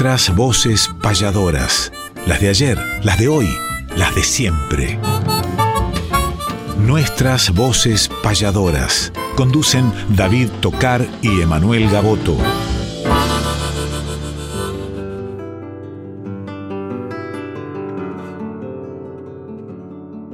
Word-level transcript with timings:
Nuestras 0.00 0.36
voces 0.36 0.90
payadoras, 1.02 1.92
las 2.24 2.40
de 2.40 2.50
ayer, 2.50 2.78
las 3.02 3.18
de 3.18 3.26
hoy, 3.26 3.48
las 3.96 4.14
de 4.14 4.22
siempre. 4.22 4.96
Nuestras 6.78 7.52
voces 7.52 8.08
payadoras. 8.22 9.12
Conducen 9.34 9.92
David 10.10 10.50
Tocar 10.60 11.04
y 11.20 11.40
Emanuel 11.40 11.90
Gaboto. 11.90 12.36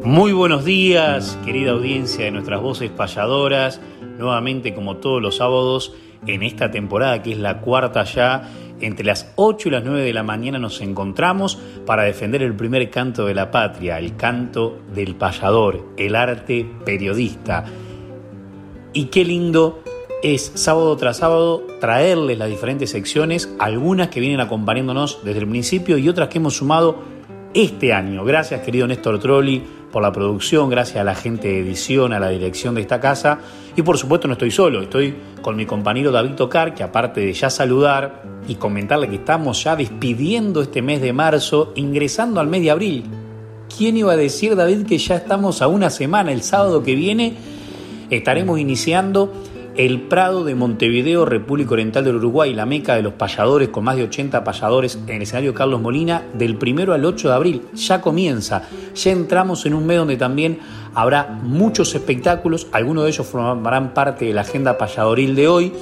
Muy 0.04 0.34
buenos 0.34 0.66
días, 0.66 1.38
querida 1.42 1.70
audiencia 1.70 2.26
de 2.26 2.32
nuestras 2.32 2.60
voces 2.60 2.90
payadoras. 2.90 3.80
Nuevamente, 4.18 4.74
como 4.74 4.98
todos 4.98 5.22
los 5.22 5.38
sábados, 5.38 5.94
en 6.26 6.42
esta 6.42 6.70
temporada 6.70 7.22
que 7.22 7.32
es 7.32 7.38
la 7.38 7.60
cuarta 7.60 8.04
ya, 8.04 8.50
entre 8.80 9.06
las 9.06 9.32
8 9.36 9.68
y 9.68 9.72
las 9.72 9.84
9 9.84 10.02
de 10.02 10.12
la 10.12 10.22
mañana 10.22 10.58
nos 10.58 10.80
encontramos 10.80 11.58
para 11.86 12.04
defender 12.04 12.42
el 12.42 12.54
primer 12.54 12.90
canto 12.90 13.26
de 13.26 13.34
la 13.34 13.50
patria, 13.50 13.98
el 13.98 14.16
canto 14.16 14.78
del 14.94 15.14
payador, 15.14 15.86
el 15.96 16.16
arte 16.16 16.66
periodista. 16.84 17.64
Y 18.92 19.06
qué 19.06 19.24
lindo 19.24 19.82
es 20.22 20.52
sábado 20.54 20.96
tras 20.96 21.18
sábado 21.18 21.66
traerles 21.80 22.38
las 22.38 22.48
diferentes 22.48 22.90
secciones, 22.90 23.52
algunas 23.58 24.08
que 24.08 24.20
vienen 24.20 24.40
acompañándonos 24.40 25.20
desde 25.24 25.40
el 25.40 25.48
principio 25.48 25.98
y 25.98 26.08
otras 26.08 26.28
que 26.28 26.38
hemos 26.38 26.56
sumado 26.56 27.13
este 27.54 27.92
año. 27.92 28.24
Gracias 28.24 28.60
querido 28.60 28.86
Néstor 28.86 29.18
Trolli 29.20 29.62
por 29.92 30.02
la 30.02 30.10
producción, 30.10 30.68
gracias 30.68 30.98
a 30.98 31.04
la 31.04 31.14
gente 31.14 31.46
de 31.46 31.60
edición, 31.60 32.12
a 32.12 32.18
la 32.18 32.28
dirección 32.28 32.74
de 32.74 32.80
esta 32.80 33.00
casa. 33.00 33.38
Y 33.76 33.82
por 33.82 33.96
supuesto 33.96 34.26
no 34.26 34.32
estoy 34.32 34.50
solo, 34.50 34.82
estoy 34.82 35.14
con 35.40 35.54
mi 35.54 35.64
compañero 35.64 36.10
David 36.10 36.32
Tocar, 36.32 36.74
que 36.74 36.82
aparte 36.82 37.20
de 37.20 37.32
ya 37.32 37.48
saludar 37.48 38.24
y 38.48 38.56
comentarle 38.56 39.08
que 39.08 39.16
estamos 39.16 39.62
ya 39.62 39.76
despidiendo 39.76 40.62
este 40.62 40.82
mes 40.82 41.00
de 41.00 41.12
marzo, 41.12 41.72
ingresando 41.76 42.40
al 42.40 42.48
mes 42.48 42.62
de 42.62 42.70
abril. 42.72 43.04
¿Quién 43.76 43.96
iba 43.96 44.12
a 44.12 44.16
decir, 44.16 44.56
David, 44.56 44.86
que 44.86 44.98
ya 44.98 45.16
estamos 45.16 45.62
a 45.62 45.68
una 45.68 45.90
semana, 45.90 46.32
el 46.32 46.42
sábado 46.42 46.82
que 46.82 46.94
viene, 46.94 47.34
estaremos 48.10 48.58
iniciando 48.58 49.32
el 49.76 50.02
Prado 50.02 50.44
de 50.44 50.54
Montevideo, 50.54 51.24
República 51.24 51.72
Oriental 51.72 52.04
del 52.04 52.16
Uruguay, 52.16 52.54
la 52.54 52.66
meca 52.66 52.94
de 52.94 53.02
los 53.02 53.14
payadores, 53.14 53.68
con 53.68 53.84
más 53.84 53.96
de 53.96 54.04
80 54.04 54.44
payadores 54.44 54.96
en 55.06 55.16
el 55.16 55.22
escenario 55.22 55.54
Carlos 55.54 55.80
Molina, 55.80 56.22
del 56.34 56.56
primero 56.56 56.92
al 56.92 57.04
8 57.04 57.28
de 57.28 57.34
abril. 57.34 57.62
Ya 57.74 58.00
comienza, 58.00 58.68
ya 58.94 59.10
entramos 59.10 59.66
en 59.66 59.74
un 59.74 59.86
mes 59.86 59.98
donde 59.98 60.16
también 60.16 60.60
habrá 60.94 61.40
muchos 61.42 61.94
espectáculos, 61.94 62.68
algunos 62.72 63.04
de 63.04 63.10
ellos 63.10 63.26
formarán 63.26 63.94
parte 63.94 64.26
de 64.26 64.32
la 64.32 64.42
agenda 64.42 64.78
payadoril 64.78 65.34
de 65.34 65.48
hoy. 65.48 65.72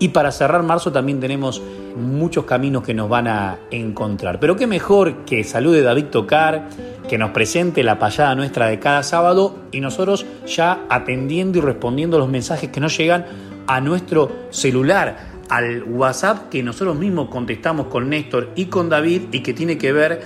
Y 0.00 0.08
para 0.08 0.32
cerrar 0.32 0.62
marzo 0.62 0.90
también 0.90 1.20
tenemos 1.20 1.62
muchos 1.94 2.46
caminos 2.46 2.82
que 2.82 2.94
nos 2.94 3.10
van 3.10 3.28
a 3.28 3.58
encontrar. 3.70 4.40
Pero 4.40 4.56
qué 4.56 4.66
mejor 4.66 5.26
que 5.26 5.44
salude 5.44 5.82
David 5.82 6.06
Tocar, 6.06 6.70
que 7.06 7.18
nos 7.18 7.30
presente 7.30 7.82
la 7.82 7.98
payada 7.98 8.34
nuestra 8.34 8.68
de 8.68 8.78
cada 8.78 9.02
sábado 9.02 9.56
y 9.72 9.80
nosotros 9.80 10.24
ya 10.46 10.86
atendiendo 10.88 11.58
y 11.58 11.60
respondiendo 11.60 12.18
los 12.18 12.30
mensajes 12.30 12.70
que 12.70 12.80
nos 12.80 12.96
llegan 12.96 13.26
a 13.66 13.82
nuestro 13.82 14.32
celular, 14.48 15.18
al 15.50 15.82
WhatsApp 15.82 16.48
que 16.48 16.62
nosotros 16.62 16.96
mismos 16.96 17.28
contestamos 17.28 17.88
con 17.88 18.08
Néstor 18.08 18.52
y 18.56 18.66
con 18.66 18.88
David 18.88 19.22
y 19.32 19.40
que 19.40 19.52
tiene 19.52 19.76
que 19.76 19.92
ver 19.92 20.22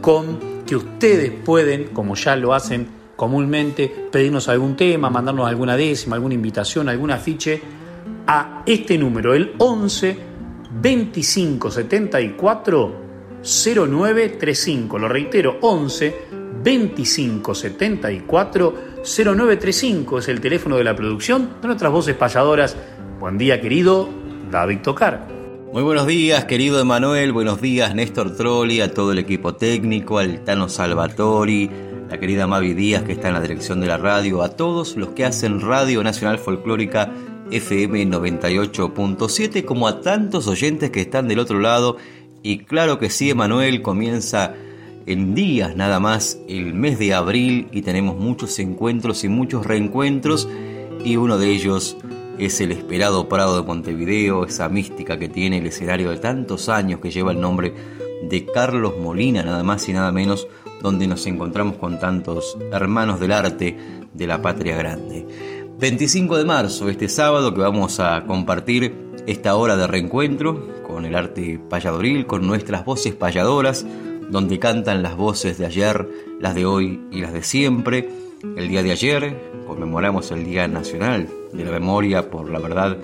con 0.00 0.38
que 0.64 0.76
ustedes 0.76 1.32
pueden, 1.44 1.88
como 1.88 2.14
ya 2.14 2.36
lo 2.36 2.54
hacen 2.54 2.86
comúnmente, 3.16 3.92
pedirnos 4.12 4.48
algún 4.48 4.76
tema, 4.76 5.10
mandarnos 5.10 5.48
alguna 5.48 5.76
décima, 5.76 6.14
alguna 6.14 6.34
invitación, 6.34 6.88
algún 6.88 7.10
afiche 7.10 7.60
a 8.26 8.62
este 8.66 8.98
número, 8.98 9.34
el 9.34 9.54
11 9.58 10.16
25 10.80 11.70
74 11.70 13.06
0935. 13.42 14.98
Lo 14.98 15.08
reitero, 15.08 15.58
11 15.60 16.14
25 16.62 17.54
74 17.54 18.74
0935 19.04 20.18
es 20.18 20.28
el 20.28 20.40
teléfono 20.40 20.76
de 20.76 20.84
la 20.84 20.96
producción 20.96 21.56
de 21.60 21.68
nuestras 21.68 21.92
voces 21.92 22.16
payadoras. 22.16 22.76
Buen 23.20 23.38
día, 23.38 23.60
querido 23.60 24.08
David 24.50 24.80
Tocar. 24.82 25.28
Muy 25.72 25.82
buenos 25.82 26.06
días, 26.06 26.44
querido 26.46 26.80
Emanuel. 26.80 27.32
Buenos 27.32 27.60
días, 27.60 27.94
Néstor 27.94 28.34
Trolli, 28.36 28.80
a 28.80 28.92
todo 28.94 29.12
el 29.12 29.18
equipo 29.18 29.54
técnico, 29.54 30.18
al 30.18 30.42
Tano 30.42 30.68
Salvatori, 30.68 31.70
la 32.08 32.18
querida 32.18 32.46
Mavi 32.46 32.74
Díaz, 32.74 33.02
que 33.02 33.12
está 33.12 33.28
en 33.28 33.34
la 33.34 33.40
dirección 33.40 33.80
de 33.80 33.86
la 33.86 33.98
radio, 33.98 34.42
a 34.42 34.48
todos 34.50 34.96
los 34.96 35.10
que 35.10 35.24
hacen 35.24 35.60
Radio 35.60 36.02
Nacional 36.02 36.38
Folclórica 36.38 37.12
FM 37.50 38.06
98.7, 38.08 39.64
como 39.64 39.88
a 39.88 40.00
tantos 40.00 40.46
oyentes 40.46 40.90
que 40.90 41.00
están 41.00 41.28
del 41.28 41.38
otro 41.38 41.60
lado. 41.60 41.96
Y 42.42 42.58
claro 42.58 42.98
que 42.98 43.10
sí, 43.10 43.30
Emanuel, 43.30 43.82
comienza 43.82 44.54
en 45.06 45.34
días 45.34 45.76
nada 45.76 46.00
más 46.00 46.38
el 46.48 46.74
mes 46.74 46.98
de 46.98 47.14
abril 47.14 47.68
y 47.72 47.82
tenemos 47.82 48.16
muchos 48.16 48.58
encuentros 48.58 49.22
y 49.24 49.28
muchos 49.28 49.64
reencuentros 49.64 50.48
y 51.04 51.16
uno 51.16 51.38
de 51.38 51.50
ellos 51.50 51.96
es 52.38 52.60
el 52.60 52.72
esperado 52.72 53.28
Prado 53.28 53.60
de 53.60 53.66
Montevideo, 53.66 54.44
esa 54.44 54.68
mística 54.68 55.18
que 55.18 55.28
tiene 55.28 55.58
el 55.58 55.66
escenario 55.66 56.10
de 56.10 56.18
tantos 56.18 56.68
años 56.68 57.00
que 57.00 57.10
lleva 57.10 57.32
el 57.32 57.40
nombre 57.40 57.72
de 58.28 58.44
Carlos 58.46 58.94
Molina, 59.00 59.42
nada 59.42 59.62
más 59.62 59.88
y 59.88 59.92
nada 59.92 60.12
menos, 60.12 60.48
donde 60.82 61.06
nos 61.06 61.26
encontramos 61.26 61.76
con 61.76 61.98
tantos 61.98 62.58
hermanos 62.72 63.20
del 63.20 63.32
arte 63.32 63.76
de 64.12 64.26
la 64.26 64.42
patria 64.42 64.76
grande. 64.76 65.55
25 65.78 66.38
de 66.38 66.46
marzo, 66.46 66.88
este 66.88 67.06
sábado 67.06 67.52
que 67.52 67.60
vamos 67.60 68.00
a 68.00 68.24
compartir 68.24 68.94
esta 69.26 69.54
hora 69.56 69.76
de 69.76 69.86
reencuentro 69.86 70.82
con 70.86 71.04
el 71.04 71.14
arte 71.14 71.60
payadoril, 71.68 72.26
con 72.26 72.46
nuestras 72.46 72.86
voces 72.86 73.14
payadoras, 73.14 73.84
donde 74.30 74.58
cantan 74.58 75.02
las 75.02 75.16
voces 75.16 75.58
de 75.58 75.66
ayer, 75.66 76.08
las 76.40 76.54
de 76.54 76.64
hoy 76.64 77.02
y 77.12 77.20
las 77.20 77.34
de 77.34 77.42
siempre. 77.42 78.08
El 78.56 78.68
día 78.68 78.82
de 78.82 78.92
ayer 78.92 79.36
conmemoramos 79.66 80.30
el 80.30 80.46
Día 80.46 80.66
Nacional 80.66 81.28
de 81.52 81.64
la 81.66 81.72
Memoria 81.72 82.30
por 82.30 82.48
la 82.48 82.58
Verdad 82.58 82.96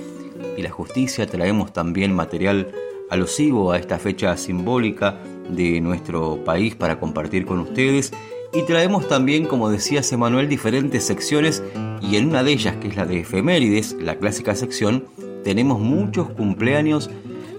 y 0.57 0.63
la 0.63 0.71
Justicia. 0.71 1.27
Traemos 1.27 1.75
también 1.75 2.15
material 2.15 2.73
alusivo 3.11 3.73
a 3.73 3.79
esta 3.79 3.99
fecha 3.99 4.35
simbólica 4.39 5.19
de 5.51 5.79
nuestro 5.83 6.43
país 6.43 6.75
para 6.75 6.99
compartir 6.99 7.45
con 7.45 7.59
ustedes 7.59 8.13
y 8.53 8.63
traemos 8.63 9.09
también, 9.09 9.47
como 9.47 9.71
decía 9.71 10.03
Emanuel, 10.11 10.49
diferentes 10.49 11.05
secciones 11.05 11.63
y 12.03 12.17
en 12.17 12.29
una 12.29 12.43
de 12.43 12.53
ellas, 12.53 12.77
que 12.77 12.89
es 12.89 12.97
la 12.97 13.07
de 13.07 13.21
efemérides, 13.21 13.97
la 14.01 14.17
clásica 14.17 14.55
sección, 14.55 15.05
tenemos 15.43 15.81
muchos 15.81 16.31
cumpleaños 16.31 17.11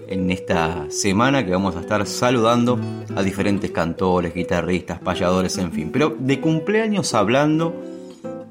en 0.08 0.30
esta 0.30 0.86
semana 0.90 1.44
que 1.46 1.52
vamos 1.52 1.76
a 1.76 1.80
estar 1.80 2.06
saludando 2.06 2.80
a 3.16 3.24
diferentes 3.24 3.72
cantores, 3.72 4.34
guitarristas, 4.36 5.00
payadores, 5.00 5.58
en 5.58 5.72
fin. 5.72 5.90
Pero 5.92 6.16
de 6.20 6.40
cumpleaños 6.40 7.14
hablando, 7.16 7.74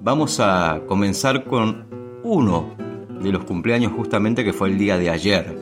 vamos 0.03 0.41
a 0.41 0.81
comenzar 0.89 1.45
con 1.45 1.85
uno 2.25 2.75
de 3.23 3.31
los 3.31 3.45
cumpleaños 3.45 3.93
justamente 3.93 4.45
que 4.45 4.53
fue 4.53 4.71
el 4.71 4.79
día 4.79 4.99
de 4.99 5.11
ayer. 5.11 5.57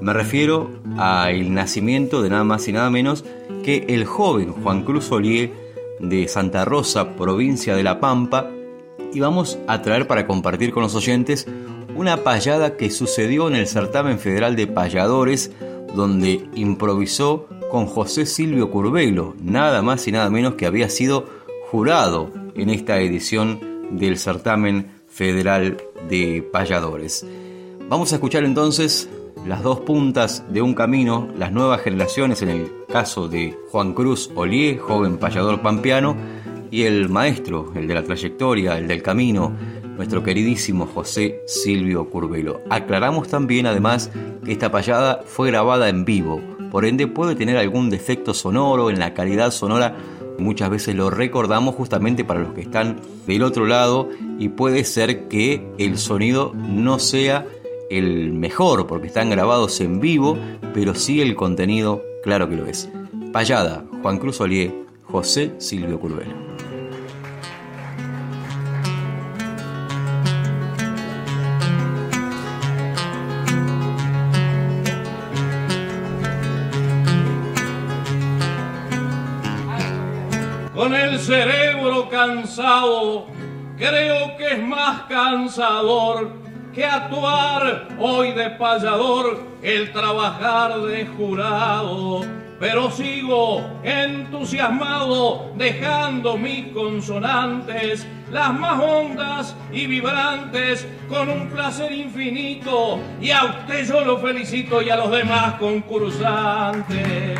Me 0.00 0.12
refiero 0.12 0.70
al 0.96 1.52
nacimiento 1.52 2.22
de 2.22 2.30
nada 2.30 2.44
más 2.44 2.68
y 2.68 2.72
nada 2.72 2.88
menos 2.88 3.24
que 3.64 3.86
el 3.88 4.04
joven 4.04 4.52
Juan 4.52 4.84
Cruz 4.84 5.10
Olier 5.10 5.52
de 6.00 6.26
Santa 6.28 6.64
Rosa, 6.64 7.16
provincia 7.16 7.76
de 7.76 7.82
La 7.82 8.00
Pampa, 8.00 8.50
y 9.12 9.20
vamos 9.20 9.58
a 9.66 9.82
traer 9.82 10.06
para 10.06 10.26
compartir 10.26 10.72
con 10.72 10.82
los 10.82 10.94
oyentes 10.94 11.46
una 11.96 12.18
payada 12.18 12.76
que 12.76 12.90
sucedió 12.90 13.48
en 13.48 13.56
el 13.56 13.66
certamen 13.66 14.18
federal 14.18 14.56
de 14.56 14.66
payadores, 14.66 15.52
donde 15.94 16.48
improvisó 16.54 17.46
con 17.70 17.86
José 17.86 18.26
Silvio 18.26 18.70
Curbelo, 18.70 19.34
nada 19.42 19.82
más 19.82 20.06
y 20.08 20.12
nada 20.12 20.30
menos 20.30 20.54
que 20.54 20.66
había 20.66 20.88
sido 20.88 21.26
jurado 21.70 22.30
en 22.54 22.70
esta 22.70 23.00
edición 23.00 23.60
del 23.90 24.18
certamen 24.18 24.86
federal 25.08 25.78
de 26.08 26.48
payadores. 26.52 27.26
Vamos 27.88 28.12
a 28.12 28.16
escuchar 28.16 28.44
entonces 28.44 29.08
las 29.46 29.62
dos 29.62 29.80
puntas 29.80 30.44
de 30.48 30.62
un 30.62 30.74
camino, 30.74 31.28
las 31.36 31.52
nuevas 31.52 31.80
generaciones 31.80 32.42
en 32.42 32.50
el 32.50 32.72
caso 32.88 33.28
de 33.28 33.56
Juan 33.70 33.94
Cruz 33.94 34.30
Olié, 34.34 34.78
joven 34.78 35.18
payador 35.18 35.60
pampeano, 35.60 36.16
y 36.70 36.82
el 36.82 37.08
maestro, 37.08 37.72
el 37.74 37.88
de 37.88 37.94
la 37.94 38.04
trayectoria, 38.04 38.78
el 38.78 38.86
del 38.86 39.02
camino, 39.02 39.52
nuestro 39.96 40.22
queridísimo 40.22 40.86
José 40.86 41.40
Silvio 41.46 42.08
Curbelo. 42.08 42.60
Aclaramos 42.70 43.28
también 43.28 43.66
además 43.66 44.10
que 44.44 44.52
esta 44.52 44.70
payada 44.70 45.22
fue 45.26 45.48
grabada 45.48 45.88
en 45.88 46.04
vivo, 46.04 46.40
por 46.70 46.84
ende 46.84 47.06
puede 47.08 47.34
tener 47.34 47.56
algún 47.56 47.90
defecto 47.90 48.32
sonoro 48.32 48.90
en 48.90 49.00
la 49.00 49.12
calidad 49.12 49.50
sonora. 49.50 49.96
Muchas 50.38 50.70
veces 50.70 50.94
lo 50.94 51.10
recordamos 51.10 51.74
justamente 51.74 52.24
para 52.24 52.40
los 52.40 52.54
que 52.54 52.62
están 52.62 53.00
del 53.26 53.42
otro 53.42 53.66
lado 53.66 54.08
y 54.38 54.48
puede 54.48 54.84
ser 54.84 55.28
que 55.28 55.66
el 55.78 55.98
sonido 55.98 56.54
no 56.54 56.98
sea 56.98 57.46
el 57.90 58.32
mejor 58.32 58.86
porque 58.86 59.08
están 59.08 59.30
grabados 59.30 59.80
en 59.80 60.00
vivo, 60.00 60.38
pero 60.72 60.94
sí 60.94 61.20
el 61.20 61.34
contenido, 61.34 62.02
claro 62.22 62.48
que 62.48 62.56
lo 62.56 62.66
es. 62.66 62.88
Payada, 63.32 63.84
Juan 64.02 64.18
Cruz 64.18 64.40
Olié, 64.40 64.72
José 65.04 65.52
Silvio 65.58 66.00
Curvelo. 66.00 66.50
con 80.74 80.94
el 80.94 81.18
cerebro 81.18 82.08
cansado, 82.08 83.26
creo 83.76 84.34
que 84.38 84.54
es 84.54 84.66
más 84.66 85.02
cansador 85.02 86.39
que 86.74 86.84
actuar 86.84 87.88
hoy 87.98 88.32
de 88.32 88.50
payador 88.50 89.40
el 89.62 89.92
trabajar 89.92 90.80
de 90.80 91.06
jurado. 91.06 92.22
Pero 92.58 92.90
sigo 92.90 93.66
entusiasmado 93.82 95.50
dejando 95.56 96.36
mis 96.36 96.66
consonantes, 96.68 98.06
las 98.30 98.52
más 98.52 98.78
hondas 98.78 99.56
y 99.72 99.86
vibrantes, 99.86 100.86
con 101.08 101.30
un 101.30 101.48
placer 101.48 101.90
infinito. 101.90 103.00
Y 103.20 103.30
a 103.30 103.44
usted 103.44 103.86
yo 103.86 104.04
lo 104.04 104.18
felicito 104.18 104.82
y 104.82 104.90
a 104.90 104.96
los 104.96 105.10
demás 105.10 105.54
concursantes. 105.54 107.38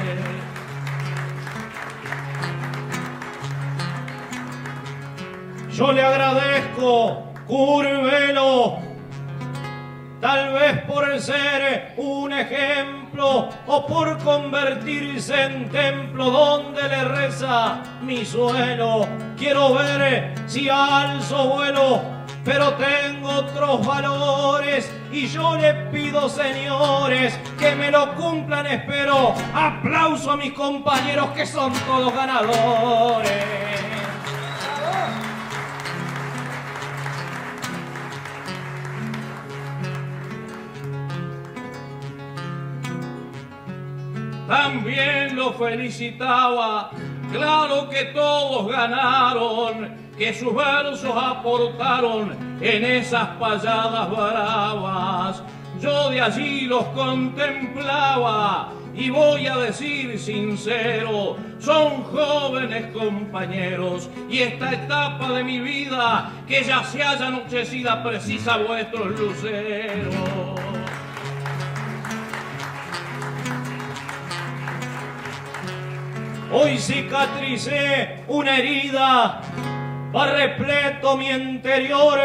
Yo 5.71 5.93
le 5.93 6.03
agradezco, 6.03 7.25
Curvelo, 7.47 8.90
tal 10.21 10.53
vez 10.53 10.83
por 10.83 11.21
ser 11.21 11.95
un 11.97 12.33
ejemplo 12.33 13.49
o 13.67 13.87
por 13.87 14.19
convertirse 14.19 15.43
en 15.43 15.69
templo 15.71 16.31
donde 16.31 16.83
le 16.89 17.05
reza 17.05 17.83
mi 18.03 18.25
suelo. 18.25 19.07
Quiero 19.37 19.75
ver 19.75 20.35
si 20.47 20.69
alzo 20.69 21.49
vuelo, 21.49 22.03
pero 22.45 22.75
tengo 22.75 23.29
otros 23.29 23.87
valores 23.87 24.93
y 25.13 25.27
yo 25.27 25.57
le 25.57 25.75
pido, 25.91 26.29
señores, 26.29 27.39
que 27.59 27.75
me 27.75 27.91
lo 27.91 28.15
cumplan, 28.15 28.67
espero. 28.67 29.35
Aplauso 29.55 30.33
a 30.33 30.37
mis 30.37 30.53
compañeros 30.53 31.31
que 31.31 31.47
son 31.47 31.73
todos 31.87 32.15
ganadores. 32.15 33.70
También 44.51 45.37
lo 45.37 45.53
felicitaba. 45.53 46.91
Claro 47.33 47.89
que 47.89 48.07
todos 48.07 48.67
ganaron, 48.67 49.95
que 50.19 50.35
sus 50.35 50.53
versos 50.53 51.15
aportaron 51.17 52.37
en 52.61 52.85
esas 52.85 53.29
payadas 53.39 54.11
bravas. 54.11 55.43
Yo 55.81 56.11
de 56.11 56.21
allí 56.21 56.63
los 56.63 56.85
contemplaba 56.87 58.73
y 58.93 59.09
voy 59.09 59.47
a 59.47 59.57
decir 59.57 60.19
sincero, 60.19 61.37
son 61.61 62.03
jóvenes 62.03 62.89
compañeros 62.93 64.11
y 64.29 64.39
esta 64.39 64.73
etapa 64.73 65.31
de 65.31 65.45
mi 65.45 65.61
vida 65.61 66.33
que 66.49 66.65
ya 66.65 66.83
se 66.83 67.01
haya 67.05 67.29
anochecida 67.29 68.03
precisa 68.03 68.57
vuestros 68.57 69.17
luceros. 69.17 70.50
Hoy 76.53 76.79
cicatricé 76.79 78.25
una 78.27 78.59
herida, 78.59 79.41
va 80.15 80.27
repleto 80.27 81.17
mi 81.17 81.31
interior, 81.31 82.19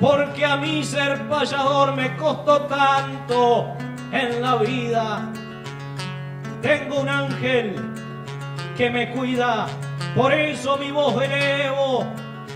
porque 0.00 0.44
a 0.44 0.56
mí 0.56 0.84
ser 0.84 1.28
payador 1.28 1.94
me 1.96 2.16
costó 2.16 2.62
tanto 2.62 3.74
en 4.12 4.40
la 4.40 4.56
vida. 4.56 5.32
Tengo 6.62 7.00
un 7.00 7.08
ángel 7.08 7.74
que 8.76 8.90
me 8.90 9.10
cuida, 9.10 9.66
por 10.14 10.32
eso 10.32 10.76
mi 10.76 10.92
voz 10.92 11.20
elevo 11.22 12.06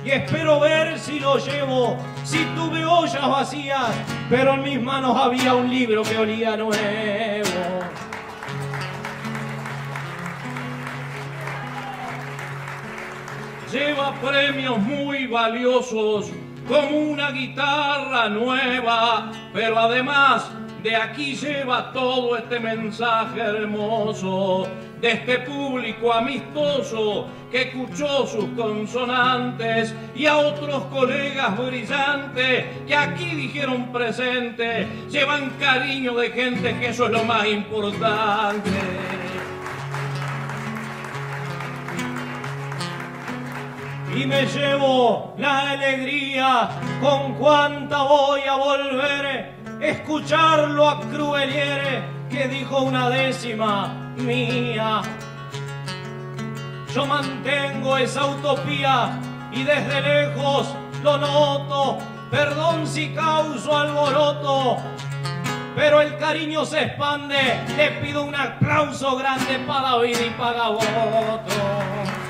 y 0.04 0.10
espero 0.10 0.60
ver 0.60 0.98
si 0.98 1.18
lo 1.18 1.38
llevo. 1.38 1.96
Si 2.24 2.44
tuve 2.54 2.84
ollas 2.84 3.28
vacías, 3.28 3.90
pero 4.30 4.54
en 4.54 4.62
mis 4.62 4.80
manos 4.80 5.16
había 5.16 5.54
un 5.54 5.68
libro 5.68 6.02
que 6.02 6.16
olía 6.16 6.56
nuevo. 6.56 7.77
Lleva 13.72 14.14
premios 14.20 14.78
muy 14.78 15.26
valiosos 15.26 16.30
como 16.66 16.96
una 16.96 17.30
guitarra 17.30 18.28
nueva, 18.28 19.30
pero 19.52 19.78
además 19.78 20.50
de 20.82 20.94
aquí 20.94 21.34
lleva 21.34 21.92
todo 21.92 22.36
este 22.36 22.60
mensaje 22.60 23.40
hermoso 23.40 24.68
de 25.00 25.12
este 25.12 25.38
público 25.40 26.12
amistoso 26.12 27.26
que 27.50 27.62
escuchó 27.62 28.26
sus 28.26 28.46
consonantes 28.56 29.94
y 30.14 30.26
a 30.26 30.36
otros 30.36 30.84
colegas 30.84 31.56
brillantes 31.58 32.64
que 32.86 32.94
aquí 32.94 33.34
dijeron 33.34 33.92
presente, 33.92 34.86
llevan 35.10 35.50
cariño 35.58 36.14
de 36.16 36.30
gente 36.30 36.78
que 36.78 36.88
eso 36.88 37.06
es 37.06 37.12
lo 37.12 37.24
más 37.24 37.46
importante. 37.46 38.70
Y 44.18 44.26
me 44.26 44.46
llevo 44.46 45.32
la 45.38 45.70
alegría 45.70 46.70
con 47.00 47.34
cuanta 47.34 48.02
voy 48.02 48.40
a 48.40 48.56
volver 48.56 49.54
escucharlo 49.80 50.88
a 50.88 51.00
Crueliere 51.02 52.02
que 52.28 52.48
dijo 52.48 52.82
una 52.82 53.08
décima 53.10 54.12
mía. 54.16 55.02
Yo 56.92 57.06
mantengo 57.06 57.96
esa 57.96 58.26
utopía 58.26 59.20
y 59.52 59.62
desde 59.62 60.00
lejos 60.00 60.74
lo 61.04 61.16
noto, 61.18 61.98
perdón 62.28 62.88
si 62.88 63.14
causo 63.14 63.76
alboroto, 63.76 64.78
pero 65.76 66.00
el 66.00 66.18
cariño 66.18 66.64
se 66.64 66.82
expande, 66.82 67.36
le 67.76 67.90
pido 68.02 68.24
un 68.24 68.34
aplauso 68.34 69.16
grande 69.16 69.60
para 69.64 69.90
David 69.90 70.16
y 70.26 70.30
para 70.30 70.58
Gaboto. 70.58 72.27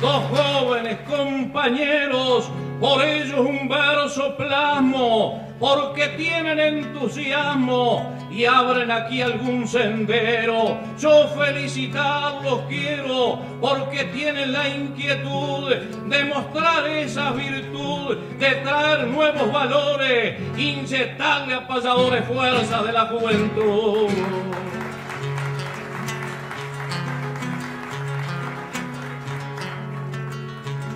Dos 0.00 0.24
jóvenes 0.30 0.98
compañeros, 1.08 2.50
por 2.80 3.02
ellos 3.02 3.40
un 3.40 3.68
verso 3.68 4.36
plasmo, 4.36 5.42
porque 5.58 6.08
tienen 6.08 6.58
entusiasmo 6.58 8.12
y 8.30 8.44
abren 8.44 8.90
aquí 8.90 9.22
algún 9.22 9.66
sendero. 9.66 10.76
Yo 10.98 11.28
felicitarlos 11.28 12.60
quiero, 12.68 13.38
porque 13.60 14.04
tienen 14.04 14.52
la 14.52 14.68
inquietud 14.68 15.74
de 16.06 16.24
mostrar 16.24 16.86
esa 16.88 17.30
virtud, 17.30 18.16
de 18.38 18.50
traer 18.56 19.06
nuevos 19.06 19.50
valores, 19.50 20.36
inyectarle 20.58 21.54
a 21.54 21.66
pasadores 21.66 22.24
fuerzas 22.26 22.84
de 22.84 22.92
la 22.92 23.06
juventud. 23.06 24.10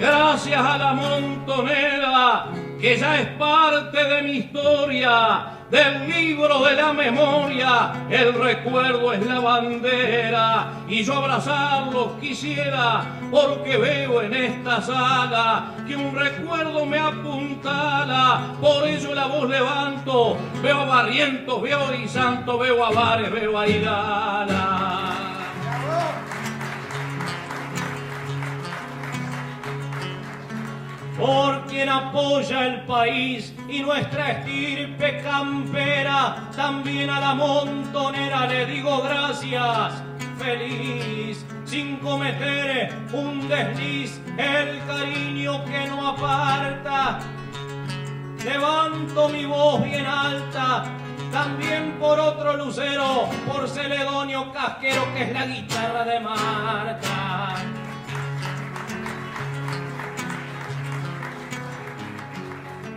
Gracias 0.01 0.65
a 0.65 0.79
la 0.79 0.95
montonera, 0.95 2.47
que 2.81 2.97
ya 2.97 3.21
es 3.21 3.29
parte 3.37 4.03
de 4.03 4.23
mi 4.23 4.31
historia, 4.39 5.59
del 5.71 6.09
libro 6.09 6.65
de 6.65 6.75
la 6.75 6.93
memoria, 6.93 7.93
el 8.11 8.35
recuerdo 8.35 9.13
es 9.13 9.25
la 9.25 9.39
bandera, 9.39 10.73
y 10.89 11.05
yo 11.05 11.15
abrazarlos 11.15 12.19
quisiera, 12.21 13.05
porque 13.31 13.77
veo 13.77 14.23
en 14.23 14.35
esta 14.35 14.83
sala 14.83 15.75
que 15.87 15.95
un 15.95 16.17
recuerdo 16.17 16.85
me 16.87 16.99
apuntala, 16.99 18.57
por 18.61 18.89
eso 18.89 19.15
la 19.15 19.27
voz 19.27 19.49
levanto, 19.49 20.37
veo 20.63 20.81
a 20.81 20.87
Barrientos, 20.87 21.63
veo 21.63 21.79
a 21.79 22.09
Santo, 22.09 22.59
veo 22.59 22.85
a 22.85 22.91
Vares, 22.91 23.31
veo 23.31 23.57
a 23.57 23.69
Igala. 23.69 24.90
Por 31.21 31.67
quien 31.67 31.89
apoya 31.89 32.67
el 32.67 32.81
país 32.87 33.53
y 33.69 33.81
nuestra 33.81 34.31
estirpe 34.31 35.21
campera, 35.23 36.49
también 36.57 37.11
a 37.11 37.21
la 37.21 37.35
montonera 37.35 38.47
le 38.47 38.65
digo 38.67 39.03
gracias, 39.03 40.03
feliz, 40.39 41.45
sin 41.67 41.99
cometer 41.99 42.93
un 43.13 43.47
desliz, 43.49 44.21
el 44.39 44.85
cariño 44.87 45.65
que 45.67 45.87
no 45.89 46.09
aparta. 46.09 47.21
Levanto 48.43 49.29
mi 49.29 49.45
voz 49.45 49.85
bien 49.85 50.07
alta, 50.07 50.85
también 51.31 51.99
por 52.01 52.19
otro 52.19 52.57
lucero, 52.57 53.29
por 53.47 53.69
Celedonio 53.69 54.51
Casquero, 54.53 55.05
que 55.15 55.25
es 55.25 55.33
la 55.33 55.47
guitarra 55.47 56.05
de 56.05 56.21
Marta. 56.21 57.80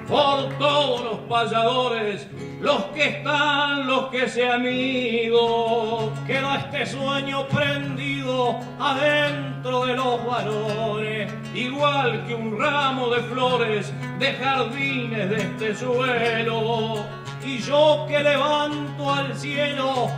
Por 0.07 0.49
todos 0.57 1.03
los 1.03 1.17
payadores, 1.29 2.27
los 2.61 2.83
que 2.85 3.07
están, 3.07 3.87
los 3.87 4.07
que 4.07 4.27
se 4.27 4.47
han 4.49 4.65
ido. 4.65 6.11
Queda 6.27 6.57
este 6.57 6.85
sueño 6.85 7.47
prendido 7.47 8.59
adentro 8.79 9.85
de 9.85 9.95
los 9.95 10.25
varones, 10.25 11.31
igual 11.53 12.25
que 12.27 12.35
un 12.35 12.59
ramo 12.59 13.09
de 13.09 13.21
flores 13.23 13.93
de 14.19 14.33
jardines 14.33 15.29
de 15.29 15.37
este 15.37 15.75
suelo. 15.75 17.05
Y 17.45 17.59
yo 17.59 18.05
que 18.07 18.19
levanto 18.19 19.13
al 19.13 19.35
cielo 19.35 20.09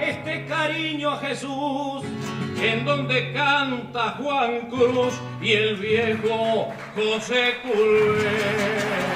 este 0.00 0.46
cariño 0.46 1.10
a 1.10 1.18
Jesús, 1.18 2.02
en 2.60 2.84
donde 2.84 3.32
canta 3.32 4.16
Juan 4.18 4.68
Cruz 4.70 5.14
y 5.40 5.52
el 5.52 5.76
viejo 5.76 6.68
José 6.94 7.54
Culver. 7.62 9.06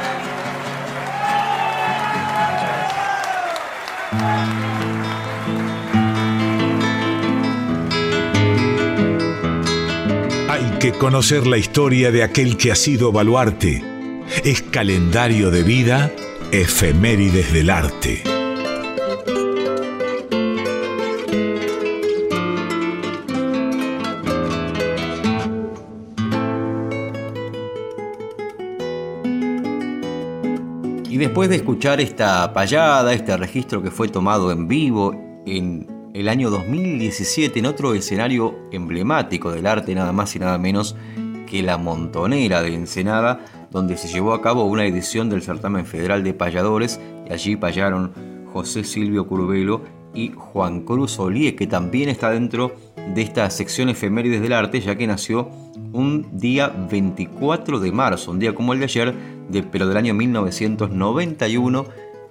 Hay 10.48 10.78
que 10.78 10.92
conocer 10.92 11.46
la 11.46 11.56
historia 11.56 12.10
de 12.10 12.22
aquel 12.22 12.56
que 12.56 12.72
ha 12.72 12.76
sido 12.76 13.12
baluarte. 13.12 13.82
Es 14.44 14.62
calendario 14.62 15.50
de 15.50 15.62
vida, 15.62 16.10
efemérides 16.52 17.52
del 17.52 17.70
arte. 17.70 18.39
Después 31.16 31.48
de 31.48 31.56
escuchar 31.56 32.00
esta 32.00 32.52
payada, 32.52 33.12
este 33.12 33.36
registro 33.36 33.82
que 33.82 33.90
fue 33.90 34.08
tomado 34.08 34.52
en 34.52 34.68
vivo 34.68 35.14
en 35.46 35.86
el 36.14 36.28
año 36.28 36.50
2017 36.50 37.58
en 37.58 37.66
otro 37.66 37.94
escenario 37.94 38.58
emblemático 38.72 39.50
del 39.52 39.66
arte, 39.66 39.94
nada 39.94 40.12
más 40.12 40.34
y 40.36 40.38
nada 40.38 40.58
menos 40.58 40.96
que 41.46 41.62
la 41.62 41.78
Montonera 41.78 42.62
de 42.62 42.74
Ensenada, 42.74 43.40
donde 43.70 43.96
se 43.96 44.08
llevó 44.08 44.34
a 44.34 44.42
cabo 44.42 44.64
una 44.64 44.84
edición 44.84 45.28
del 45.30 45.42
certamen 45.42 45.86
federal 45.86 46.22
de 46.22 46.34
payadores 46.34 47.00
y 47.28 47.32
allí 47.32 47.56
payaron 47.56 48.12
José 48.52 48.84
Silvio 48.84 49.26
Curvelo 49.26 49.82
y 50.14 50.32
Juan 50.34 50.82
Cruz 50.82 51.18
Olie, 51.18 51.54
que 51.54 51.66
también 51.66 52.08
está 52.08 52.30
dentro 52.30 52.74
de 53.14 53.22
esta 53.22 53.48
sección 53.50 53.88
efemérides 53.88 54.42
del 54.42 54.52
arte, 54.52 54.80
ya 54.80 54.96
que 54.96 55.06
nació 55.06 55.50
un 55.92 56.38
día 56.38 56.68
24 56.68 57.80
de 57.80 57.92
marzo, 57.92 58.30
un 58.30 58.38
día 58.38 58.54
como 58.54 58.72
el 58.72 58.78
de 58.78 58.84
ayer, 58.84 59.14
pero 59.70 59.86
del 59.86 59.96
año 59.96 60.14
1991 60.14 61.86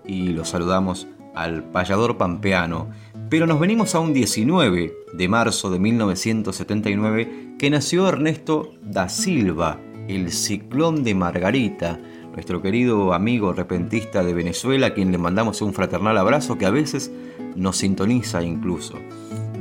y 0.05 0.29
lo 0.29 0.45
saludamos 0.45 1.07
al 1.35 1.63
payador 1.63 2.17
pampeano. 2.17 2.89
Pero 3.29 3.45
nos 3.45 3.59
venimos 3.59 3.93
a 3.95 3.99
un 3.99 4.13
19 4.13 4.93
de 5.13 5.27
marzo 5.27 5.69
de 5.69 5.79
1979 5.79 7.55
que 7.59 7.69
nació 7.69 8.07
Ernesto 8.07 8.73
da 8.81 9.09
Silva, 9.09 9.79
el 10.07 10.31
ciclón 10.31 11.03
de 11.03 11.13
Margarita, 11.13 11.99
nuestro 12.33 12.61
querido 12.61 13.13
amigo 13.13 13.53
repentista 13.53 14.23
de 14.23 14.33
Venezuela, 14.33 14.87
a 14.87 14.93
quien 14.93 15.11
le 15.11 15.17
mandamos 15.17 15.61
un 15.61 15.73
fraternal 15.73 16.17
abrazo 16.17 16.57
que 16.57 16.65
a 16.65 16.71
veces 16.71 17.11
nos 17.55 17.77
sintoniza 17.77 18.41
incluso. 18.43 18.95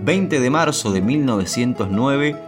20 0.05 0.41
de 0.41 0.51
marzo 0.51 0.93
de 0.93 1.03
1909 1.03 2.48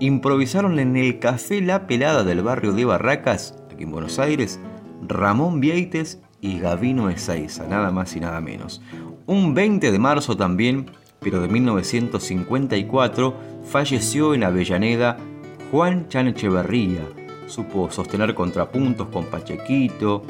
improvisaron 0.00 0.78
en 0.78 0.96
el 0.96 1.18
Café 1.18 1.60
La 1.60 1.86
Pelada 1.86 2.24
del 2.24 2.42
barrio 2.42 2.72
de 2.72 2.84
Barracas 2.84 3.54
en 3.78 3.90
Buenos 3.90 4.18
Aires, 4.18 4.58
Ramón 5.06 5.60
Vieites 5.60 6.20
y 6.40 6.58
Gavino 6.58 7.10
Ezeiza, 7.10 7.66
nada 7.66 7.90
más 7.90 8.14
y 8.16 8.20
nada 8.20 8.40
menos. 8.40 8.80
Un 9.26 9.54
20 9.54 9.90
de 9.92 9.98
marzo 9.98 10.36
también, 10.36 10.86
pero 11.20 11.40
de 11.40 11.48
1954, 11.48 13.34
falleció 13.64 14.34
en 14.34 14.44
Avellaneda 14.44 15.16
Juan 15.70 16.08
Chan 16.08 16.28
Echeverría. 16.28 17.02
Supo 17.46 17.90
sostener 17.90 18.34
contrapuntos 18.34 19.08
con 19.08 19.24
Pachequito, 19.26 20.22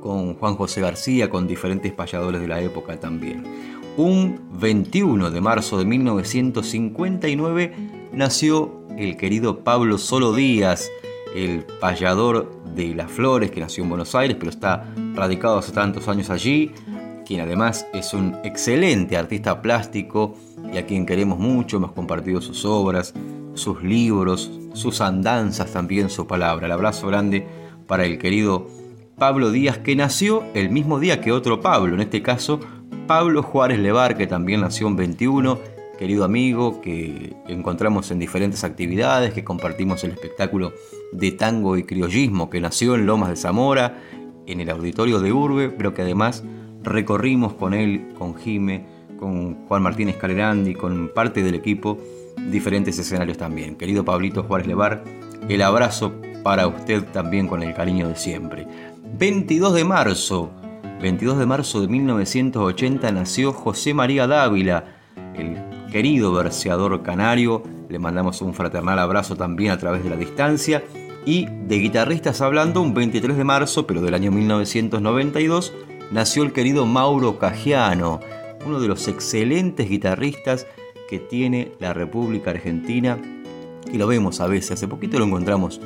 con 0.00 0.34
Juan 0.34 0.54
José 0.56 0.80
García, 0.80 1.30
con 1.30 1.46
diferentes 1.46 1.92
payadores 1.92 2.40
de 2.40 2.48
la 2.48 2.60
época 2.60 2.98
también. 2.98 3.44
Un 3.96 4.40
21 4.60 5.30
de 5.30 5.40
marzo 5.40 5.78
de 5.78 5.84
1959 5.84 7.72
nació 8.12 8.79
el 8.98 9.16
querido 9.16 9.60
Pablo 9.60 9.98
Solo 9.98 10.34
Díaz, 10.34 10.90
el 11.34 11.64
payador 11.80 12.50
de 12.74 12.94
Las 12.94 13.10
Flores, 13.10 13.50
que 13.50 13.60
nació 13.60 13.84
en 13.84 13.90
Buenos 13.90 14.14
Aires, 14.14 14.36
pero 14.38 14.50
está 14.50 14.92
radicado 15.14 15.58
hace 15.58 15.72
tantos 15.72 16.08
años 16.08 16.30
allí, 16.30 16.72
quien 17.26 17.40
además 17.40 17.86
es 17.92 18.14
un 18.14 18.36
excelente 18.42 19.16
artista 19.16 19.62
plástico 19.62 20.34
y 20.72 20.78
a 20.78 20.86
quien 20.86 21.06
queremos 21.06 21.38
mucho, 21.38 21.76
hemos 21.76 21.92
compartido 21.92 22.40
sus 22.40 22.64
obras, 22.64 23.14
sus 23.54 23.82
libros, 23.82 24.50
sus 24.72 25.00
andanzas, 25.00 25.72
también 25.72 26.10
su 26.10 26.26
palabra. 26.26 26.66
El 26.66 26.72
abrazo 26.72 27.06
grande 27.06 27.46
para 27.86 28.04
el 28.04 28.18
querido 28.18 28.68
Pablo 29.16 29.50
Díaz, 29.50 29.78
que 29.78 29.96
nació 29.96 30.44
el 30.54 30.70
mismo 30.70 30.98
día 30.98 31.20
que 31.20 31.32
otro 31.32 31.60
Pablo, 31.60 31.94
en 31.94 32.00
este 32.00 32.22
caso 32.22 32.60
Pablo 33.06 33.42
Juárez 33.42 33.78
Levar, 33.80 34.16
que 34.16 34.26
también 34.26 34.60
nació 34.60 34.88
en 34.88 34.96
21 34.96 35.58
querido 36.00 36.24
amigo 36.24 36.80
que 36.80 37.36
encontramos 37.46 38.10
en 38.10 38.18
diferentes 38.18 38.64
actividades, 38.64 39.34
que 39.34 39.44
compartimos 39.44 40.02
el 40.02 40.12
espectáculo 40.12 40.72
de 41.12 41.30
tango 41.32 41.76
y 41.76 41.84
criollismo 41.84 42.48
que 42.48 42.58
nació 42.58 42.94
en 42.94 43.04
Lomas 43.04 43.28
de 43.28 43.36
Zamora, 43.36 43.98
en 44.46 44.62
el 44.62 44.70
auditorio 44.70 45.20
de 45.20 45.30
Urbe, 45.30 45.68
pero 45.68 45.92
que 45.92 46.00
además 46.00 46.42
recorrimos 46.82 47.52
con 47.52 47.74
él, 47.74 48.14
con 48.16 48.34
Jime, 48.34 48.86
con 49.18 49.66
Juan 49.66 49.82
Martínez 49.82 50.16
Calerandi, 50.16 50.72
con 50.72 51.10
parte 51.14 51.42
del 51.42 51.54
equipo, 51.54 51.98
diferentes 52.50 52.98
escenarios 52.98 53.36
también. 53.36 53.76
Querido 53.76 54.02
Pablito 54.02 54.44
Juárez 54.44 54.68
Levar, 54.68 55.04
el 55.50 55.60
abrazo 55.60 56.14
para 56.42 56.66
usted 56.66 57.04
también 57.12 57.46
con 57.46 57.62
el 57.62 57.74
cariño 57.74 58.08
de 58.08 58.16
siempre. 58.16 58.66
22 59.18 59.74
de 59.74 59.84
marzo, 59.84 60.50
22 61.02 61.38
de 61.38 61.44
marzo 61.44 61.82
de 61.82 61.88
1980 61.88 63.12
nació 63.12 63.52
José 63.52 63.92
María 63.92 64.26
Dávila, 64.26 64.96
el 65.34 65.69
querido 65.90 66.32
verseador 66.32 67.02
canario, 67.02 67.62
le 67.88 67.98
mandamos 67.98 68.40
un 68.42 68.54
fraternal 68.54 68.98
abrazo 68.98 69.36
también 69.36 69.72
a 69.72 69.78
través 69.78 70.04
de 70.04 70.10
la 70.10 70.16
distancia. 70.16 70.82
Y 71.26 71.46
de 71.46 71.76
guitarristas 71.78 72.40
hablando, 72.40 72.80
un 72.80 72.94
23 72.94 73.36
de 73.36 73.44
marzo, 73.44 73.86
pero 73.86 74.00
del 74.00 74.14
año 74.14 74.30
1992, 74.30 75.74
nació 76.10 76.44
el 76.44 76.52
querido 76.52 76.86
Mauro 76.86 77.38
Cagiano, 77.38 78.20
uno 78.64 78.80
de 78.80 78.88
los 78.88 79.06
excelentes 79.06 79.88
guitarristas 79.88 80.66
que 81.08 81.18
tiene 81.18 81.72
la 81.78 81.92
República 81.92 82.50
Argentina. 82.50 83.18
Y 83.92 83.98
lo 83.98 84.06
vemos 84.06 84.40
a 84.40 84.46
veces, 84.46 84.72
hace 84.72 84.88
poquito 84.88 85.18
lo 85.18 85.26
encontramos 85.26 85.80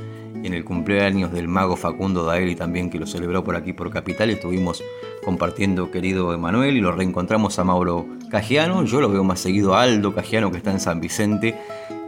en 0.44 0.52
el 0.52 0.64
cumpleaños 0.64 1.32
del 1.32 1.48
mago 1.48 1.76
Facundo 1.76 2.24
Daeli 2.24 2.54
también, 2.54 2.90
que 2.90 2.98
lo 2.98 3.06
celebró 3.06 3.42
por 3.42 3.56
aquí 3.56 3.72
por 3.72 3.90
Capital. 3.90 4.30
Estuvimos 4.30 4.84
compartiendo, 5.24 5.90
querido 5.90 6.34
Emanuel, 6.34 6.76
y 6.76 6.80
lo 6.80 6.92
reencontramos 6.92 7.58
a 7.58 7.64
Mauro 7.64 8.06
Cagiano. 8.30 8.84
Yo 8.84 9.00
lo 9.00 9.08
veo 9.08 9.24
más 9.24 9.40
seguido 9.40 9.74
a 9.74 9.82
Aldo 9.82 10.14
Cagiano, 10.14 10.50
que 10.50 10.58
está 10.58 10.70
en 10.70 10.80
San 10.80 11.00
Vicente, 11.00 11.58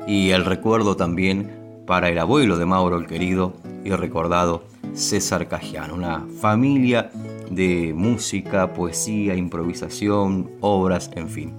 y 0.07 0.31
el 0.31 0.45
recuerdo 0.45 0.97
también 0.97 1.83
para 1.87 2.09
el 2.09 2.19
abuelo 2.19 2.59
de 2.59 2.67
Mauro, 2.67 2.99
el 2.99 3.07
querido 3.07 3.55
y 3.85 3.91
recordado 3.91 4.65
César 4.95 5.49
Cagiano. 5.49 5.95
Una 5.95 6.25
familia 6.41 7.11
de 7.51 7.93
música, 7.95 8.73
poesía, 8.73 9.35
improvisación, 9.35 10.51
obras, 10.61 11.11
en 11.15 11.29
fin. 11.29 11.53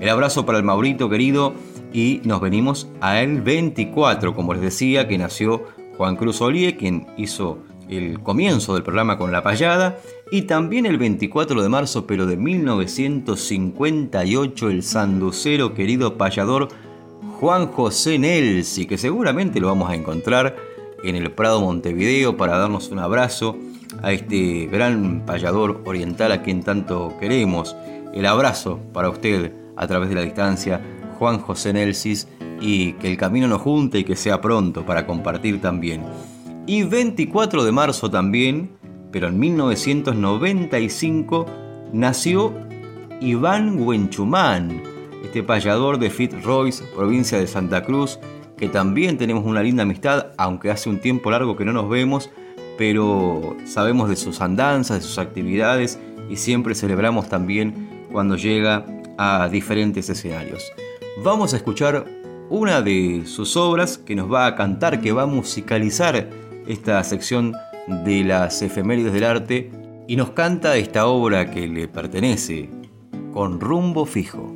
El 0.00 0.08
abrazo 0.08 0.46
para 0.46 0.58
el 0.58 0.64
Maurito 0.64 1.10
querido 1.10 1.54
y 1.92 2.20
nos 2.24 2.40
venimos 2.40 2.88
a 3.00 3.20
el 3.20 3.42
24, 3.42 4.34
como 4.34 4.54
les 4.54 4.62
decía, 4.62 5.08
que 5.08 5.18
nació 5.18 5.64
Juan 5.96 6.16
Cruz 6.16 6.40
Olie, 6.40 6.76
quien 6.76 7.06
hizo 7.16 7.58
el 7.90 8.20
comienzo 8.20 8.74
del 8.74 8.82
programa 8.82 9.18
con 9.18 9.32
La 9.32 9.42
Payada, 9.42 9.98
y 10.30 10.42
también 10.42 10.86
el 10.86 10.98
24 10.98 11.62
de 11.62 11.68
marzo, 11.68 12.06
pero 12.06 12.26
de 12.26 12.36
1958, 12.36 14.70
el 14.70 14.82
sanducero 14.82 15.74
querido 15.74 16.16
payador 16.16 16.68
Juan 17.40 17.66
José 17.66 18.18
Nelsi, 18.18 18.86
que 18.86 18.98
seguramente 18.98 19.60
lo 19.60 19.68
vamos 19.68 19.90
a 19.90 19.94
encontrar 19.94 20.56
en 21.02 21.16
el 21.16 21.32
Prado 21.32 21.60
Montevideo 21.60 22.36
para 22.36 22.58
darnos 22.58 22.90
un 22.90 22.98
abrazo 22.98 23.56
a 24.02 24.12
este 24.12 24.66
gran 24.66 25.24
payador 25.26 25.82
oriental 25.84 26.32
a 26.32 26.42
quien 26.42 26.62
tanto 26.62 27.14
queremos. 27.18 27.76
El 28.14 28.26
abrazo 28.26 28.78
para 28.92 29.08
usted 29.08 29.52
a 29.76 29.86
través 29.86 30.10
de 30.10 30.14
la 30.14 30.22
distancia, 30.22 30.80
Juan 31.18 31.38
José 31.38 31.72
Nelsis 31.72 32.28
y 32.60 32.92
que 32.94 33.10
el 33.10 33.16
camino 33.16 33.48
nos 33.48 33.62
junte 33.62 33.98
y 33.98 34.04
que 34.04 34.16
sea 34.16 34.40
pronto 34.40 34.84
para 34.84 35.06
compartir 35.06 35.60
también. 35.60 36.02
Y 36.66 36.82
24 36.84 37.64
de 37.64 37.72
marzo 37.72 38.10
también, 38.10 38.70
pero 39.10 39.28
en 39.28 39.38
1995, 39.38 41.46
nació 41.92 42.54
Iván 43.20 43.82
Huenchumán, 43.82 44.82
este 45.24 45.42
payador 45.42 45.98
de 45.98 46.10
Fitzroy, 46.10 46.72
provincia 46.94 47.38
de 47.38 47.46
Santa 47.46 47.82
Cruz, 47.82 48.18
que 48.56 48.68
también 48.68 49.18
tenemos 49.18 49.44
una 49.44 49.62
linda 49.62 49.82
amistad, 49.82 50.28
aunque 50.36 50.70
hace 50.70 50.90
un 50.90 51.00
tiempo 51.00 51.30
largo 51.30 51.56
que 51.56 51.64
no 51.64 51.72
nos 51.72 51.88
vemos, 51.88 52.30
pero 52.78 53.56
sabemos 53.64 54.08
de 54.08 54.16
sus 54.16 54.40
andanzas, 54.40 54.98
de 54.98 55.02
sus 55.02 55.18
actividades 55.18 55.98
y 56.30 56.36
siempre 56.36 56.74
celebramos 56.74 57.28
también 57.28 58.06
cuando 58.12 58.36
llega 58.36 58.86
a 59.18 59.48
diferentes 59.48 60.08
escenarios. 60.08 60.72
Vamos 61.22 61.52
a 61.52 61.56
escuchar 61.56 62.06
una 62.48 62.82
de 62.82 63.22
sus 63.26 63.56
obras 63.56 63.98
que 63.98 64.14
nos 64.14 64.32
va 64.32 64.46
a 64.46 64.56
cantar, 64.56 65.00
que 65.00 65.12
va 65.12 65.22
a 65.22 65.26
musicalizar 65.26 66.28
esta 66.70 67.02
sección 67.04 67.54
de 68.04 68.24
las 68.24 68.62
efemérides 68.62 69.12
del 69.12 69.24
arte 69.24 69.70
y 70.06 70.16
nos 70.16 70.30
canta 70.30 70.76
esta 70.76 71.06
obra 71.06 71.50
que 71.50 71.66
le 71.66 71.88
pertenece, 71.88 72.70
con 73.32 73.60
rumbo 73.60 74.06
fijo. 74.06 74.52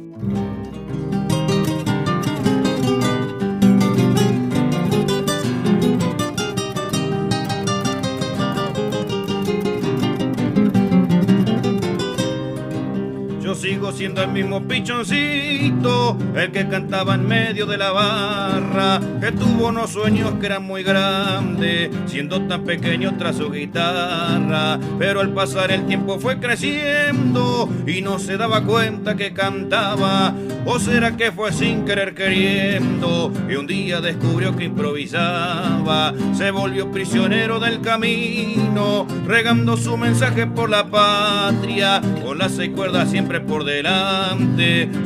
Siendo 13.94 14.22
el 14.22 14.28
mismo 14.28 14.60
pichoncito, 14.66 16.18
el 16.34 16.50
que 16.50 16.66
cantaba 16.68 17.14
en 17.14 17.26
medio 17.26 17.66
de 17.66 17.76
la 17.78 17.92
barra, 17.92 19.00
que 19.20 19.30
tuvo 19.32 19.68
unos 19.68 19.90
sueños 19.90 20.34
que 20.40 20.46
eran 20.46 20.64
muy 20.64 20.82
grandes, 20.82 21.90
siendo 22.06 22.42
tan 22.42 22.64
pequeño 22.64 23.16
tras 23.16 23.36
su 23.36 23.50
guitarra. 23.50 24.78
Pero 24.98 25.20
al 25.20 25.32
pasar 25.32 25.70
el 25.70 25.86
tiempo 25.86 26.18
fue 26.18 26.40
creciendo 26.40 27.68
y 27.86 28.02
no 28.02 28.18
se 28.18 28.36
daba 28.36 28.64
cuenta 28.64 29.14
que 29.14 29.32
cantaba, 29.32 30.34
o 30.64 30.78
será 30.78 31.16
que 31.16 31.30
fue 31.30 31.52
sin 31.52 31.84
querer 31.84 32.14
queriendo, 32.14 33.32
y 33.48 33.54
un 33.54 33.66
día 33.66 34.00
descubrió 34.00 34.56
que 34.56 34.64
improvisaba, 34.64 36.12
se 36.36 36.50
volvió 36.50 36.90
prisionero 36.90 37.60
del 37.60 37.80
camino, 37.80 39.06
regando 39.26 39.76
su 39.76 39.96
mensaje 39.96 40.46
por 40.46 40.68
la 40.68 40.86
patria, 40.86 42.00
con 42.24 42.38
las 42.38 42.52
seis 42.52 42.70
cuerdas 42.74 43.10
siempre 43.10 43.40
por 43.40 43.64
delante, 43.64 43.83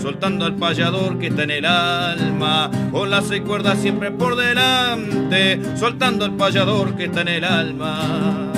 soltando 0.01 0.45
al 0.45 0.57
payador 0.57 1.19
que 1.19 1.29
está 1.29 1.43
en 1.45 1.51
el 1.51 1.65
alma, 1.65 2.71
con 2.91 3.11
las 3.11 3.27
seis 3.27 3.43
cuerdas 3.43 3.79
siempre 3.79 4.11
por 4.11 4.37
delante, 4.37 5.61
soltando 5.77 6.25
al 6.25 6.37
payador 6.37 6.95
que 6.97 7.05
está 7.05 7.23
en 7.23 7.29
el 7.29 7.45
alma. 7.45 8.53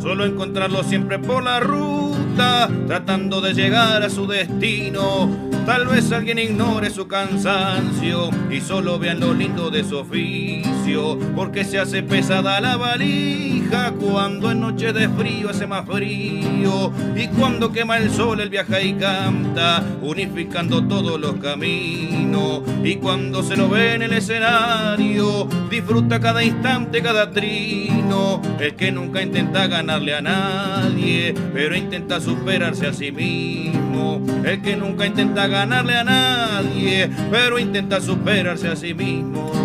Solo 0.00 0.24
encontrarlo 0.26 0.82
siempre 0.84 1.18
por 1.18 1.42
la 1.42 1.60
ruta, 1.60 2.03
tratando 2.34 3.40
de 3.40 3.54
llegar 3.54 4.02
a 4.02 4.10
su 4.10 4.26
destino. 4.26 5.28
Tal 5.66 5.86
vez 5.86 6.12
alguien 6.12 6.38
ignore 6.38 6.90
su 6.90 7.08
cansancio 7.08 8.28
y 8.50 8.60
solo 8.60 8.98
vean 8.98 9.20
lo 9.20 9.32
lindo 9.32 9.70
de 9.70 9.82
su 9.82 9.96
oficio, 9.96 11.18
porque 11.34 11.64
se 11.64 11.78
hace 11.78 12.02
pesada 12.02 12.60
la 12.60 12.76
valija 12.76 13.92
cuando 13.92 14.50
en 14.50 14.60
noche 14.60 14.92
de 14.92 15.08
frío 15.08 15.48
hace 15.50 15.66
más 15.66 15.86
frío. 15.86 16.92
Y 17.16 17.28
cuando 17.28 17.72
quema 17.72 17.96
el 17.96 18.10
sol 18.10 18.40
él 18.40 18.50
viaja 18.50 18.82
y 18.82 18.92
canta, 18.94 19.82
unificando 20.02 20.86
todos 20.86 21.18
los 21.18 21.36
caminos. 21.36 22.60
Y 22.82 22.96
cuando 22.96 23.42
se 23.42 23.56
lo 23.56 23.70
ve 23.70 23.94
en 23.94 24.02
el 24.02 24.12
escenario, 24.12 25.48
disfruta 25.70 26.20
cada 26.20 26.44
instante, 26.44 27.02
cada 27.02 27.30
trino, 27.30 28.42
el 28.60 28.74
que 28.74 28.92
nunca 28.92 29.22
intenta 29.22 29.66
ganarle 29.66 30.14
a 30.14 30.20
nadie, 30.20 31.34
pero 31.54 31.74
intenta 31.74 32.20
superarse 32.24 32.86
a 32.86 32.92
sí 32.94 33.12
mismo, 33.12 34.24
el 34.44 34.62
que 34.62 34.76
nunca 34.76 35.04
intenta 35.04 35.46
ganarle 35.46 35.94
a 35.94 36.04
nadie, 36.04 37.10
pero 37.30 37.58
intenta 37.58 38.00
superarse 38.00 38.68
a 38.68 38.76
sí 38.76 38.94
mismo. 38.94 39.63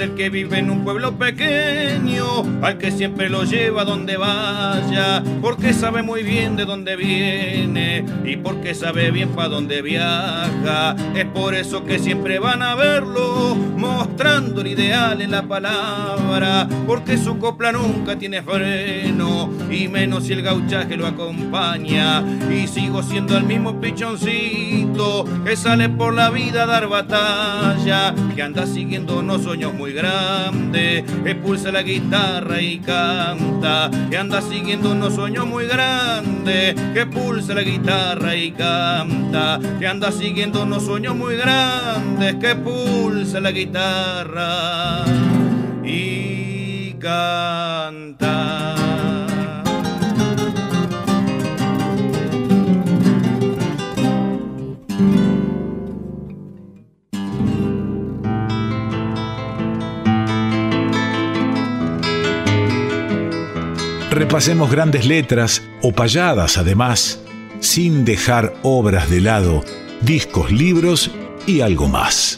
El 0.00 0.14
que 0.14 0.30
vive 0.30 0.58
en 0.58 0.70
un 0.70 0.84
pueblo 0.84 1.18
pequeño, 1.18 2.24
al 2.62 2.78
que 2.78 2.92
siempre 2.92 3.28
lo 3.28 3.42
lleva 3.42 3.84
donde 3.84 4.16
vaya, 4.16 5.24
porque 5.42 5.72
sabe 5.72 6.02
muy 6.02 6.22
bien 6.22 6.54
de 6.54 6.64
dónde 6.64 6.94
viene 6.94 8.04
y 8.24 8.36
porque 8.36 8.76
sabe 8.76 9.10
bien 9.10 9.30
para 9.30 9.48
dónde 9.48 9.82
viaja. 9.82 10.94
Es 11.16 11.24
por 11.24 11.56
eso 11.56 11.84
que 11.84 11.98
siempre 11.98 12.38
van 12.38 12.62
a 12.62 12.76
verlo, 12.76 13.56
mostrando 13.56 14.60
el 14.60 14.68
ideal 14.68 15.20
en 15.20 15.32
la 15.32 15.42
palabra, 15.42 16.68
porque 16.86 17.18
su 17.18 17.38
copla 17.38 17.72
nunca 17.72 18.16
tiene 18.16 18.40
freno, 18.42 19.50
y 19.68 19.88
menos 19.88 20.26
si 20.26 20.32
el 20.32 20.42
gauchaje 20.42 20.96
lo 20.96 21.08
acompaña. 21.08 22.22
Y 22.52 22.68
sigo 22.68 23.02
siendo 23.02 23.36
el 23.36 23.44
mismo 23.44 23.80
pichoncito 23.80 25.24
que 25.44 25.56
sale 25.56 25.88
por 25.88 26.14
la 26.14 26.30
vida 26.30 26.62
a 26.62 26.66
dar 26.66 26.88
batalla, 26.88 28.14
que 28.36 28.42
anda 28.42 28.64
siguiendo 28.64 29.18
unos 29.18 29.42
sueños 29.42 29.74
muy 29.74 29.87
grande, 29.92 31.04
que 31.24 31.34
pulsa 31.34 31.70
la 31.72 31.82
guitarra 31.82 32.60
y 32.60 32.78
canta, 32.78 33.90
que 34.10 34.16
anda 34.16 34.40
siguiendo 34.40 34.92
unos 34.92 35.14
sueños 35.14 35.46
muy 35.46 35.66
grandes, 35.66 36.74
que 36.94 37.06
pulsa 37.06 37.54
la 37.54 37.62
guitarra 37.62 38.36
y 38.36 38.52
canta, 38.52 39.60
que 39.78 39.86
anda 39.86 40.12
siguiendo 40.12 40.62
unos 40.62 40.84
sueños 40.84 41.14
muy 41.14 41.36
grandes, 41.36 42.36
que 42.36 42.54
pulsa 42.54 43.40
la 43.40 43.50
guitarra 43.50 45.04
y 45.84 46.92
canta. 46.94 48.77
Repasemos 64.10 64.70
grandes 64.70 65.06
letras 65.06 65.62
o 65.82 65.92
payadas 65.92 66.56
además, 66.56 67.22
sin 67.60 68.06
dejar 68.06 68.54
obras 68.62 69.10
de 69.10 69.20
lado, 69.20 69.62
discos, 70.00 70.50
libros 70.50 71.10
y 71.46 71.60
algo 71.60 71.88
más. 71.88 72.36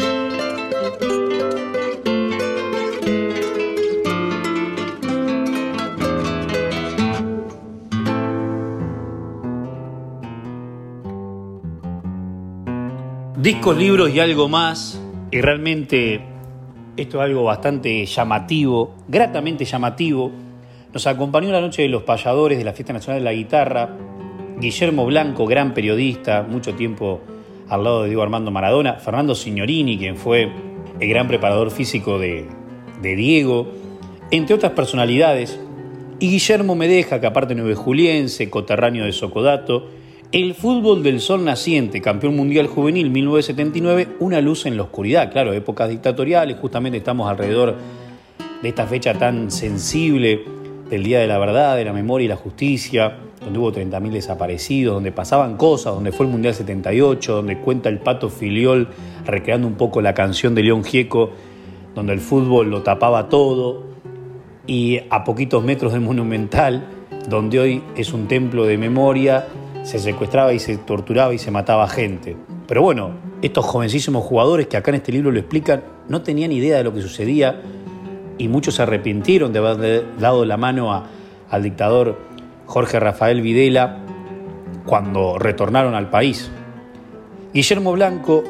Discos, 13.37 13.77
libros 13.77 14.11
y 14.11 14.19
algo 14.19 14.49
más. 14.49 15.01
Y 15.31 15.41
realmente 15.41 16.21
esto 16.97 17.19
es 17.19 17.25
algo 17.25 17.45
bastante 17.45 18.05
llamativo, 18.05 18.97
gratamente 19.07 19.65
llamativo 19.65 20.50
nos 20.93 21.07
acompañó 21.07 21.53
la 21.53 21.61
noche 21.61 21.83
de 21.83 21.89
los 21.89 22.03
payadores 22.03 22.59
de 22.59 22.65
la 22.65 22.73
Fiesta 22.73 22.93
Nacional 22.93 23.21
de 23.21 23.25
la 23.25 23.33
Guitarra, 23.33 23.97
Guillermo 24.59 25.07
Blanco, 25.07 25.47
gran 25.47 25.73
periodista, 25.73 26.43
mucho 26.43 26.75
tiempo 26.75 27.21
al 27.69 27.85
lado 27.85 28.03
de 28.03 28.09
Diego 28.09 28.23
Armando 28.23 28.51
Maradona, 28.51 28.95
Fernando 28.95 29.35
Signorini, 29.35 29.97
quien 29.97 30.17
fue 30.17 30.51
el 30.99 31.09
gran 31.09 31.29
preparador 31.29 31.71
físico 31.71 32.19
de, 32.19 32.47
de 33.01 33.17
Diego, 33.17 33.69
entre 34.31 34.55
otras 34.57 34.73
personalidades, 34.73 35.59
y 36.19 36.29
Guillermo 36.29 36.75
Medeja, 36.75 37.21
que 37.21 37.27
aparte 37.27 37.55
nueve 37.55 37.75
juliense, 37.75 38.51
coterráneo 38.51 39.05
de 39.05 39.13
Socodato, 39.13 39.89
el 40.33 40.55
fútbol 40.55 41.03
del 41.03 41.21
sol 41.21 41.45
naciente, 41.45 42.01
campeón 42.01 42.37
mundial 42.37 42.67
juvenil 42.67 43.11
1979, 43.11 44.09
una 44.21 44.41
luz 44.41 44.67
en 44.67 44.77
la 44.77 44.83
oscuridad, 44.83 45.33
claro, 45.33 45.53
épocas 45.53 45.89
dictatoriales, 45.89 46.57
justamente 46.61 46.99
estamos 46.99 47.31
alrededor 47.31 47.77
de 48.63 48.69
esta 48.69 48.87
fecha 48.87 49.15
tan 49.15 49.51
sensible 49.51 50.60
del 50.91 51.05
Día 51.05 51.21
de 51.21 51.29
la 51.29 51.39
Verdad, 51.39 51.77
de 51.77 51.85
la 51.85 51.93
Memoria 51.93 52.25
y 52.25 52.29
la 52.29 52.37
Justicia, 52.37 53.17
donde 53.41 53.59
hubo 53.59 53.73
30.000 53.73 54.11
desaparecidos, 54.11 54.95
donde 54.95 55.13
pasaban 55.13 55.57
cosas, 55.57 55.95
donde 55.95 56.13
fue 56.13 56.27
el 56.27 56.33
Mundial 56.33 56.53
78, 56.53 57.37
donde 57.37 57.59
cuenta 57.59 57.89
el 57.89 57.99
Pato 57.99 58.29
Filiol 58.29 58.89
recreando 59.25 59.67
un 59.67 59.75
poco 59.75 60.03
la 60.03 60.15
canción 60.15 60.55
de 60.55 60.65
León 60.65 60.85
Gieco, 60.85 61.31
donde 61.95 62.13
el 62.13 62.21
fútbol 62.21 62.71
lo 62.71 62.83
tapaba 62.83 63.29
todo, 63.29 63.85
y 64.67 65.01
a 65.11 65.25
poquitos 65.25 65.65
metros 65.65 65.93
del 65.93 66.03
Monumental, 66.03 66.87
donde 67.29 67.61
hoy 67.61 67.83
es 67.97 68.13
un 68.13 68.29
templo 68.29 68.67
de 68.67 68.77
memoria, 68.77 69.47
se 69.83 69.99
secuestraba 69.99 70.53
y 70.53 70.59
se 70.59 70.77
torturaba 70.77 71.33
y 71.33 71.39
se 71.39 71.51
mataba 71.51 71.89
gente. 71.89 72.37
Pero 72.67 72.83
bueno, 72.83 73.11
estos 73.43 73.65
jovencísimos 73.65 74.25
jugadores 74.25 74.67
que 74.67 74.77
acá 74.77 74.91
en 74.91 74.97
este 74.97 75.13
libro 75.13 75.31
lo 75.31 75.39
explican, 75.39 75.83
no 76.09 76.23
tenían 76.23 76.53
idea 76.53 76.77
de 76.77 76.85
lo 76.85 76.93
que 76.93 77.03
sucedía, 77.03 77.61
y 78.41 78.49
muchos 78.49 78.77
se 78.77 78.83
arrepintieron 78.83 79.53
de 79.53 79.59
haber 79.59 80.19
dado 80.19 80.47
la 80.47 80.57
mano 80.57 81.05
al 81.51 81.63
dictador 81.63 82.17
Jorge 82.65 82.99
Rafael 82.99 83.43
Videla 83.43 83.99
cuando 84.87 85.39
retornaron 85.39 85.95
al 85.95 86.09
país. 86.09 86.51
Guillermo 87.53 87.93
Blanco, 87.93 88.43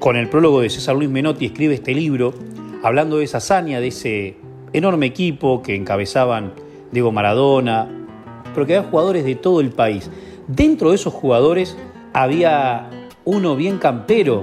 con 0.00 0.16
el 0.16 0.28
prólogo 0.28 0.62
de 0.62 0.68
César 0.68 0.96
Luis 0.96 1.08
Menotti, 1.08 1.46
escribe 1.46 1.74
este 1.74 1.94
libro 1.94 2.34
hablando 2.82 3.18
de 3.18 3.24
esa 3.24 3.38
hazaña, 3.38 3.78
de 3.78 3.86
ese 3.86 4.36
enorme 4.72 5.06
equipo 5.06 5.62
que 5.62 5.76
encabezaban 5.76 6.52
Diego 6.90 7.12
Maradona, 7.12 7.88
pero 8.52 8.66
que 8.66 8.76
había 8.76 8.90
jugadores 8.90 9.24
de 9.24 9.36
todo 9.36 9.60
el 9.60 9.70
país. 9.70 10.10
Dentro 10.48 10.90
de 10.90 10.96
esos 10.96 11.14
jugadores 11.14 11.78
había 12.12 12.90
uno 13.24 13.54
bien 13.54 13.78
campero, 13.78 14.42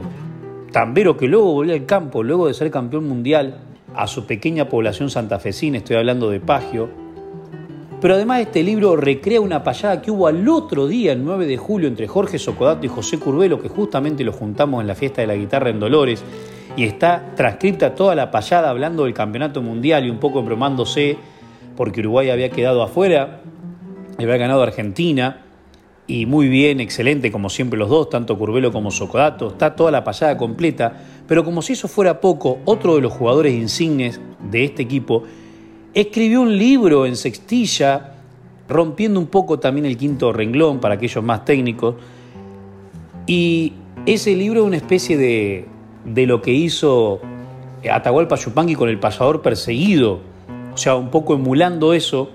tambero 0.71 1.17
que 1.17 1.27
luego 1.27 1.51
volvió 1.51 1.73
al 1.73 1.85
campo, 1.85 2.23
luego 2.23 2.47
de 2.47 2.53
ser 2.53 2.71
campeón 2.71 3.05
mundial, 3.05 3.72
a 3.95 4.07
su 4.07 4.25
pequeña 4.25 4.69
población 4.69 5.09
santafesina, 5.09 5.77
estoy 5.77 5.97
hablando 5.97 6.29
de 6.29 6.39
Pagio. 6.39 6.89
Pero 8.01 8.15
además 8.15 8.41
este 8.41 8.63
libro 8.63 8.97
recrea 8.97 9.39
una 9.39 9.63
payada 9.63 10.01
que 10.01 10.11
hubo 10.11 10.27
al 10.27 10.47
otro 10.49 10.87
día, 10.87 11.13
el 11.13 11.23
9 11.23 11.45
de 11.45 11.57
julio, 11.57 11.87
entre 11.87 12.07
Jorge 12.07 12.37
Socodato 12.37 12.85
y 12.85 12.89
José 12.89 13.17
Curvelo, 13.17 13.61
que 13.61 13.69
justamente 13.69 14.23
lo 14.23 14.33
juntamos 14.33 14.81
en 14.81 14.87
la 14.87 14.95
fiesta 14.95 15.21
de 15.21 15.27
la 15.27 15.35
guitarra 15.35 15.69
en 15.69 15.79
Dolores, 15.79 16.23
y 16.75 16.83
está 16.83 17.33
transcripta 17.35 17.95
toda 17.95 18.15
la 18.15 18.29
payada 18.29 18.69
hablando 18.69 19.05
del 19.05 19.13
campeonato 19.13 19.61
mundial 19.61 20.05
y 20.05 20.09
un 20.09 20.17
poco 20.17 20.41
bromándose 20.43 21.17
porque 21.77 22.01
Uruguay 22.01 22.29
había 22.29 22.49
quedado 22.49 22.83
afuera, 22.83 23.41
había 24.17 24.37
ganado 24.37 24.61
Argentina, 24.63 25.43
y 26.05 26.25
muy 26.25 26.49
bien, 26.49 26.81
excelente, 26.81 27.31
como 27.31 27.49
siempre 27.49 27.79
los 27.79 27.89
dos, 27.89 28.09
tanto 28.09 28.37
Curvelo 28.37 28.71
como 28.71 28.91
Socodato, 28.91 29.47
está 29.47 29.75
toda 29.75 29.91
la 29.91 30.03
pasada 30.03 30.35
completa, 30.35 31.01
pero 31.27 31.43
como 31.43 31.61
si 31.61 31.73
eso 31.73 31.87
fuera 31.87 32.19
poco, 32.19 32.59
otro 32.65 32.95
de 32.95 33.01
los 33.01 33.13
jugadores 33.13 33.53
insignes 33.53 34.19
de 34.51 34.65
este 34.65 34.83
equipo 34.83 35.23
escribió 35.93 36.41
un 36.41 36.57
libro 36.57 37.05
en 37.05 37.15
sextilla, 37.15 38.15
rompiendo 38.67 39.19
un 39.19 39.27
poco 39.27 39.59
también 39.59 39.85
el 39.85 39.97
quinto 39.97 40.33
renglón 40.33 40.79
para 40.79 40.95
aquellos 40.95 41.23
más 41.23 41.45
técnicos, 41.45 41.95
y 43.27 43.73
ese 44.05 44.35
libro 44.35 44.61
es 44.61 44.67
una 44.67 44.77
especie 44.77 45.17
de, 45.17 45.65
de 46.05 46.25
lo 46.25 46.41
que 46.41 46.51
hizo 46.51 47.21
Atahualpa 47.89 48.35
Yupanqui 48.35 48.75
con 48.75 48.89
el 48.89 48.99
pasador 48.99 49.41
perseguido, 49.41 50.19
o 50.73 50.77
sea, 50.77 50.95
un 50.95 51.09
poco 51.09 51.35
emulando 51.35 51.93
eso, 51.93 52.29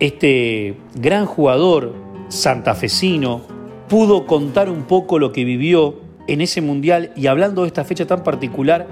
este 0.00 0.76
gran 0.94 1.26
jugador 1.26 1.94
santafesino, 2.28 3.42
pudo 3.88 4.26
contar 4.26 4.68
un 4.68 4.82
poco 4.82 5.18
lo 5.18 5.32
que 5.32 5.44
vivió 5.44 6.07
en 6.28 6.42
ese 6.42 6.60
mundial 6.60 7.10
y 7.16 7.26
hablando 7.26 7.62
de 7.62 7.68
esta 7.68 7.84
fecha 7.84 8.06
tan 8.06 8.22
particular, 8.22 8.86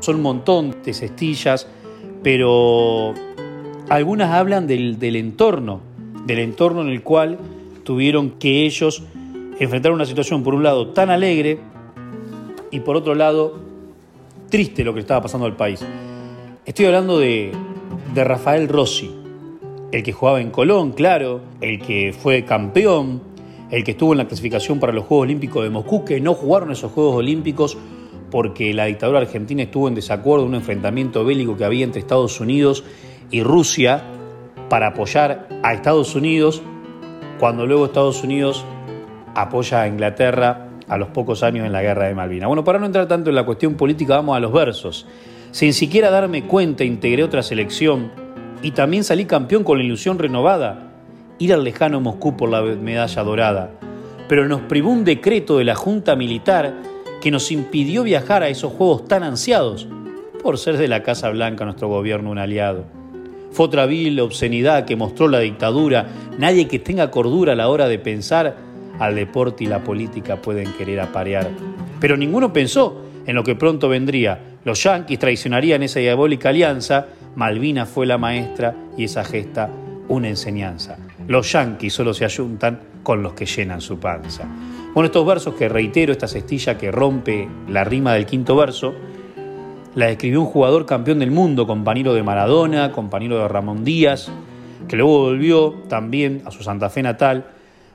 son 0.00 0.16
un 0.16 0.22
montón 0.22 0.76
de 0.82 0.94
cestillas, 0.94 1.68
pero 2.22 3.14
algunas 3.88 4.30
hablan 4.30 4.66
del, 4.66 4.96
entorno, 5.14 5.80
del 6.26 6.40
entorno 6.40 6.80
en 6.80 6.88
el 6.88 7.02
cual 7.02 7.38
tuvieron 7.84 8.30
que 8.30 8.64
ellos 8.64 9.04
enfrentar 9.60 9.92
una 9.92 10.06
situación, 10.06 10.42
por 10.42 10.54
un 10.54 10.62
lado, 10.62 10.88
tan 10.88 11.10
alegre 11.10 11.60
y 12.70 12.80
por 12.80 12.96
otro 12.96 13.14
lado, 13.14 13.60
triste 14.48 14.82
lo 14.82 14.94
que 14.94 15.00
estaba 15.00 15.20
pasando 15.20 15.46
al 15.46 15.56
país. 15.56 15.84
Estoy 16.64 16.86
hablando 16.86 17.18
de, 17.18 17.52
de 18.14 18.24
Rafael 18.24 18.66
Rossi, 18.66 19.10
el 19.92 20.02
que 20.02 20.12
jugaba 20.12 20.40
en 20.40 20.50
Colón, 20.50 20.92
claro, 20.92 21.42
el 21.60 21.80
que 21.80 22.14
fue 22.18 22.44
campeón, 22.46 23.31
el 23.72 23.84
que 23.84 23.92
estuvo 23.92 24.12
en 24.12 24.18
la 24.18 24.28
clasificación 24.28 24.78
para 24.78 24.92
los 24.92 25.06
Juegos 25.06 25.24
Olímpicos 25.24 25.64
de 25.64 25.70
Moscú, 25.70 26.04
que 26.04 26.20
no 26.20 26.34
jugaron 26.34 26.70
esos 26.70 26.92
Juegos 26.92 27.16
Olímpicos 27.16 27.78
porque 28.30 28.72
la 28.74 28.84
dictadura 28.84 29.20
argentina 29.20 29.62
estuvo 29.62 29.88
en 29.88 29.94
desacuerdo 29.94 30.44
en 30.44 30.50
un 30.50 30.54
enfrentamiento 30.56 31.24
bélico 31.24 31.56
que 31.56 31.64
había 31.64 31.82
entre 31.82 32.00
Estados 32.00 32.38
Unidos 32.38 32.84
y 33.30 33.42
Rusia 33.42 34.02
para 34.68 34.88
apoyar 34.88 35.48
a 35.62 35.72
Estados 35.72 36.14
Unidos, 36.14 36.62
cuando 37.40 37.66
luego 37.66 37.86
Estados 37.86 38.22
Unidos 38.22 38.62
apoya 39.34 39.82
a 39.82 39.88
Inglaterra 39.88 40.68
a 40.86 40.98
los 40.98 41.08
pocos 41.08 41.42
años 41.42 41.64
en 41.64 41.72
la 41.72 41.80
guerra 41.80 42.08
de 42.08 42.14
Malvinas. 42.14 42.48
Bueno, 42.48 42.64
para 42.64 42.78
no 42.78 42.84
entrar 42.84 43.08
tanto 43.08 43.30
en 43.30 43.36
la 43.36 43.46
cuestión 43.46 43.74
política, 43.74 44.16
vamos 44.16 44.36
a 44.36 44.40
los 44.40 44.52
versos. 44.52 45.06
Sin 45.50 45.72
siquiera 45.72 46.10
darme 46.10 46.46
cuenta, 46.46 46.84
integré 46.84 47.22
otra 47.22 47.42
selección 47.42 48.12
y 48.62 48.72
también 48.72 49.02
salí 49.02 49.24
campeón 49.24 49.64
con 49.64 49.78
la 49.78 49.84
ilusión 49.84 50.18
renovada, 50.18 50.91
ir 51.42 51.52
al 51.52 51.64
lejano 51.64 52.00
Moscú 52.00 52.36
por 52.36 52.50
la 52.50 52.62
medalla 52.62 53.22
dorada. 53.22 53.70
Pero 54.28 54.46
nos 54.46 54.60
privó 54.62 54.90
un 54.90 55.04
decreto 55.04 55.58
de 55.58 55.64
la 55.64 55.74
Junta 55.74 56.14
Militar 56.14 56.74
que 57.20 57.30
nos 57.30 57.50
impidió 57.50 58.04
viajar 58.04 58.42
a 58.42 58.48
esos 58.48 58.72
juegos 58.72 59.06
tan 59.06 59.22
ansiados, 59.22 59.88
por 60.42 60.58
ser 60.58 60.76
de 60.76 60.88
la 60.88 61.02
Casa 61.02 61.30
Blanca 61.30 61.64
nuestro 61.64 61.88
gobierno 61.88 62.30
un 62.30 62.38
aliado. 62.38 62.84
Fue 63.50 63.66
otra 63.66 63.86
vil 63.86 64.18
obscenidad 64.20 64.84
que 64.84 64.96
mostró 64.96 65.28
la 65.28 65.40
dictadura. 65.40 66.06
Nadie 66.38 66.68
que 66.68 66.78
tenga 66.78 67.10
cordura 67.10 67.52
a 67.52 67.56
la 67.56 67.68
hora 67.68 67.86
de 67.86 67.98
pensar 67.98 68.56
al 68.98 69.14
deporte 69.14 69.64
y 69.64 69.66
la 69.66 69.84
política 69.84 70.36
pueden 70.36 70.72
querer 70.72 71.00
aparear. 71.00 71.50
Pero 72.00 72.16
ninguno 72.16 72.52
pensó 72.52 73.02
en 73.26 73.34
lo 73.34 73.44
que 73.44 73.54
pronto 73.54 73.88
vendría. 73.88 74.40
Los 74.64 74.82
yanquis 74.82 75.18
traicionarían 75.18 75.82
esa 75.82 76.00
diabólica 76.00 76.48
alianza 76.48 77.08
Malvina 77.34 77.86
fue 77.86 78.06
la 78.06 78.18
maestra 78.18 78.74
y 78.96 79.04
esa 79.04 79.24
gesta 79.24 79.70
una 80.08 80.28
enseñanza. 80.28 80.98
Los 81.28 81.52
yanquis 81.52 81.92
solo 81.92 82.14
se 82.14 82.24
ayuntan 82.24 82.80
con 83.02 83.22
los 83.22 83.32
que 83.34 83.46
llenan 83.46 83.80
su 83.80 83.98
panza. 83.98 84.44
Bueno, 84.94 85.06
estos 85.06 85.26
versos 85.26 85.54
que 85.54 85.68
reitero, 85.68 86.12
esta 86.12 86.28
cestilla 86.28 86.76
que 86.76 86.90
rompe 86.90 87.48
la 87.68 87.84
rima 87.84 88.14
del 88.14 88.26
quinto 88.26 88.56
verso, 88.56 88.94
la 89.94 90.08
escribió 90.08 90.40
un 90.40 90.46
jugador 90.46 90.86
campeón 90.86 91.18
del 91.18 91.30
mundo, 91.30 91.66
compañero 91.66 92.14
de 92.14 92.22
Maradona, 92.22 92.92
compañero 92.92 93.38
de 93.38 93.48
Ramón 93.48 93.84
Díaz, 93.84 94.30
que 94.88 94.96
luego 94.96 95.20
volvió 95.20 95.72
también 95.88 96.42
a 96.44 96.50
su 96.50 96.62
Santa 96.62 96.90
Fe 96.90 97.02
natal 97.02 97.46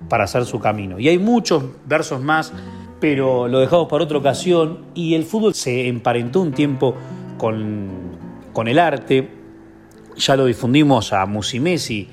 para 0.10 0.26
hacer 0.26 0.46
su 0.46 0.60
camino. 0.60 1.00
Y 1.00 1.08
hay 1.10 1.18
muchos 1.18 1.64
versos 1.86 2.22
más, 2.22 2.54
pero 3.00 3.48
lo 3.48 3.60
dejamos 3.60 3.88
para 3.88 4.04
otra 4.04 4.18
ocasión 4.18 4.80
y 4.94 5.16
el 5.16 5.24
fútbol 5.24 5.54
se 5.54 5.88
emparentó 5.88 6.42
un 6.42 6.52
tiempo 6.52 6.96
con 7.38 8.08
con 8.58 8.68
el 8.68 8.80
arte. 8.80 9.30
Ya 10.16 10.36
lo 10.36 10.46
difundimos 10.46 11.14
a 11.14 11.28
Musimesi, 11.28 12.08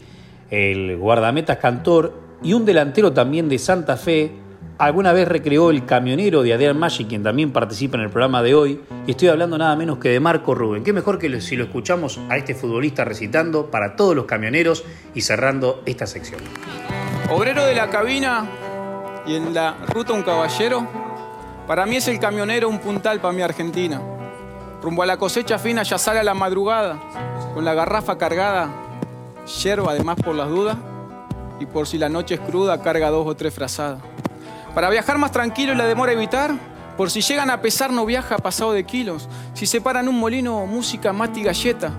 el 0.55 0.97
guardametas 0.99 1.59
cantor, 1.59 2.15
y 2.43 2.53
un 2.53 2.65
delantero 2.65 3.13
también 3.13 3.49
de 3.49 3.59
Santa 3.59 3.97
Fe. 3.97 4.31
Alguna 4.79 5.13
vez 5.13 5.27
recreó 5.27 5.71
el 5.71 5.85
camionero 5.85 6.43
de 6.43 6.53
Adrián 6.53 6.79
Maggi, 6.79 7.07
quien 7.07 7.23
también 7.23 7.53
participa 7.53 7.97
en 7.97 8.05
el 8.05 8.11
programa 8.11 8.43
de 8.43 8.55
hoy. 8.55 8.81
Y 9.07 9.13
estoy 9.13 9.29
hablando 9.29 9.57
nada 9.57 9.75
menos 9.77 9.99
que 9.99 10.11
de 10.11 10.21
Marco 10.21 10.55
Rubén. 10.55 10.85
Qué 10.85 10.93
mejor 10.93 11.19
que 11.19 11.41
si 11.41 11.57
lo 11.57 11.65
escuchamos 11.65 12.21
a 12.29 12.37
este 12.37 12.55
futbolista 12.55 13.05
recitando 13.05 13.71
para 13.71 13.97
todos 13.97 14.15
los 14.15 14.27
camioneros 14.27 14.85
y 15.15 15.23
cerrando 15.23 15.83
esta 15.87 16.07
sección. 16.07 16.41
Obrero 17.31 17.65
de 17.65 17.75
la 17.75 17.89
cabina 17.89 18.47
y 19.27 19.37
en 19.37 19.55
la 19.55 19.77
ruta 19.89 20.13
un 20.13 20.23
caballero, 20.23 20.87
para 21.67 21.87
mí 21.87 21.97
es 21.97 22.09
el 22.09 22.19
camionero 22.19 22.69
un 22.69 22.79
puntal 22.79 23.21
para 23.21 23.33
mi 23.33 23.43
Argentina. 23.43 24.01
Rumbo 24.83 25.03
a 25.03 25.07
la 25.07 25.17
cosecha 25.17 25.59
fina 25.59 25.83
ya 25.83 25.97
sale 25.97 26.21
a 26.21 26.25
la 26.25 26.35
madrugada, 26.35 26.99
con 27.55 27.65
la 27.65 27.73
garrafa 27.73 28.19
cargada, 28.19 28.84
yerba 29.47 29.93
además 29.93 30.17
por 30.17 30.35
las 30.35 30.49
dudas, 30.49 30.77
y 31.61 31.67
por 31.67 31.87
si 31.87 31.99
la 31.99 32.09
noche 32.09 32.35
es 32.35 32.41
cruda 32.41 32.81
carga 32.83 33.11
dos 33.11 33.27
o 33.27 33.35
tres 33.35 33.55
frazadas. 33.55 34.01
Para 34.75 34.91
viajar 34.91 35.19
más 35.19 35.33
tranquilo 35.33 35.73
y 35.73 35.77
la 35.77 35.87
demora 35.87 36.13
evitar, 36.13 36.53
por 36.97 37.11
si 37.11 37.21
llegan 37.21 37.51
a 37.51 37.61
pesar 37.61 37.93
no 37.93 38.07
viaja 38.07 38.39
pasado 38.39 38.73
de 38.73 38.85
kilos. 38.85 39.29
Si 39.55 39.67
se 39.67 39.81
paran 39.81 40.09
un 40.09 40.19
molino, 40.19 40.67
música, 40.67 41.13
mate 41.13 41.41
y 41.41 41.43
galleta. 41.45 41.93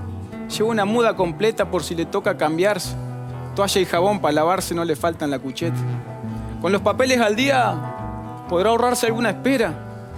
Lleva 0.49 0.69
una 0.69 0.85
muda 0.85 1.15
completa 1.15 1.69
por 1.69 1.83
si 1.83 1.95
le 1.95 2.05
toca 2.05 2.37
cambiarse. 2.37 2.95
Toalla 3.55 3.81
y 3.81 3.85
jabón 3.85 4.19
para 4.19 4.33
lavarse 4.33 4.75
no 4.75 4.83
le 4.83 4.95
faltan 4.95 5.31
la 5.31 5.39
cucheta. 5.39 5.77
Con 6.61 6.71
los 6.71 6.81
papeles 6.81 7.19
al 7.19 7.35
día 7.35 8.45
podrá 8.49 8.69
ahorrarse 8.69 9.07
alguna 9.07 9.29
espera 9.29 9.73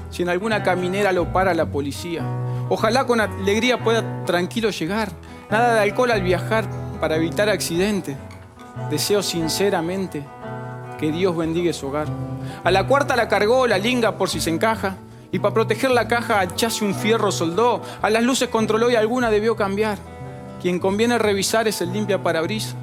si 0.09 0.23
en 0.23 0.29
alguna 0.29 0.63
caminera 0.63 1.11
lo 1.11 1.31
para 1.31 1.53
la 1.53 1.65
policía. 1.65 2.23
Ojalá 2.69 3.05
con 3.05 3.21
alegría 3.21 3.83
pueda 3.83 4.25
tranquilo 4.25 4.69
llegar. 4.69 5.11
Nada 5.49 5.75
de 5.75 5.79
alcohol 5.81 6.11
al 6.11 6.21
viajar 6.21 6.65
para 6.99 7.15
evitar 7.15 7.49
accidente. 7.49 8.17
Deseo 8.89 9.23
sinceramente 9.23 10.23
que 10.99 11.11
Dios 11.11 11.35
bendiga 11.35 11.73
su 11.73 11.87
hogar. 11.87 12.07
A 12.63 12.71
la 12.71 12.87
cuarta 12.87 13.15
la 13.15 13.27
cargó 13.27 13.67
la 13.67 13.77
linga 13.77 14.17
por 14.17 14.29
si 14.29 14.39
se 14.39 14.49
encaja. 14.49 14.97
Y 15.31 15.39
para 15.39 15.53
proteger 15.53 15.91
la 15.91 16.07
caja 16.07 16.47
chase 16.55 16.85
un 16.85 16.95
fierro 16.95 17.31
soldó. 17.31 17.81
A 18.01 18.09
las 18.09 18.23
luces 18.23 18.49
controló 18.49 18.89
y 18.89 18.95
alguna 18.95 19.29
debió 19.29 19.55
cambiar. 19.55 19.97
Quien 20.61 20.79
conviene 20.79 21.17
revisar 21.17 21.67
es 21.67 21.81
el 21.81 21.91
limpia 21.93 22.23
parabrisas. 22.23 22.75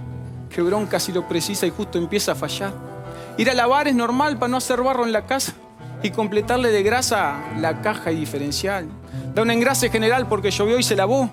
Que 0.51 0.63
bronca 0.63 1.01
si 1.01 1.13
lo 1.13 1.27
precisa 1.27 1.67
y 1.67 1.71
justo 1.71 1.99
empieza 1.99 2.33
a 2.33 2.35
fallar. 2.35 2.73
Ir 3.37 3.51
a 3.51 3.55
lavar 3.55 3.89
es 3.89 3.95
normal 3.95 4.39
para 4.39 4.51
no 4.51 4.59
hacer 4.59 4.81
barro 4.83 5.05
en 5.05 5.13
la 5.13 5.27
casa 5.27 5.55
y 6.03 6.11
completarle 6.11 6.71
de 6.71 6.83
grasa 6.83 7.37
la 7.59 7.81
caja 7.81 8.13
y 8.13 8.17
diferencial. 8.17 8.87
Da 9.35 9.43
un 9.43 9.51
engrase 9.51 9.89
general 9.89 10.29
porque 10.29 10.51
llovió 10.51 10.79
y 10.79 10.83
se 10.83 10.95
lavó. 10.95 11.31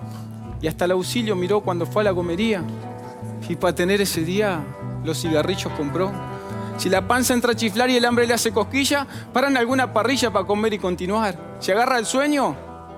Y 0.61 0.67
hasta 0.67 0.85
el 0.85 0.91
auxilio 0.91 1.35
miró 1.35 1.61
cuando 1.61 1.85
fue 1.85 2.03
a 2.03 2.05
la 2.05 2.11
gomería. 2.11 2.63
Y 3.49 3.55
para 3.55 3.75
tener 3.75 3.99
ese 4.01 4.21
día 4.21 4.63
los 5.03 5.19
cigarrillos 5.21 5.71
compró. 5.73 6.11
Si 6.77 6.89
la 6.89 7.07
panza 7.07 7.33
entra 7.33 7.51
a 7.51 7.55
chiflar 7.55 7.89
y 7.89 7.97
el 7.97 8.05
hambre 8.05 8.25
le 8.25 8.33
hace 8.33 8.51
cosquilla, 8.51 9.05
paran 9.33 9.57
alguna 9.57 9.91
parrilla 9.93 10.31
para 10.31 10.45
comer 10.45 10.73
y 10.73 10.79
continuar. 10.79 11.57
Si 11.59 11.71
agarra 11.71 11.97
el 11.99 12.05
sueño, 12.05 12.55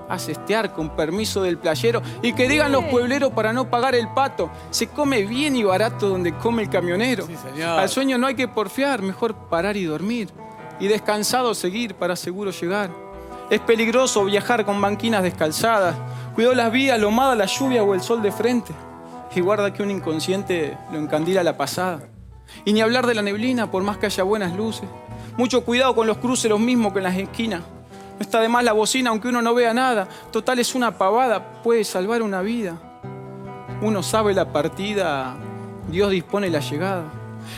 hace 0.09 0.33
estear 0.33 0.73
con 0.73 0.95
permiso 0.95 1.41
del 1.41 1.57
playero. 1.57 2.01
Y 2.21 2.33
que 2.33 2.47
digan 2.47 2.71
los 2.71 2.83
puebleros 2.85 3.31
para 3.33 3.51
no 3.51 3.69
pagar 3.69 3.95
el 3.95 4.07
pato. 4.09 4.49
Se 4.69 4.87
come 4.87 5.23
bien 5.23 5.55
y 5.55 5.63
barato 5.63 6.07
donde 6.09 6.33
come 6.33 6.63
el 6.63 6.69
camionero. 6.69 7.27
Al 7.65 7.89
sueño 7.89 8.17
no 8.17 8.27
hay 8.27 8.35
que 8.35 8.47
porfiar, 8.47 9.01
mejor 9.01 9.33
parar 9.35 9.75
y 9.75 9.85
dormir. 9.85 10.29
y 10.79 10.87
descansado 10.87 11.53
seguir 11.53 11.95
para 11.95 12.15
seguro 12.15 12.51
llegar. 12.51 12.89
Es 13.49 13.59
peligroso 13.61 14.25
viajar 14.25 14.65
con 14.65 14.81
banquinas 14.81 15.23
descalzadas. 15.23 15.95
Cuidó 16.35 16.55
las 16.55 16.71
vías, 16.71 16.99
lomada 16.99 17.35
la 17.35 17.45
lluvia 17.45 17.83
o 17.83 17.93
el 17.93 18.01
sol 18.01 18.21
de 18.21 18.31
frente. 18.31 18.73
Y 19.35 19.41
guarda 19.41 19.71
que 19.71 19.83
un 19.83 19.91
inconsciente 19.91 20.77
lo 20.91 20.97
encandila 20.97 21.43
la 21.43 21.57
pasada. 21.57 22.07
Y 22.65 22.73
ni 22.73 22.81
hablar 22.81 23.05
de 23.05 23.13
la 23.13 23.21
neblina, 23.21 23.69
por 23.69 23.83
más 23.83 23.97
que 23.97 24.07
haya 24.07 24.23
buenas 24.23 24.55
luces. 24.55 24.89
Mucho 25.37 25.63
cuidado 25.63 25.95
con 25.95 26.07
los 26.07 26.17
cruces, 26.17 26.49
los 26.49 26.59
mismos 26.59 26.91
que 26.91 26.99
en 26.99 27.03
las 27.03 27.17
esquinas. 27.17 27.61
No 27.61 28.19
está 28.19 28.39
de 28.41 28.49
más 28.49 28.63
la 28.63 28.73
bocina 28.73 29.09
aunque 29.09 29.27
uno 29.27 29.41
no 29.41 29.53
vea 29.53 29.73
nada. 29.73 30.07
Total 30.31 30.57
es 30.59 30.73
una 30.75 30.97
pavada, 30.97 31.61
puede 31.63 31.83
salvar 31.83 32.21
una 32.21 32.41
vida. 32.41 32.77
Uno 33.81 34.01
sabe 34.01 34.33
la 34.33 34.51
partida, 34.51 35.35
Dios 35.87 36.11
dispone 36.11 36.49
la 36.49 36.59
llegada. 36.59 37.03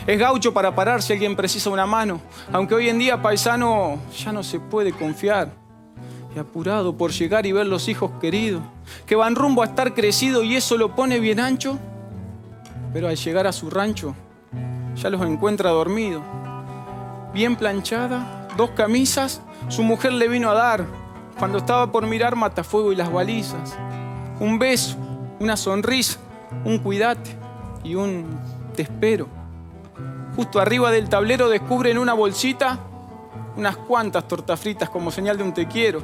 Es 0.08 0.20
gaucho 0.20 0.54
para 0.54 0.74
parar 0.76 1.02
si 1.02 1.14
alguien 1.14 1.36
precisa 1.36 1.70
una 1.70 1.86
mano, 1.86 2.20
aunque 2.52 2.76
hoy 2.76 2.90
en 2.90 3.00
día 3.00 3.22
paisano 3.22 4.00
ya 4.18 4.32
no 4.32 4.44
se 4.44 4.60
puede 4.60 4.92
confiar. 4.92 5.65
Y 6.36 6.40
apurado 6.40 6.98
por 6.98 7.12
llegar 7.12 7.46
y 7.46 7.54
ver 7.54 7.66
los 7.66 7.88
hijos 7.88 8.12
queridos, 8.20 8.62
que 9.06 9.16
van 9.16 9.36
rumbo 9.36 9.62
a 9.62 9.68
estar 9.68 9.94
crecido 9.94 10.44
y 10.44 10.58
eso 10.58 10.78
lo 10.78 10.94
pone 10.94 11.20
bien 11.20 11.40
ancho, 11.40 11.80
pero 12.92 13.08
al 13.08 13.16
llegar 13.16 13.48
a 13.48 13.54
su 13.54 13.70
rancho 13.70 14.14
ya 14.96 15.10
los 15.10 15.22
encuentra 15.22 15.70
dormidos. 15.70 16.24
Bien 17.34 17.56
planchada, 17.56 18.50
dos 18.58 18.72
camisas, 18.72 19.42
su 19.70 19.84
mujer 19.84 20.12
le 20.12 20.28
vino 20.28 20.50
a 20.50 20.54
dar 20.54 20.86
cuando 21.40 21.58
estaba 21.58 21.90
por 21.92 22.06
mirar 22.06 22.36
Matafuego 22.36 22.92
y 22.92 22.98
las 22.98 23.12
balizas. 23.12 23.78
Un 24.42 24.60
beso, 24.60 24.98
una 25.40 25.56
sonrisa, 25.56 26.20
un 26.66 26.80
cuidate 26.80 27.34
y 27.82 27.96
un 27.96 28.26
te 28.76 28.82
espero. 28.82 29.28
Justo 30.36 30.60
arriba 30.60 30.92
del 30.92 31.08
tablero 31.08 31.48
descubren 31.48 31.98
una 31.98 32.14
bolsita 32.14 32.80
unas 33.56 33.78
cuantas 33.78 34.28
tortas 34.28 34.60
fritas 34.60 34.90
como 34.90 35.12
señal 35.12 35.38
de 35.38 35.44
un 35.44 35.54
te 35.54 35.68
quiero. 35.68 36.02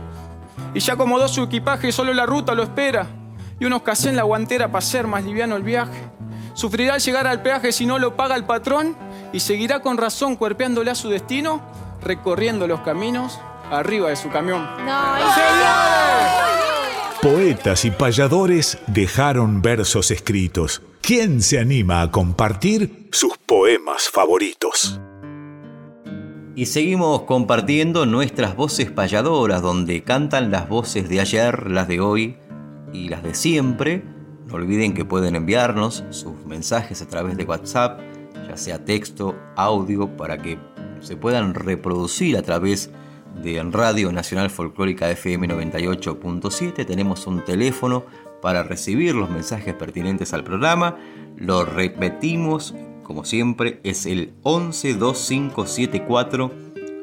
Y 0.74 0.80
ya 0.80 0.94
acomodó 0.94 1.28
su 1.28 1.44
equipaje, 1.44 1.92
solo 1.92 2.14
la 2.14 2.26
ruta 2.26 2.54
lo 2.54 2.64
espera. 2.64 3.08
Y 3.60 3.66
unos 3.66 3.82
casé 3.82 4.10
en 4.10 4.16
la 4.16 4.24
guantera 4.24 4.68
para 4.68 4.80
hacer 4.80 5.08
más 5.08 5.24
liviano 5.24 5.56
el 5.56 5.64
viaje. 5.64 6.10
Sufrirá 6.54 6.96
al 6.96 7.02
llegar 7.02 7.28
al 7.28 7.42
peaje 7.42 7.72
si 7.72 7.86
no 7.86 8.00
lo 8.00 8.16
paga 8.16 8.36
el 8.36 8.46
patrón 8.46 8.96
y 9.32 9.40
seguirá 9.40 9.82
con 9.82 9.98
razón 9.98 10.36
cuerpeándole 10.36 10.92
a 10.92 10.96
su 10.96 11.10
destino, 11.10 11.62
recorriendo 12.02 12.68
los 12.68 12.82
caminos 12.82 13.40
arriba 13.72 14.10
de 14.10 14.16
su 14.16 14.30
camión. 14.30 14.68
Poetas 17.22 17.86
y 17.86 17.92
payadores 17.92 18.80
dejaron 18.88 19.62
versos 19.62 20.12
escritos. 20.12 20.82
¿Quién 21.02 21.42
se 21.42 21.60
anima 21.60 22.02
a 22.02 22.12
compartir 22.12 23.10
sus 23.12 23.38
poemas 23.38 24.10
favoritos? 24.10 25.00
Y 26.54 26.66
seguimos 26.66 27.22
compartiendo 27.22 28.06
nuestras 28.06 28.58
voces 28.58 28.92
payadoras, 28.92 29.62
donde 29.62 30.04
cantan 30.04 30.52
las 30.52 30.68
voces 30.68 31.08
de 31.08 31.22
ayer, 31.22 31.72
las 31.72 31.88
de 31.88 32.02
hoy 32.02 32.36
y 32.92 33.08
las 33.08 33.24
de 33.24 33.34
siempre. 33.34 34.04
No 34.48 34.56
olviden 34.56 34.94
que 34.94 35.06
pueden 35.06 35.38
enviarnos 35.38 36.04
sus 36.10 36.46
mensajes 36.46 37.02
a 37.02 37.08
través 37.08 37.38
de 37.38 37.46
WhatsApp, 37.46 38.02
ya 38.46 38.58
sea 38.58 38.84
texto, 38.84 39.34
audio, 39.56 40.18
para 40.18 40.38
que 40.40 40.60
se 41.00 41.16
puedan 41.16 41.54
reproducir 41.54 42.36
a 42.36 42.42
través 42.42 42.92
de 43.42 43.64
Radio 43.64 44.12
Nacional 44.12 44.50
Folclórica 44.50 45.10
FM 45.10 45.48
98.7. 45.48 46.86
Tenemos 46.86 47.28
un 47.28 47.46
teléfono 47.46 48.04
para 48.42 48.64
recibir 48.64 49.16
los 49.16 49.30
mensajes 49.30 49.74
pertinentes 49.74 50.34
al 50.34 50.44
programa. 50.44 50.98
Lo 51.38 51.64
repetimos 51.64 52.76
como 53.12 53.26
siempre, 53.26 53.82
es 53.84 54.06
el 54.06 54.32
112574 54.46 56.50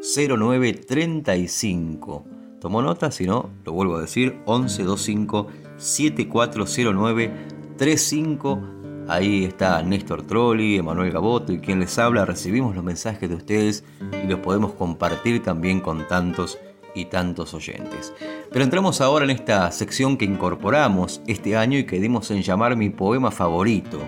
0935. 0.01 2.25
Tomo 2.63 2.81
nota, 2.81 3.11
si 3.11 3.27
no, 3.27 3.51
lo 3.67 3.75
vuelvo 3.75 3.97
a 3.97 4.01
decir, 4.01 4.39
1125 4.47 5.49
740935. 5.77 8.59
Ahí 9.07 9.45
está 9.45 9.83
Néstor 9.83 10.23
Trolli, 10.23 10.79
Emanuel 10.79 11.13
Gaboto 11.13 11.53
y 11.53 11.59
quien 11.59 11.81
les 11.81 11.99
habla. 11.99 12.25
Recibimos 12.25 12.75
los 12.75 12.83
mensajes 12.83 13.29
de 13.29 13.35
ustedes 13.35 13.85
y 14.25 14.29
los 14.29 14.41
podemos 14.41 14.73
compartir 14.73 15.43
también 15.43 15.81
con 15.81 16.09
tantos 16.09 16.59
y 16.95 17.05
tantos 17.05 17.53
oyentes. 17.53 18.15
Pero 18.51 18.65
entramos 18.65 19.03
ahora 19.03 19.27
en 19.27 19.33
esta 19.33 19.71
sección 19.73 20.17
que 20.17 20.25
incorporamos 20.25 21.21
este 21.27 21.55
año 21.55 21.79
y 21.79 21.85
que 21.85 22.01
dimos 22.01 22.31
en 22.31 22.41
llamar 22.41 22.77
mi 22.77 22.89
poema 22.89 23.31
favorito 23.31 24.01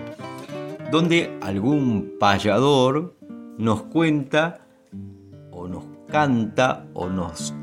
donde 0.91 1.37
algún 1.41 2.15
payador 2.19 3.15
nos 3.57 3.83
cuenta 3.83 4.67
o 5.49 5.67
nos 5.67 5.85
canta 6.09 6.85
o 6.93 7.07
nos 7.07 7.53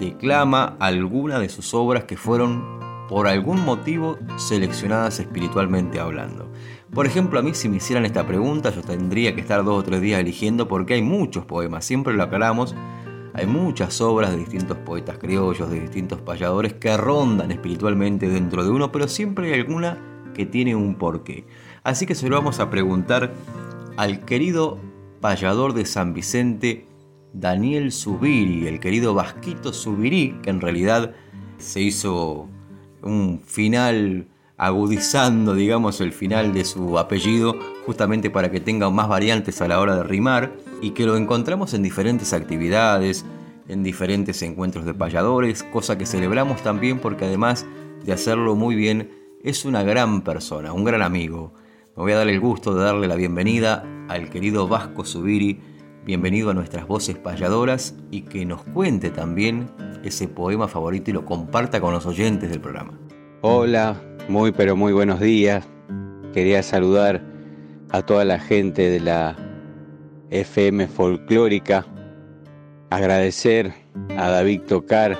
declama 0.00 0.76
alguna 0.80 1.38
de 1.38 1.48
sus 1.48 1.72
obras 1.74 2.04
que 2.04 2.16
fueron 2.16 3.06
por 3.08 3.28
algún 3.28 3.64
motivo 3.64 4.18
seleccionadas 4.36 5.20
espiritualmente 5.20 6.00
hablando. 6.00 6.50
Por 6.92 7.06
ejemplo, 7.06 7.38
a 7.38 7.42
mí 7.42 7.54
si 7.54 7.68
me 7.68 7.76
hicieran 7.76 8.04
esta 8.04 8.26
pregunta 8.26 8.70
yo 8.70 8.82
tendría 8.82 9.32
que 9.34 9.42
estar 9.42 9.62
dos 9.62 9.78
o 9.78 9.82
tres 9.84 10.00
días 10.00 10.20
eligiendo 10.20 10.66
porque 10.66 10.94
hay 10.94 11.02
muchos 11.02 11.44
poemas, 11.44 11.84
siempre 11.84 12.14
lo 12.14 12.24
aclaramos, 12.24 12.74
hay 13.32 13.46
muchas 13.46 14.00
obras 14.00 14.32
de 14.32 14.38
distintos 14.38 14.76
poetas 14.78 15.18
criollos, 15.18 15.70
de 15.70 15.78
distintos 15.78 16.20
payadores 16.20 16.74
que 16.74 16.96
rondan 16.96 17.52
espiritualmente 17.52 18.28
dentro 18.28 18.64
de 18.64 18.70
uno, 18.70 18.90
pero 18.90 19.06
siempre 19.06 19.52
hay 19.52 19.60
alguna 19.60 19.98
que 20.34 20.46
tiene 20.46 20.74
un 20.74 20.96
porqué. 20.96 21.46
Así 21.86 22.04
que 22.04 22.16
se 22.16 22.28
lo 22.28 22.34
vamos 22.34 22.58
a 22.58 22.68
preguntar 22.68 23.32
al 23.96 24.24
querido 24.24 24.80
payador 25.20 25.72
de 25.72 25.86
San 25.86 26.14
Vicente, 26.14 26.84
Daniel 27.32 27.92
Subiri, 27.92 28.66
el 28.66 28.80
querido 28.80 29.14
Vasquito 29.14 29.72
Subiri, 29.72 30.34
que 30.42 30.50
en 30.50 30.60
realidad 30.60 31.14
se 31.58 31.82
hizo 31.82 32.48
un 33.02 33.40
final 33.46 34.26
agudizando, 34.56 35.54
digamos, 35.54 36.00
el 36.00 36.12
final 36.12 36.52
de 36.52 36.64
su 36.64 36.98
apellido, 36.98 37.54
justamente 37.86 38.30
para 38.30 38.50
que 38.50 38.58
tenga 38.58 38.90
más 38.90 39.06
variantes 39.06 39.60
a 39.60 39.68
la 39.68 39.78
hora 39.78 39.94
de 39.94 40.02
rimar, 40.02 40.56
y 40.82 40.90
que 40.90 41.06
lo 41.06 41.16
encontramos 41.16 41.72
en 41.72 41.84
diferentes 41.84 42.32
actividades, 42.32 43.24
en 43.68 43.84
diferentes 43.84 44.42
encuentros 44.42 44.86
de 44.86 44.94
payadores, 44.94 45.62
cosa 45.62 45.96
que 45.96 46.04
celebramos 46.04 46.64
también 46.64 46.98
porque 46.98 47.26
además 47.26 47.64
de 48.04 48.12
hacerlo 48.12 48.56
muy 48.56 48.74
bien, 48.74 49.12
es 49.44 49.64
una 49.64 49.84
gran 49.84 50.22
persona, 50.22 50.72
un 50.72 50.82
gran 50.82 51.02
amigo. 51.02 51.52
Me 51.96 52.02
voy 52.02 52.12
a 52.12 52.16
dar 52.16 52.28
el 52.28 52.40
gusto 52.40 52.74
de 52.74 52.84
darle 52.84 53.08
la 53.08 53.16
bienvenida 53.16 53.82
al 54.10 54.28
querido 54.28 54.68
Vasco 54.68 55.06
Subiri, 55.06 55.58
bienvenido 56.04 56.50
a 56.50 56.54
nuestras 56.54 56.86
voces 56.86 57.16
payadoras 57.16 57.94
y 58.10 58.20
que 58.20 58.44
nos 58.44 58.64
cuente 58.64 59.08
también 59.08 59.70
ese 60.04 60.28
poema 60.28 60.68
favorito 60.68 61.08
y 61.10 61.14
lo 61.14 61.24
comparta 61.24 61.80
con 61.80 61.94
los 61.94 62.04
oyentes 62.04 62.50
del 62.50 62.60
programa. 62.60 63.00
Hola, 63.40 63.98
muy 64.28 64.52
pero 64.52 64.76
muy 64.76 64.92
buenos 64.92 65.20
días. 65.20 65.66
Quería 66.34 66.62
saludar 66.62 67.22
a 67.88 68.02
toda 68.02 68.26
la 68.26 68.40
gente 68.40 68.90
de 68.90 69.00
la 69.00 69.34
FM 70.28 70.88
folclórica, 70.88 71.86
agradecer 72.90 73.72
a 74.18 74.28
David 74.28 74.60
Tocar, 74.68 75.18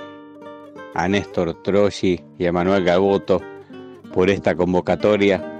a 0.94 1.08
Néstor 1.08 1.54
Troshi 1.62 2.20
y 2.38 2.44
a 2.44 2.52
Manuel 2.52 2.84
Gaboto 2.84 3.40
por 4.12 4.28
esta 4.28 4.54
convocatoria 4.54 5.55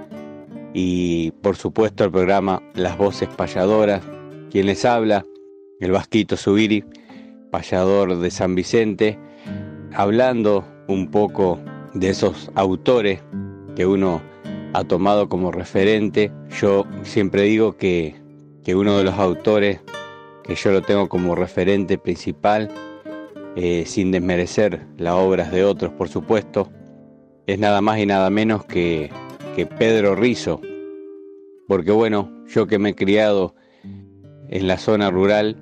y 0.79 1.31
por 1.41 1.55
supuesto 1.55 2.03
el 2.03 2.11
programa 2.11 2.61
Las 2.75 2.99
Voces 2.99 3.27
Payadoras, 3.29 4.03
quien 4.51 4.67
les 4.67 4.85
habla, 4.85 5.25
el 5.79 5.89
Vasquito 5.89 6.37
Subiri, 6.37 6.83
payador 7.49 8.19
de 8.19 8.29
San 8.29 8.53
Vicente, 8.53 9.17
hablando 9.91 10.63
un 10.87 11.09
poco 11.09 11.59
de 11.95 12.09
esos 12.09 12.51
autores 12.53 13.23
que 13.75 13.87
uno 13.87 14.21
ha 14.73 14.83
tomado 14.83 15.27
como 15.27 15.51
referente. 15.51 16.31
Yo 16.61 16.85
siempre 17.01 17.41
digo 17.41 17.75
que, 17.75 18.13
que 18.63 18.75
uno 18.75 18.99
de 18.99 19.03
los 19.03 19.15
autores 19.15 19.79
que 20.43 20.53
yo 20.53 20.69
lo 20.69 20.83
tengo 20.83 21.09
como 21.09 21.33
referente 21.33 21.97
principal, 21.97 22.69
eh, 23.55 23.83
sin 23.87 24.11
desmerecer 24.11 24.85
las 24.99 25.15
obras 25.15 25.51
de 25.51 25.63
otros, 25.63 25.91
por 25.93 26.07
supuesto, 26.07 26.69
es 27.47 27.57
nada 27.57 27.81
más 27.81 27.97
y 27.97 28.05
nada 28.05 28.29
menos 28.29 28.63
que 28.63 29.09
que 29.57 29.65
Pedro 29.65 30.13
Rizo, 30.13 30.61
porque 31.67 31.91
bueno, 31.91 32.31
yo 32.47 32.67
que 32.67 32.79
me 32.79 32.89
he 32.89 32.95
criado 32.95 33.55
en 34.49 34.67
la 34.67 34.77
zona 34.77 35.11
rural, 35.11 35.57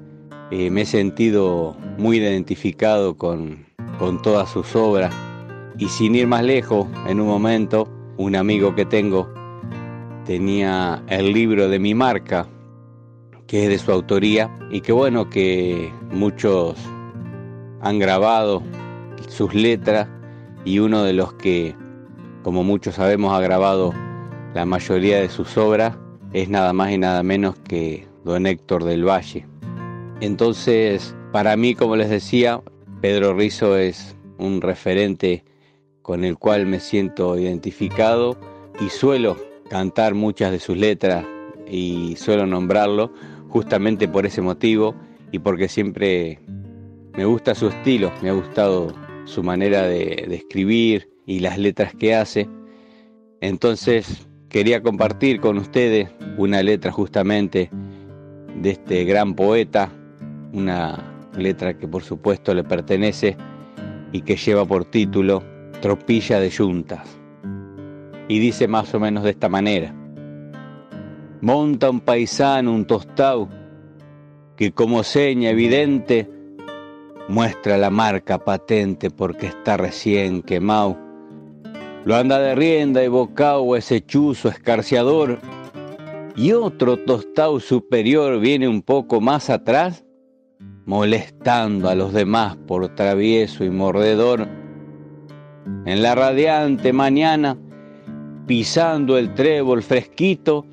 eh, 0.51 0.69
me 0.69 0.81
he 0.81 0.85
sentido 0.85 1.75
muy 1.97 2.17
identificado 2.17 3.17
con, 3.17 3.65
con 3.97 4.21
todas 4.21 4.49
sus 4.49 4.75
obras. 4.75 5.13
Y 5.77 5.87
sin 5.89 6.15
ir 6.15 6.27
más 6.27 6.43
lejos, 6.43 6.87
en 7.07 7.19
un 7.19 7.27
momento, 7.27 7.89
un 8.17 8.35
amigo 8.35 8.75
que 8.75 8.85
tengo 8.85 9.33
tenía 10.25 11.03
el 11.07 11.33
libro 11.33 11.67
de 11.67 11.79
mi 11.79 11.93
marca, 11.93 12.47
que 13.47 13.63
es 13.63 13.69
de 13.69 13.77
su 13.77 13.91
autoría, 13.91 14.49
y 14.71 14.81
que 14.81 14.91
bueno, 14.91 15.29
que 15.29 15.91
muchos 16.11 16.77
han 17.81 17.99
grabado 17.99 18.63
sus 19.27 19.53
letras 19.53 20.07
y 20.63 20.79
uno 20.79 21.03
de 21.03 21.13
los 21.13 21.33
que 21.33 21.75
como 22.45 22.63
muchos 22.63 22.93
sabemos, 22.93 23.33
ha 23.33 23.41
grabado 23.41 23.91
la 24.55 24.65
mayoría 24.65 25.19
de 25.19 25.27
sus 25.27 25.57
obras, 25.57 25.97
es 26.31 26.47
nada 26.47 26.71
más 26.71 26.89
y 26.93 26.97
nada 26.97 27.21
menos 27.23 27.55
que 27.67 28.07
don 28.23 28.47
Héctor 28.47 28.85
del 28.85 29.03
Valle. 29.03 29.45
Entonces, 30.21 31.13
para 31.33 31.57
mí, 31.57 31.75
como 31.75 31.97
les 31.97 32.09
decía, 32.09 32.61
Pedro 33.01 33.33
Rizo 33.33 33.77
es 33.77 34.15
un 34.37 34.61
referente 34.61 35.43
con 36.01 36.23
el 36.23 36.37
cual 36.37 36.67
me 36.67 36.79
siento 36.79 37.37
identificado 37.37 38.37
y 38.79 38.87
suelo 38.87 39.35
cantar 39.69 40.13
muchas 40.13 40.51
de 40.51 40.59
sus 40.59 40.77
letras 40.77 41.25
y 41.69 42.15
suelo 42.15 42.45
nombrarlo 42.45 43.11
justamente 43.49 44.07
por 44.07 44.25
ese 44.25 44.41
motivo 44.41 44.95
y 45.33 45.39
porque 45.39 45.67
siempre 45.67 46.39
me 47.13 47.25
gusta 47.25 47.55
su 47.55 47.67
estilo, 47.67 48.09
me 48.21 48.29
ha 48.29 48.33
gustado 48.33 48.93
su 49.25 49.43
manera 49.43 49.83
de, 49.83 50.25
de 50.29 50.35
escribir 50.35 51.09
y 51.25 51.39
las 51.39 51.57
letras 51.57 51.93
que 51.93 52.15
hace. 52.15 52.47
Entonces 53.41 54.25
quería 54.55 54.81
compartir 54.81 55.41
con 55.41 55.57
ustedes 55.57 56.09
una 56.37 56.63
letra 56.63 56.89
justamente 56.89 57.69
de 58.55 58.69
este 58.69 59.03
gran 59.03 59.35
poeta, 59.35 59.91
una 60.53 61.29
letra 61.37 61.77
que 61.77 61.89
por 61.89 62.03
supuesto 62.03 62.53
le 62.53 62.63
pertenece 62.63 63.35
y 64.13 64.21
que 64.21 64.37
lleva 64.37 64.63
por 64.63 64.85
título 64.85 65.43
Tropilla 65.81 66.39
de 66.39 66.49
Yuntas. 66.49 67.05
Y 68.29 68.39
dice 68.39 68.69
más 68.69 68.93
o 68.93 68.99
menos 69.01 69.25
de 69.25 69.31
esta 69.31 69.49
manera. 69.49 69.93
Monta 71.41 71.89
un 71.89 71.99
paisano 71.99 72.71
un 72.71 72.85
tostado 72.85 73.49
que 74.55 74.71
como 74.71 75.03
seña 75.03 75.49
evidente 75.49 76.29
muestra 77.27 77.77
la 77.77 77.89
marca 77.89 78.37
patente 78.37 79.11
porque 79.11 79.47
está 79.47 79.75
recién 79.75 80.41
quemado. 80.41 81.04
Lo 82.05 82.15
anda 82.15 82.37
de 82.37 82.53
rienda 82.53 83.03
y 83.03 83.07
bocao 83.07 83.75
ese 83.75 84.05
chuzo 84.05 84.47
escarciador 84.47 85.39
y 86.35 86.51
otro 86.51 86.97
tostado 86.97 87.59
superior 87.59 88.39
viene 88.39 88.67
un 88.67 88.83
poco 88.83 89.21
más 89.21 89.49
atrás 89.49 90.05
molestando 90.85 91.89
a 91.89 91.95
los 91.95 92.13
demás 92.13 92.57
por 92.67 92.93
travieso 92.93 93.63
y 93.63 93.71
mordedor. 93.71 94.47
En 95.87 96.03
la 96.03 96.13
radiante 96.13 96.93
mañana, 96.93 97.57
pisando 98.45 99.17
el 99.17 99.33
trébol 99.33 99.81
fresquito, 99.81 100.63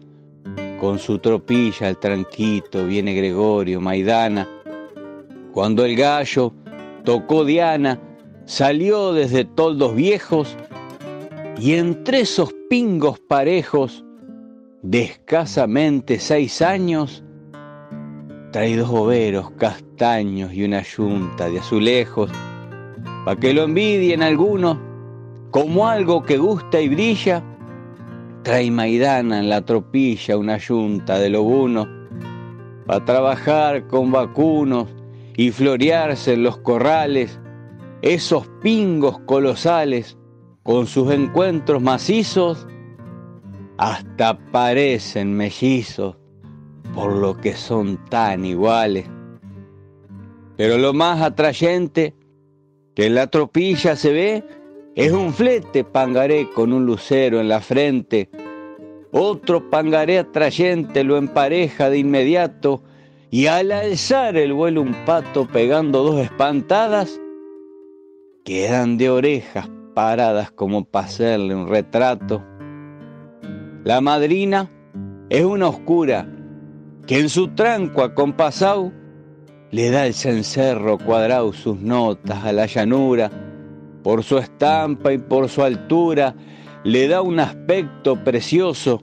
con 0.78 0.98
su 0.98 1.18
tropilla 1.18 1.88
al 1.88 1.98
tranquito 1.98 2.84
viene 2.84 3.14
Gregorio 3.14 3.80
Maidana. 3.80 4.46
Cuando 5.54 5.86
el 5.86 5.96
gallo 5.96 6.52
tocó 7.04 7.46
Diana, 7.46 7.98
salió 8.44 9.14
desde 9.14 9.46
toldos 9.46 9.94
viejos 9.94 10.58
y 11.58 11.74
entre 11.74 12.20
esos 12.20 12.54
pingos 12.68 13.20
parejos, 13.20 14.04
de 14.82 15.02
escasamente 15.02 16.18
seis 16.18 16.60
años, 16.62 17.24
trae 18.50 18.76
dos 18.76 18.90
boveros 18.90 19.50
castaños 19.52 20.52
y 20.52 20.64
una 20.64 20.82
yunta 20.82 21.48
de 21.48 21.60
azulejos, 21.60 22.30
pa' 23.24 23.36
que 23.36 23.54
lo 23.54 23.62
envidien 23.62 24.22
algunos, 24.22 24.78
como 25.50 25.88
algo 25.88 26.22
que 26.22 26.38
gusta 26.38 26.80
y 26.80 26.88
brilla, 26.88 27.42
trae 28.42 28.70
Maidana 28.70 29.38
en 29.38 29.48
la 29.48 29.60
tropilla 29.62 30.36
una 30.36 30.58
yunta 30.58 31.18
de 31.18 31.30
lobunos, 31.30 31.86
pa' 32.86 33.04
trabajar 33.04 33.86
con 33.86 34.10
vacunos 34.10 34.88
y 35.36 35.50
florearse 35.50 36.34
en 36.34 36.42
los 36.42 36.58
corrales, 36.58 37.38
esos 38.02 38.48
pingos 38.62 39.20
colosales, 39.20 40.18
con 40.62 40.86
sus 40.86 41.10
encuentros 41.12 41.82
macizos, 41.82 42.66
hasta 43.78 44.38
parecen 44.52 45.34
mellizos 45.34 46.16
por 46.94 47.16
lo 47.16 47.36
que 47.36 47.54
son 47.54 47.98
tan 48.08 48.44
iguales. 48.44 49.06
Pero 50.56 50.78
lo 50.78 50.92
más 50.92 51.20
atrayente 51.22 52.14
que 52.94 53.06
en 53.06 53.14
la 53.14 53.26
tropilla 53.26 53.96
se 53.96 54.12
ve 54.12 54.44
es 54.94 55.10
un 55.10 55.32
flete 55.32 55.84
pangaré 55.84 56.48
con 56.50 56.72
un 56.72 56.86
lucero 56.86 57.40
en 57.40 57.48
la 57.48 57.60
frente. 57.60 58.28
Otro 59.10 59.68
pangaré 59.68 60.18
atrayente 60.18 61.02
lo 61.02 61.16
empareja 61.16 61.90
de 61.90 61.98
inmediato 61.98 62.82
y 63.30 63.46
al 63.46 63.72
alzar 63.72 64.36
el 64.36 64.52
vuelo 64.52 64.82
un 64.82 64.94
pato 65.06 65.48
pegando 65.48 66.02
dos 66.02 66.20
espantadas, 66.20 67.18
quedan 68.44 68.98
de 68.98 69.08
orejas 69.10 69.68
paradas 69.94 70.50
como 70.50 70.84
para 70.84 71.06
hacerle 71.06 71.54
un 71.54 71.68
retrato. 71.68 72.42
La 73.84 74.00
madrina 74.00 74.70
es 75.28 75.44
una 75.44 75.68
oscura 75.68 76.28
que 77.06 77.18
en 77.18 77.28
su 77.28 77.48
tranco 77.48 78.02
acompasado 78.02 78.92
le 79.70 79.90
da 79.90 80.06
el 80.06 80.14
cencerro 80.14 80.98
cuadrado 80.98 81.52
sus 81.52 81.80
notas 81.80 82.44
a 82.44 82.52
la 82.52 82.66
llanura, 82.66 83.30
por 84.02 84.22
su 84.22 84.38
estampa 84.38 85.12
y 85.12 85.18
por 85.18 85.48
su 85.48 85.62
altura 85.62 86.34
le 86.84 87.08
da 87.08 87.22
un 87.22 87.40
aspecto 87.40 88.22
precioso, 88.22 89.02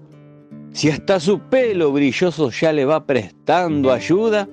si 0.72 0.90
hasta 0.90 1.20
su 1.20 1.40
pelo 1.40 1.92
brilloso 1.92 2.52
ya 2.52 2.72
le 2.72 2.86
va 2.86 3.06
prestando 3.06 3.92
ayuda, 3.92 4.48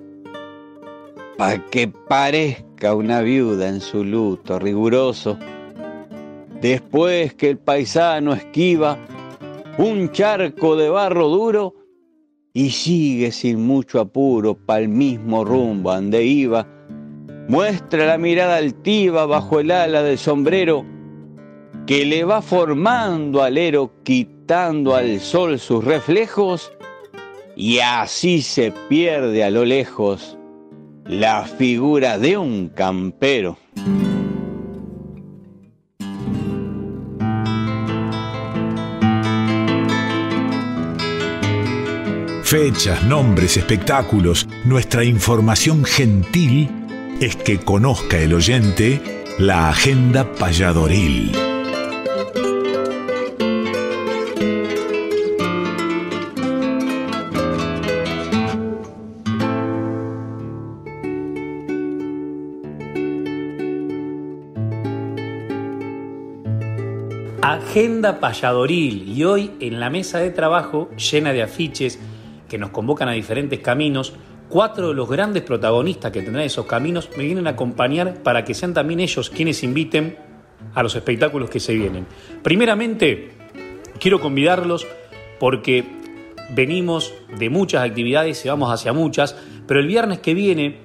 pa' 1.37 1.59
que 1.71 1.89
parezca 1.89 2.95
una 2.95 3.21
viuda 3.21 3.69
en 3.69 3.81
su 3.81 4.05
luto 4.05 4.59
riguroso. 4.59 5.39
Después 6.61 7.35
que 7.35 7.51
el 7.51 7.59
paisano 7.59 8.33
esquiva 8.33 8.99
un 9.79 10.11
charco 10.11 10.77
de 10.77 10.89
barro 10.89 11.29
duro, 11.29 11.75
y 12.57 12.71
sigue 12.71 13.33
sin 13.33 13.67
mucho 13.67 14.01
apuro 14.01 14.55
pa'l 14.55 14.89
mismo 14.89 15.45
rumbo 15.45 15.91
ande 15.91 16.25
iba. 16.25 16.67
Muestra 17.49 18.07
la 18.07 18.17
mirada 18.17 18.57
altiva 18.57 19.27
bajo 19.27 19.61
el 19.61 19.71
ala 19.71 20.03
del 20.03 20.17
sombrero 20.17 20.83
que 21.87 22.07
le 22.07 22.25
va 22.25 22.41
formando 22.41 23.43
alero 23.43 23.93
quitando 24.05 24.95
al 24.95 25.21
sol 25.21 25.59
sus 25.59 25.85
reflejos 25.85 26.73
y 27.55 27.81
así 27.81 28.41
se 28.41 28.73
pierde 28.89 29.45
a 29.45 29.51
lo 29.51 29.67
lejos 29.67 30.39
la 31.05 31.45
figura 31.45 32.17
de 32.17 32.39
un 32.39 32.71
campero. 32.71 33.59
Fechas, 42.47 43.03
nombres, 43.03 43.57
espectáculos, 43.57 44.47
nuestra 44.65 45.03
información 45.03 45.85
gentil 45.85 46.71
es 47.21 47.35
que 47.35 47.59
conozca 47.59 48.19
el 48.19 48.33
oyente 48.35 49.25
la 49.41 49.69
agenda 49.69 50.33
payadoril. 50.33 51.33
Agenda 67.43 68.21
payadoril 68.21 69.09
y 69.09 69.25
hoy 69.25 69.51
en 69.59 69.81
la 69.81 69.91
mesa 69.91 70.21
de 70.21 70.31
trabajo 70.31 70.89
llena 70.97 71.33
de 71.33 71.43
afiches, 71.43 71.99
que 72.49 72.59
nos 72.59 72.71
convocan 72.71 73.09
a 73.09 73.13
diferentes 73.13 73.61
caminos. 73.61 74.15
Cuatro 74.49 74.89
de 74.89 74.95
los 74.95 75.09
grandes 75.09 75.43
protagonistas 75.43 76.13
que 76.13 76.23
tendrán 76.23 76.45
esos 76.45 76.67
caminos 76.67 77.11
me 77.17 77.25
vienen 77.25 77.47
a 77.47 77.51
acompañar 77.51 78.23
para 78.23 78.45
que 78.45 78.55
sean 78.55 78.75
también 78.75 79.01
ellos 79.01 79.31
quienes 79.31 79.63
inviten 79.63 80.19
a 80.75 80.83
los 80.83 80.95
espectáculos 80.95 81.51
que 81.51 81.61
se 81.61 81.75
vienen. 81.75 82.07
Primeramente, 82.43 83.33
quiero 83.99 84.21
convidarlos 84.21 84.87
porque 85.41 85.85
venimos 86.55 87.13
de 87.39 87.51
muchas 87.51 87.85
actividades 87.85 88.45
y 88.45 88.49
vamos 88.49 88.73
hacia 88.73 88.93
muchas, 88.93 89.37
pero 89.67 89.81
el 89.81 89.87
viernes 89.87 90.21
que 90.21 90.35
viene, 90.35 90.79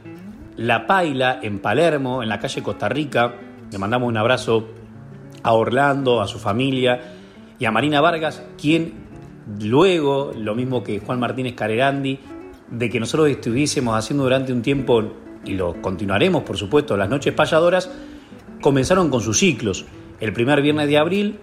La 0.58 0.88
Paila 0.88 1.40
en 1.42 1.60
Palermo, 1.60 2.24
en 2.24 2.30
la 2.30 2.40
calle 2.40 2.64
Costa 2.64 2.90
Rica, 2.90 3.36
le 3.72 3.78
mandamos 3.78 4.10
un 4.10 4.18
abrazo 4.18 4.68
a 5.44 5.54
Orlando, 5.54 6.22
a 6.22 6.28
su 6.28 6.40
familia 6.40 7.16
y 7.60 7.66
a 7.66 7.72
Marina 7.72 8.02
Vargas, 8.02 8.44
quien 8.60 9.11
luego, 9.60 10.32
lo 10.38 10.56
mismo 10.56 10.84
que 10.84 10.99
Juan 10.99 11.20
Martínez 11.20 11.56
Carerandi, 11.56 12.20
de 12.70 12.89
que 12.89 12.99
nosotros 12.99 13.30
estuviésemos 13.30 13.95
haciendo 13.95 14.24
durante 14.24 14.54
un 14.54 14.62
tiempo, 14.62 15.04
y 15.45 15.54
lo 15.54 15.82
continuaremos 15.82 16.43
por 16.43 16.58
supuesto, 16.58 16.95
las 16.95 17.10
noches 17.10 17.34
payadoras, 17.34 17.89
comenzaron 18.62 19.10
con 19.10 19.22
sus 19.22 19.39
ciclos. 19.39 19.86
El 20.20 20.34
primer 20.34 20.62
viernes 20.62 20.88
de 20.88 20.97
abril 20.97 21.39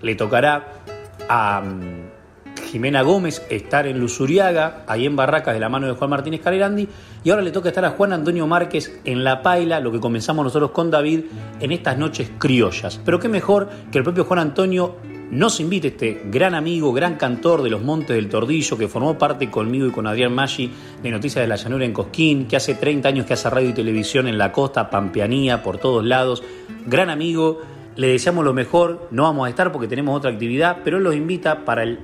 le 0.00 0.14
tocará 0.14 0.82
a 1.28 1.60
mm, 1.60 2.62
Jimena 2.70 3.02
Gómez 3.02 3.44
estar 3.50 3.86
en 3.86 4.00
Luzuriaga, 4.00 4.84
ahí 4.86 5.04
en 5.04 5.14
Barracas, 5.14 5.52
de 5.52 5.60
la 5.60 5.68
mano 5.68 5.86
de 5.86 5.92
Juan 5.92 6.08
Martínez 6.08 6.40
Carerandi, 6.40 6.88
y 7.22 7.30
ahora 7.30 7.42
le 7.42 7.50
toca 7.50 7.68
estar 7.68 7.84
a 7.84 7.90
Juan 7.90 8.12
Antonio 8.12 8.46
Márquez 8.46 9.00
en 9.04 9.24
La 9.24 9.42
Paila, 9.42 9.80
lo 9.80 9.92
que 9.92 10.00
comenzamos 10.00 10.44
nosotros 10.44 10.70
con 10.70 10.90
David 10.90 11.24
en 11.60 11.72
estas 11.72 11.98
noches 11.98 12.30
criollas. 12.38 13.00
Pero 13.04 13.20
qué 13.20 13.28
mejor 13.28 13.68
que 13.90 13.98
el 13.98 14.04
propio 14.04 14.24
Juan 14.24 14.40
Antonio 14.40 14.96
nos 15.32 15.60
invita 15.60 15.88
este 15.88 16.24
gran 16.26 16.54
amigo, 16.54 16.92
gran 16.92 17.16
cantor 17.16 17.62
de 17.62 17.70
los 17.70 17.80
Montes 17.80 18.14
del 18.14 18.28
Tordillo, 18.28 18.76
que 18.76 18.86
formó 18.86 19.16
parte 19.16 19.50
conmigo 19.50 19.86
y 19.86 19.90
con 19.90 20.06
Adrián 20.06 20.34
Maggi 20.34 20.70
de 21.02 21.10
Noticias 21.10 21.42
de 21.42 21.48
la 21.48 21.56
Llanura 21.56 21.86
en 21.86 21.94
Cosquín, 21.94 22.46
que 22.46 22.56
hace 22.56 22.74
30 22.74 23.08
años 23.08 23.24
que 23.24 23.32
hace 23.32 23.48
radio 23.48 23.70
y 23.70 23.72
televisión 23.72 24.28
en 24.28 24.36
la 24.36 24.52
costa, 24.52 24.90
Pampeanía, 24.90 25.62
por 25.62 25.78
todos 25.78 26.04
lados. 26.04 26.44
Gran 26.86 27.08
amigo, 27.08 27.62
le 27.96 28.08
deseamos 28.08 28.44
lo 28.44 28.52
mejor, 28.52 29.08
no 29.10 29.22
vamos 29.22 29.46
a 29.46 29.48
estar 29.48 29.72
porque 29.72 29.88
tenemos 29.88 30.14
otra 30.14 30.30
actividad, 30.30 30.80
pero 30.84 30.98
él 30.98 31.04
los 31.04 31.14
invita 31.14 31.64
para 31.64 31.82
el 31.82 32.00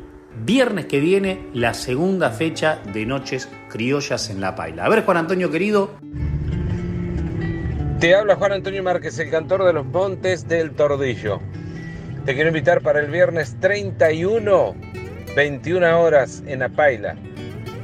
viernes 0.47 0.87
que 0.87 0.99
viene, 0.99 1.51
la 1.53 1.75
segunda 1.75 2.31
fecha 2.31 2.81
de 2.95 3.05
Noches 3.05 3.51
Criollas 3.69 4.31
en 4.31 4.41
La 4.41 4.55
Paila. 4.55 4.87
A 4.87 4.89
ver, 4.89 5.05
Juan 5.05 5.19
Antonio 5.19 5.51
querido. 5.51 5.91
Te 8.01 8.15
habla 8.15 8.37
Juan 8.37 8.53
Antonio 8.53 8.83
Márquez, 8.83 9.19
el 9.19 9.29
cantor 9.29 9.65
de 9.65 9.75
los 9.75 9.85
Montes 9.85 10.49
del 10.49 10.71
Tordillo. 10.71 11.41
Te 12.29 12.35
quiero 12.35 12.49
invitar 12.49 12.83
para 12.83 13.01
el 13.01 13.11
viernes 13.11 13.57
31, 13.59 14.77
21 15.35 15.99
horas 15.99 16.43
en 16.47 16.63
Apaila, 16.63 17.17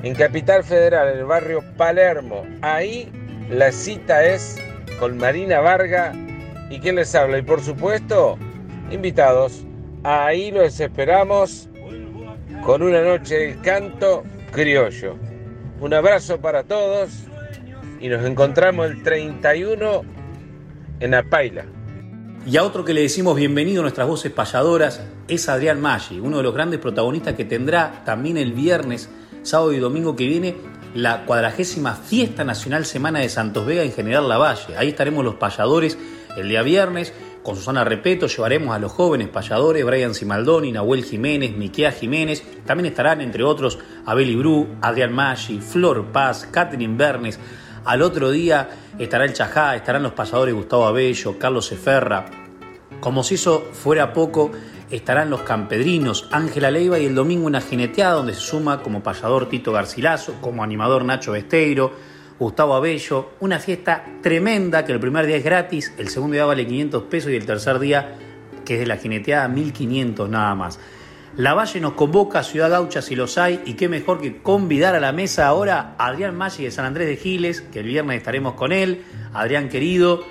en 0.02 0.14
Capital 0.14 0.62
Federal, 0.62 1.14
en 1.14 1.20
el 1.20 1.24
barrio 1.24 1.64
Palermo. 1.78 2.44
Ahí 2.60 3.10
la 3.48 3.72
cita 3.72 4.22
es 4.22 4.62
con 5.00 5.16
Marina 5.16 5.60
Varga 5.60 6.12
y 6.68 6.78
quien 6.78 6.96
les 6.96 7.14
habla. 7.14 7.38
Y 7.38 7.42
por 7.42 7.62
supuesto, 7.62 8.36
invitados. 8.90 9.64
Ahí 10.02 10.50
los 10.50 10.78
esperamos 10.78 11.70
con 12.66 12.82
una 12.82 13.00
noche 13.00 13.38
de 13.38 13.56
canto 13.62 14.24
criollo. 14.52 15.16
Un 15.80 15.94
abrazo 15.94 16.38
para 16.38 16.64
todos 16.64 17.24
y 17.98 18.08
nos 18.08 18.22
encontramos 18.26 18.90
el 18.90 19.02
31 19.02 20.02
en 21.00 21.14
Apaila. 21.14 21.64
Y 22.46 22.58
a 22.58 22.62
otro 22.62 22.84
que 22.84 22.92
le 22.92 23.00
decimos 23.00 23.36
bienvenido 23.36 23.80
a 23.80 23.84
nuestras 23.84 24.06
voces 24.06 24.30
payadoras 24.30 25.00
es 25.28 25.48
Adrián 25.48 25.80
Maggi, 25.80 26.20
uno 26.20 26.36
de 26.36 26.42
los 26.42 26.52
grandes 26.52 26.78
protagonistas 26.78 27.32
que 27.32 27.46
tendrá 27.46 28.02
también 28.04 28.36
el 28.36 28.52
viernes, 28.52 29.08
sábado 29.42 29.72
y 29.72 29.78
domingo 29.78 30.14
que 30.14 30.26
viene 30.26 30.54
la 30.94 31.24
cuadragésima 31.24 31.94
Fiesta 31.94 32.44
Nacional 32.44 32.84
Semana 32.84 33.20
de 33.20 33.30
Santos 33.30 33.64
Vega 33.64 33.82
en 33.82 33.92
General 33.92 34.28
Lavalle. 34.28 34.76
Ahí 34.76 34.88
estaremos 34.88 35.24
los 35.24 35.36
payadores 35.36 35.96
el 36.36 36.50
día 36.50 36.62
viernes. 36.62 37.14
Con 37.42 37.56
Susana 37.56 37.82
Repeto 37.82 38.26
llevaremos 38.26 38.74
a 38.74 38.78
los 38.78 38.92
jóvenes 38.92 39.28
payadores, 39.28 39.82
Brian 39.82 40.14
Simaldoni, 40.14 40.70
Nahuel 40.70 41.02
Jiménez, 41.02 41.56
Miquea 41.56 41.92
Jiménez. 41.92 42.42
También 42.66 42.86
estarán, 42.86 43.22
entre 43.22 43.42
otros, 43.42 43.78
Abel 44.04 44.28
Ibrú, 44.28 44.68
Adrián 44.82 45.14
Maggi, 45.14 45.60
Flor 45.60 46.04
Paz, 46.12 46.46
Catherine 46.50 46.96
Bernes, 46.96 47.38
al 47.84 48.02
otro 48.02 48.30
día 48.30 48.70
estará 48.98 49.24
el 49.24 49.32
Chajá, 49.32 49.76
estarán 49.76 50.02
los 50.02 50.12
pasadores 50.12 50.54
Gustavo 50.54 50.86
Abello, 50.86 51.38
Carlos 51.38 51.70
Eferra. 51.72 52.26
Como 53.00 53.22
si 53.22 53.34
eso 53.34 53.68
fuera 53.72 54.12
poco, 54.12 54.50
estarán 54.90 55.30
los 55.30 55.42
campedrinos, 55.42 56.28
Ángela 56.30 56.70
Leiva 56.70 56.98
y 56.98 57.06
el 57.06 57.14
domingo 57.14 57.46
una 57.46 57.60
jineteada 57.60 58.14
donde 58.14 58.34
se 58.34 58.40
suma 58.40 58.82
como 58.82 59.02
payador 59.02 59.48
Tito 59.48 59.72
Garcilaso, 59.72 60.36
como 60.40 60.62
animador 60.62 61.04
Nacho 61.04 61.32
Besteiro, 61.32 61.92
Gustavo 62.38 62.74
Abello. 62.74 63.30
Una 63.40 63.58
fiesta 63.58 64.04
tremenda 64.22 64.84
que 64.84 64.92
el 64.92 65.00
primer 65.00 65.26
día 65.26 65.36
es 65.36 65.44
gratis, 65.44 65.92
el 65.98 66.08
segundo 66.08 66.34
día 66.34 66.44
vale 66.44 66.66
500 66.66 67.02
pesos 67.04 67.30
y 67.30 67.36
el 67.36 67.46
tercer 67.46 67.78
día, 67.78 68.16
que 68.64 68.74
es 68.74 68.80
de 68.80 68.86
la 68.86 68.96
jineteada, 68.96 69.48
1500 69.48 70.28
nada 70.28 70.54
más. 70.54 70.78
La 71.36 71.52
Valle 71.52 71.80
nos 71.80 71.94
convoca 71.94 72.38
a 72.38 72.42
Ciudad 72.44 72.70
Gaucha 72.70 73.02
si 73.02 73.16
los 73.16 73.38
hay 73.38 73.60
y 73.66 73.74
qué 73.74 73.88
mejor 73.88 74.20
que 74.20 74.36
convidar 74.36 74.94
a 74.94 75.00
la 75.00 75.10
mesa 75.10 75.48
ahora 75.48 75.96
a 75.98 76.06
Adrián 76.06 76.36
Maggi 76.36 76.62
de 76.62 76.70
San 76.70 76.84
Andrés 76.84 77.08
de 77.08 77.16
Giles, 77.16 77.60
que 77.60 77.80
el 77.80 77.86
viernes 77.86 78.18
estaremos 78.18 78.54
con 78.54 78.70
él, 78.70 79.02
Adrián 79.32 79.68
querido, 79.68 80.22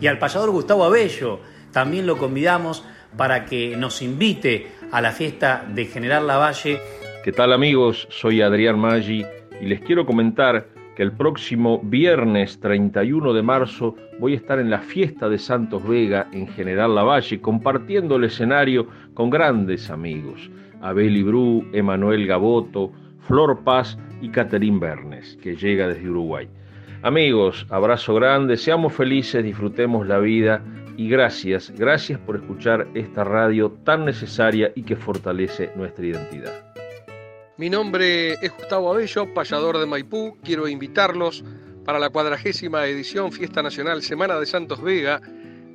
y 0.00 0.06
al 0.06 0.18
payador 0.18 0.50
Gustavo 0.50 0.84
Abello. 0.84 1.40
También 1.70 2.06
lo 2.06 2.16
convidamos 2.16 2.82
para 3.14 3.44
que 3.44 3.76
nos 3.76 4.00
invite 4.00 4.68
a 4.90 5.02
la 5.02 5.12
fiesta 5.12 5.66
de 5.68 5.84
General 5.84 6.26
Lavalle. 6.26 6.80
¿Qué 7.22 7.32
tal 7.32 7.52
amigos? 7.52 8.08
Soy 8.10 8.40
Adrián 8.40 8.78
Maggi 8.78 9.26
y 9.60 9.66
les 9.66 9.82
quiero 9.82 10.06
comentar 10.06 10.66
que 10.96 11.02
el 11.02 11.12
próximo 11.12 11.80
viernes 11.82 12.58
31 12.60 13.32
de 13.32 13.42
marzo 13.42 13.96
voy 14.18 14.34
a 14.34 14.36
estar 14.36 14.58
en 14.58 14.70
la 14.70 14.80
fiesta 14.80 15.28
de 15.28 15.38
Santos 15.38 15.86
Vega 15.86 16.28
en 16.32 16.48
General 16.48 16.94
Lavalle 16.94 17.40
compartiendo 17.40 18.16
el 18.16 18.24
escenario 18.24 18.86
con 19.14 19.30
grandes 19.30 19.90
amigos, 19.90 20.50
Abel 20.80 21.16
Ibrú, 21.16 21.68
Emanuel 21.72 22.26
Gaboto, 22.26 22.92
Flor 23.20 23.62
Paz 23.64 23.98
y 24.20 24.30
Caterín 24.30 24.80
Bernes, 24.80 25.38
que 25.42 25.56
llega 25.56 25.88
desde 25.88 26.08
Uruguay. 26.08 26.48
Amigos, 27.02 27.66
abrazo 27.70 28.14
grande, 28.14 28.56
seamos 28.56 28.92
felices, 28.92 29.44
disfrutemos 29.44 30.06
la 30.06 30.18
vida 30.18 30.62
y 30.96 31.08
gracias, 31.08 31.72
gracias 31.76 32.18
por 32.20 32.36
escuchar 32.36 32.86
esta 32.94 33.24
radio 33.24 33.70
tan 33.84 34.04
necesaria 34.04 34.72
y 34.74 34.82
que 34.82 34.96
fortalece 34.96 35.70
nuestra 35.76 36.06
identidad. 36.06 36.72
Mi 37.58 37.68
nombre 37.70 38.32
es 38.34 38.56
Gustavo 38.56 38.92
Abello, 38.92 39.32
payador 39.34 39.78
de 39.78 39.86
Maipú. 39.86 40.36
Quiero 40.42 40.66
invitarlos 40.68 41.44
para 41.84 41.98
la 41.98 42.10
cuadragésima 42.10 42.86
edición 42.86 43.32
Fiesta 43.32 43.62
Nacional 43.62 44.02
Semana 44.02 44.38
de 44.38 44.46
Santos 44.46 44.82
Vega 44.82 45.20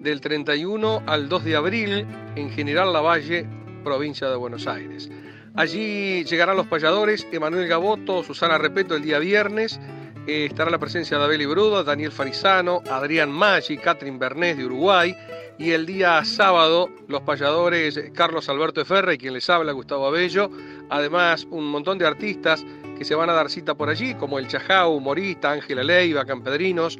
del 0.01 0.21
31 0.21 1.03
al 1.05 1.29
2 1.29 1.43
de 1.43 1.55
abril 1.55 2.05
en 2.35 2.49
General 2.49 2.91
Lavalle, 2.91 3.45
provincia 3.83 4.29
de 4.29 4.35
Buenos 4.35 4.67
Aires. 4.67 5.09
Allí 5.55 6.23
llegarán 6.25 6.57
los 6.57 6.67
payadores 6.67 7.27
Emanuel 7.31 7.67
Gaboto, 7.67 8.23
Susana 8.23 8.57
Repeto 8.57 8.95
el 8.95 9.01
día 9.01 9.19
viernes, 9.19 9.79
eh, 10.27 10.45
estará 10.45 10.69
la 10.69 10.77
presencia 10.77 11.17
de 11.17 11.23
Abel 11.23 11.47
Bruda, 11.47 11.83
Daniel 11.83 12.11
Farizano, 12.11 12.81
Adrián 12.91 13.31
Maggi, 13.31 13.77
Catherine 13.77 14.17
Bernés 14.17 14.57
de 14.57 14.65
Uruguay. 14.65 15.15
Y 15.57 15.71
el 15.71 15.85
día 15.85 16.23
sábado 16.25 16.89
los 17.07 17.21
payadores 17.21 17.97
Carlos 18.13 18.49
Alberto 18.49 18.83
Ferra 18.83 19.13
y 19.13 19.17
quien 19.17 19.33
les 19.33 19.49
habla 19.49 19.71
Gustavo 19.71 20.05
Abello, 20.05 20.51
además 20.89 21.47
un 21.49 21.65
montón 21.65 21.97
de 21.97 22.05
artistas 22.05 22.63
que 22.97 23.05
se 23.05 23.15
van 23.15 23.29
a 23.29 23.33
dar 23.33 23.49
cita 23.49 23.75
por 23.75 23.89
allí, 23.89 24.15
como 24.15 24.37
el 24.37 24.47
Chajau, 24.47 24.93
humorista, 24.93 25.51
Ángela 25.51 25.83
Leiva, 25.83 26.25
Campedrinos, 26.25 26.99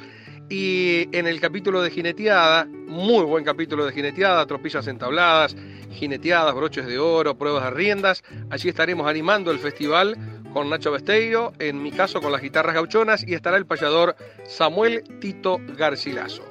y 0.50 1.10
en 1.16 1.28
el 1.28 1.40
capítulo 1.40 1.82
de 1.82 1.90
jineteada, 1.90 2.66
muy 2.66 3.24
buen 3.26 3.44
capítulo 3.44 3.86
de 3.86 3.92
jineteada, 3.92 4.46
tropillas 4.46 4.88
entabladas, 4.88 5.56
jineteadas, 5.92 6.56
broches 6.56 6.86
de 6.86 7.00
oro, 7.00 7.38
pruebas 7.38 7.66
de 7.66 7.72
riendas, 7.72 8.24
allí 8.50 8.70
estaremos 8.70 9.08
animando 9.08 9.52
el 9.52 9.60
festival 9.60 10.18
con 10.54 10.70
Nacho 10.70 10.92
Besteiro, 10.92 11.54
en 11.60 11.84
mi 11.84 11.92
caso 11.92 12.22
con 12.22 12.32
las 12.32 12.42
guitarras 12.42 12.76
gauchonas, 12.76 13.28
y 13.28 13.34
estará 13.34 13.58
el 13.58 13.66
payador 13.66 14.16
Samuel 14.48 15.04
Tito 15.20 15.60
Garcilaso. 15.78 16.44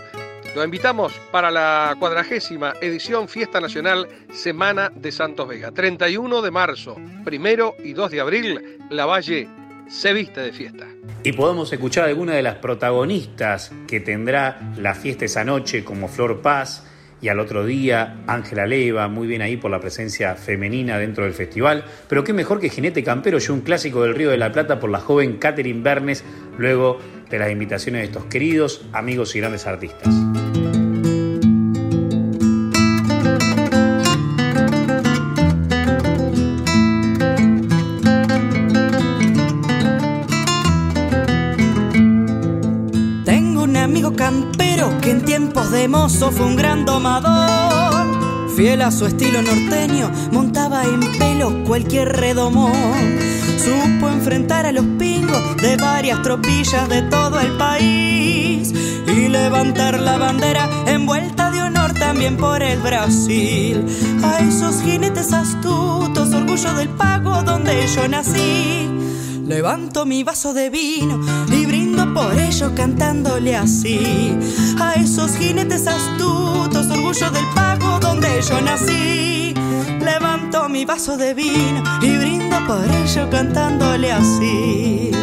Lo 0.54 0.64
invitamos 0.64 1.12
para 1.30 1.50
la 1.50 1.96
cuadragésima 1.98 2.74
edición 2.80 3.28
Fiesta 3.28 3.60
Nacional 3.60 4.08
Semana 4.32 4.90
de 4.94 5.12
Santos 5.12 5.48
Vega. 5.48 5.70
31 5.70 6.40
de 6.40 6.50
marzo, 6.50 6.96
primero 7.24 7.74
y 7.84 7.92
2 7.92 8.10
de 8.10 8.20
abril, 8.20 8.78
La 8.90 9.04
Valle 9.04 9.48
se 9.88 10.12
viste 10.12 10.40
de 10.40 10.52
fiesta. 10.52 10.86
Y 11.22 11.32
podemos 11.32 11.72
escuchar 11.72 12.04
algunas 12.04 12.36
de 12.36 12.42
las 12.42 12.56
protagonistas 12.56 13.72
que 13.86 14.00
tendrá 14.00 14.72
la 14.76 14.94
fiesta 14.94 15.24
esa 15.24 15.44
noche, 15.44 15.84
como 15.84 16.08
Flor 16.08 16.42
Paz, 16.42 16.84
y 17.20 17.28
al 17.28 17.40
otro 17.40 17.64
día 17.64 18.22
Ángela 18.26 18.66
Leva, 18.66 19.08
muy 19.08 19.26
bien 19.26 19.42
ahí 19.42 19.56
por 19.56 19.70
la 19.70 19.80
presencia 19.80 20.34
femenina 20.34 20.98
dentro 20.98 21.24
del 21.24 21.32
festival. 21.32 21.84
Pero 22.08 22.24
qué 22.24 22.32
mejor 22.32 22.60
que 22.60 22.68
Jinete 22.68 23.02
Campero 23.02 23.38
y 23.38 23.50
un 23.50 23.62
clásico 23.62 24.02
del 24.02 24.14
Río 24.14 24.30
de 24.30 24.38
la 24.38 24.52
Plata 24.52 24.78
por 24.78 24.90
la 24.90 25.00
joven 25.00 25.38
Catherine 25.38 25.82
Bernes, 25.82 26.24
luego 26.58 26.98
de 27.30 27.38
las 27.38 27.50
invitaciones 27.50 28.02
de 28.02 28.06
estos 28.06 28.26
queridos 28.26 28.86
amigos 28.92 29.34
y 29.34 29.40
grandes 29.40 29.66
artistas. 29.66 30.14
Fue 46.08 46.46
un 46.46 46.54
gran 46.54 46.84
domador. 46.84 48.06
Fiel 48.54 48.82
a 48.82 48.92
su 48.92 49.06
estilo 49.06 49.42
norteño, 49.42 50.10
montaba 50.30 50.84
en 50.84 51.00
pelo 51.18 51.64
cualquier 51.64 52.16
redomón. 52.16 53.18
Supo 53.58 54.08
enfrentar 54.08 54.66
a 54.66 54.72
los 54.72 54.84
pingos 54.98 55.56
de 55.56 55.76
varias 55.76 56.22
tropillas 56.22 56.88
de 56.88 57.02
todo 57.02 57.40
el 57.40 57.56
país 57.56 58.72
y 59.08 59.28
levantar 59.28 59.98
la 59.98 60.16
bandera 60.16 60.70
envuelta 60.86 61.50
de 61.50 61.62
honor 61.62 61.92
también 61.94 62.36
por 62.36 62.62
el 62.62 62.78
Brasil. 62.78 63.84
A 64.22 64.38
esos 64.38 64.82
jinetes 64.82 65.32
astutos, 65.32 66.32
orgullo 66.32 66.72
del 66.74 66.88
pago 66.90 67.42
donde 67.42 67.84
yo 67.88 68.06
nací. 68.06 68.88
Levanto 69.44 70.06
mi 70.06 70.22
vaso 70.22 70.54
de 70.54 70.70
vino 70.70 71.20
por 72.16 72.32
ello 72.38 72.72
cantándole 72.74 73.54
así. 73.54 74.38
A 74.80 74.94
esos 74.94 75.36
jinetes 75.36 75.86
astutos, 75.86 76.86
orgullo 76.90 77.30
del 77.30 77.44
pago 77.54 78.00
donde 78.00 78.40
yo 78.40 78.58
nací. 78.62 79.52
Levanto 80.00 80.66
mi 80.70 80.86
vaso 80.86 81.18
de 81.18 81.34
vino 81.34 81.82
y 82.00 82.16
brindo 82.16 82.56
por 82.66 82.84
ello 82.90 83.28
cantándole 83.28 84.12
así. 84.12 85.15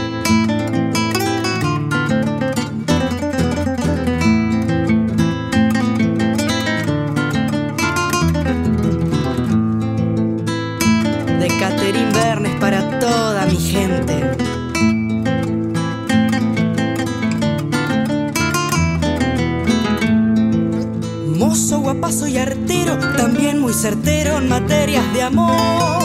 Certero 23.73 24.37
en 24.37 24.49
materias 24.49 25.11
de 25.13 25.23
amor. 25.23 26.03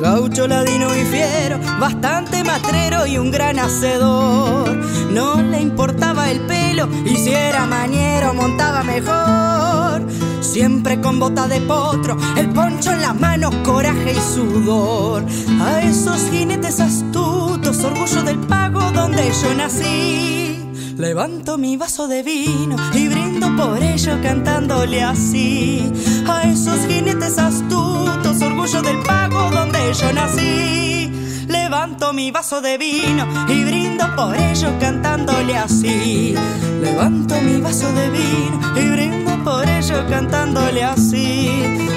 Gaucho, 0.00 0.48
ladino 0.48 0.94
y 0.96 1.04
fiero, 1.04 1.58
bastante 1.78 2.42
matrero 2.42 3.06
y 3.06 3.18
un 3.18 3.30
gran 3.30 3.58
hacedor. 3.58 4.76
No 5.12 5.40
le 5.40 5.60
importaba 5.60 6.30
el 6.30 6.40
pelo 6.40 6.88
y 7.04 7.16
si 7.16 7.32
era 7.32 7.66
mañero 7.66 8.34
montaba 8.34 8.82
mejor. 8.82 10.02
Siempre 10.40 11.00
con 11.00 11.20
bota 11.20 11.46
de 11.46 11.60
potro, 11.60 12.16
el 12.36 12.48
poncho 12.50 12.92
en 12.92 13.02
las 13.02 13.18
manos, 13.18 13.54
coraje 13.64 14.12
y 14.12 14.34
sudor. 14.34 15.24
A 15.60 15.82
esos 15.82 16.28
jinetes 16.30 16.80
astutos, 16.80 17.84
orgullo 17.84 18.22
del 18.22 18.38
pago 18.38 18.80
donde 18.92 19.30
yo 19.42 19.54
nací. 19.54 20.71
Levanto 20.96 21.56
mi 21.56 21.76
vaso 21.76 22.06
de 22.06 22.22
vino 22.22 22.76
y 22.92 23.08
brindo 23.08 23.54
por 23.56 23.82
ello 23.82 24.18
cantándole 24.22 25.02
así. 25.02 25.90
A 26.28 26.42
esos 26.42 26.86
jinetes 26.86 27.38
astutos, 27.38 28.40
orgullo 28.42 28.82
del 28.82 28.98
pago 29.02 29.50
donde 29.50 29.92
yo 29.94 30.12
nací. 30.12 31.10
Levanto 31.48 32.12
mi 32.12 32.30
vaso 32.30 32.60
de 32.60 32.76
vino 32.78 33.26
y 33.48 33.64
brindo 33.64 34.04
por 34.14 34.36
ello 34.36 34.68
cantándole 34.78 35.56
así. 35.56 36.34
Levanto 36.82 37.40
mi 37.40 37.60
vaso 37.60 37.90
de 37.92 38.10
vino 38.10 38.60
y 38.76 38.88
brindo 38.90 39.44
por 39.44 39.68
ello 39.68 40.06
cantándole 40.08 40.84
así. 40.84 41.48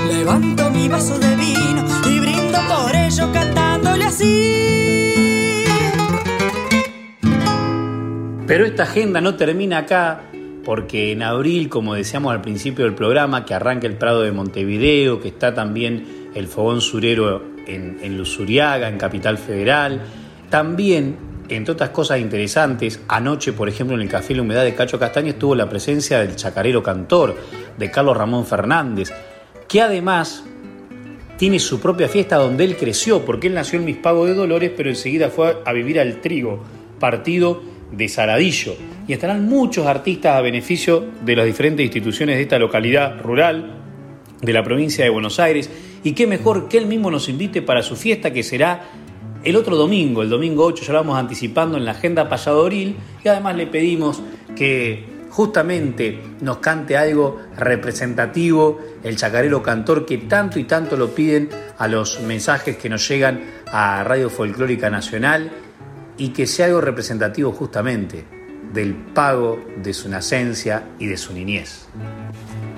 Levanto 0.07 0.71
mi 0.71 0.87
vaso 0.87 1.19
de 1.19 1.35
vino 1.35 1.83
y 2.09 2.19
brindo 2.19 2.59
por 2.69 2.95
ello 2.95 3.31
cantándole 3.33 4.05
así. 4.05 4.84
Pero 8.47 8.65
esta 8.65 8.83
agenda 8.83 9.21
no 9.21 9.35
termina 9.35 9.79
acá 9.79 10.21
porque 10.63 11.11
en 11.11 11.23
abril, 11.23 11.67
como 11.67 11.95
decíamos 11.95 12.31
al 12.31 12.41
principio 12.41 12.85
del 12.85 12.93
programa, 12.93 13.45
que 13.45 13.53
arranca 13.53 13.87
el 13.87 13.97
Prado 13.97 14.21
de 14.21 14.31
Montevideo, 14.31 15.19
que 15.19 15.29
está 15.29 15.53
también 15.53 16.29
el 16.35 16.47
Fogón 16.47 16.81
Surero 16.81 17.41
en, 17.65 17.99
en 18.01 18.17
Luzuriaga, 18.17 18.87
en 18.87 18.97
Capital 18.97 19.37
Federal, 19.37 20.01
también, 20.49 21.17
entre 21.49 21.73
otras 21.73 21.89
cosas 21.89 22.19
interesantes, 22.19 22.99
anoche, 23.07 23.53
por 23.53 23.67
ejemplo, 23.67 23.95
en 23.95 24.01
el 24.01 24.09
Café 24.09 24.35
La 24.35 24.43
Humedad 24.43 24.63
de 24.63 24.75
Cacho 24.75 24.99
Castaño 24.99 25.29
estuvo 25.29 25.55
la 25.55 25.69
presencia 25.69 26.19
del 26.19 26.35
chacarero 26.35 26.83
cantor, 26.83 27.35
de 27.77 27.91
Carlos 27.91 28.17
Ramón 28.17 28.45
Fernández, 28.45 29.11
que 29.67 29.81
además 29.81 30.43
tiene 31.37 31.59
su 31.59 31.79
propia 31.79 32.07
fiesta 32.07 32.37
donde 32.37 32.63
él 32.63 32.77
creció, 32.77 33.25
porque 33.25 33.47
él 33.47 33.55
nació 33.55 33.79
en 33.79 33.85
Mispago 33.85 34.25
de 34.25 34.35
Dolores, 34.35 34.71
pero 34.75 34.89
enseguida 34.89 35.29
fue 35.29 35.57
a 35.65 35.73
vivir 35.73 35.99
al 35.99 36.21
Trigo, 36.21 36.63
partido 36.99 37.74
de 37.91 38.07
Saradillo. 38.07 38.75
Y 39.07 39.13
estarán 39.13 39.47
muchos 39.47 39.85
artistas 39.85 40.35
a 40.35 40.41
beneficio 40.41 41.05
de 41.23 41.35
las 41.35 41.45
diferentes 41.45 41.83
instituciones 41.83 42.37
de 42.37 42.43
esta 42.43 42.59
localidad 42.59 43.21
rural, 43.21 43.75
de 44.41 44.53
la 44.53 44.63
provincia 44.63 45.03
de 45.03 45.09
Buenos 45.09 45.39
Aires. 45.39 45.69
Y 46.03 46.13
qué 46.13 46.27
mejor 46.27 46.67
que 46.67 46.77
él 46.77 46.87
mismo 46.87 47.09
nos 47.11 47.29
invite 47.29 47.61
para 47.61 47.81
su 47.81 47.95
fiesta 47.95 48.31
que 48.31 48.43
será 48.43 48.83
el 49.43 49.55
otro 49.55 49.75
domingo, 49.75 50.23
el 50.23 50.29
domingo 50.29 50.65
8, 50.65 50.83
ya 50.83 50.93
lo 50.93 50.99
vamos 50.99 51.19
anticipando 51.19 51.77
en 51.77 51.85
la 51.85 51.91
agenda 51.91 52.27
payadoril. 52.27 52.95
Y 53.23 53.27
además 53.27 53.55
le 53.55 53.67
pedimos 53.67 54.21
que 54.55 55.15
justamente 55.29 56.19
nos 56.41 56.57
cante 56.59 56.95
algo 56.95 57.41
representativo, 57.57 58.79
el 59.03 59.17
chacarero 59.17 59.61
cantor 59.61 60.05
que 60.05 60.17
tanto 60.19 60.59
y 60.59 60.63
tanto 60.63 60.95
lo 60.95 61.13
piden 61.13 61.49
a 61.77 61.87
los 61.87 62.21
mensajes 62.21 62.77
que 62.77 62.89
nos 62.89 63.07
llegan 63.07 63.41
a 63.71 64.03
Radio 64.03 64.29
Folclórica 64.29 64.89
Nacional 64.89 65.51
y 66.17 66.29
que 66.29 66.47
sea 66.47 66.67
algo 66.67 66.81
representativo 66.81 67.51
justamente 67.51 68.25
del 68.73 68.93
pago 68.93 69.63
de 69.81 69.93
su 69.93 70.09
nacencia 70.09 70.83
y 70.99 71.07
de 71.07 71.17
su 71.17 71.33
niñez. 71.33 71.87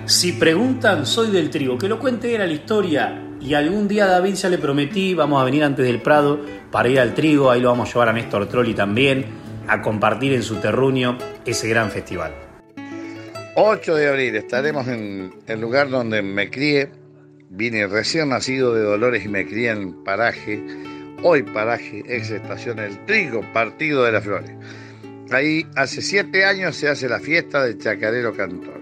Si 0.05 0.33
preguntan, 0.33 1.05
soy 1.05 1.31
del 1.31 1.49
trigo, 1.49 1.77
que 1.77 1.89
lo 1.89 1.99
cuente 1.99 2.33
era 2.33 2.45
la 2.47 2.53
historia. 2.53 3.23
Y 3.41 3.53
algún 3.53 3.87
día 3.87 4.05
a 4.05 4.07
David 4.07 4.35
ya 4.35 4.49
le 4.49 4.57
prometí, 4.57 5.13
vamos 5.13 5.41
a 5.41 5.45
venir 5.45 5.63
antes 5.63 5.85
del 5.85 6.01
Prado 6.01 6.39
para 6.71 6.89
ir 6.89 6.99
al 6.99 7.13
trigo, 7.13 7.51
ahí 7.51 7.61
lo 7.61 7.69
vamos 7.69 7.89
a 7.89 7.93
llevar 7.93 8.09
a 8.09 8.13
Néstor 8.13 8.47
Trolli 8.47 8.73
también, 8.73 9.25
a 9.67 9.81
compartir 9.81 10.33
en 10.33 10.43
su 10.43 10.55
terruño 10.55 11.17
ese 11.45 11.67
gran 11.67 11.91
festival. 11.91 12.33
8 13.55 13.95
de 13.95 14.07
abril 14.07 14.35
estaremos 14.35 14.87
en 14.87 15.33
el 15.47 15.59
lugar 15.59 15.89
donde 15.89 16.21
me 16.21 16.49
crié, 16.49 16.89
vine 17.49 17.87
recién 17.87 18.29
nacido 18.29 18.73
de 18.73 18.81
Dolores 18.81 19.25
y 19.25 19.29
me 19.29 19.45
crié 19.45 19.71
en 19.71 20.03
Paraje, 20.03 20.63
hoy 21.23 21.43
Paraje, 21.43 22.03
ex 22.07 22.31
estación 22.31 22.79
El 22.79 22.97
Trigo, 23.05 23.41
Partido 23.53 24.03
de 24.03 24.11
las 24.11 24.23
Flores. 24.23 24.51
Ahí 25.31 25.67
hace 25.75 26.01
siete 26.01 26.45
años 26.45 26.75
se 26.75 26.87
hace 26.87 27.09
la 27.09 27.19
fiesta 27.19 27.63
del 27.63 27.77
Chacarero 27.77 28.35
Cantor. 28.35 28.81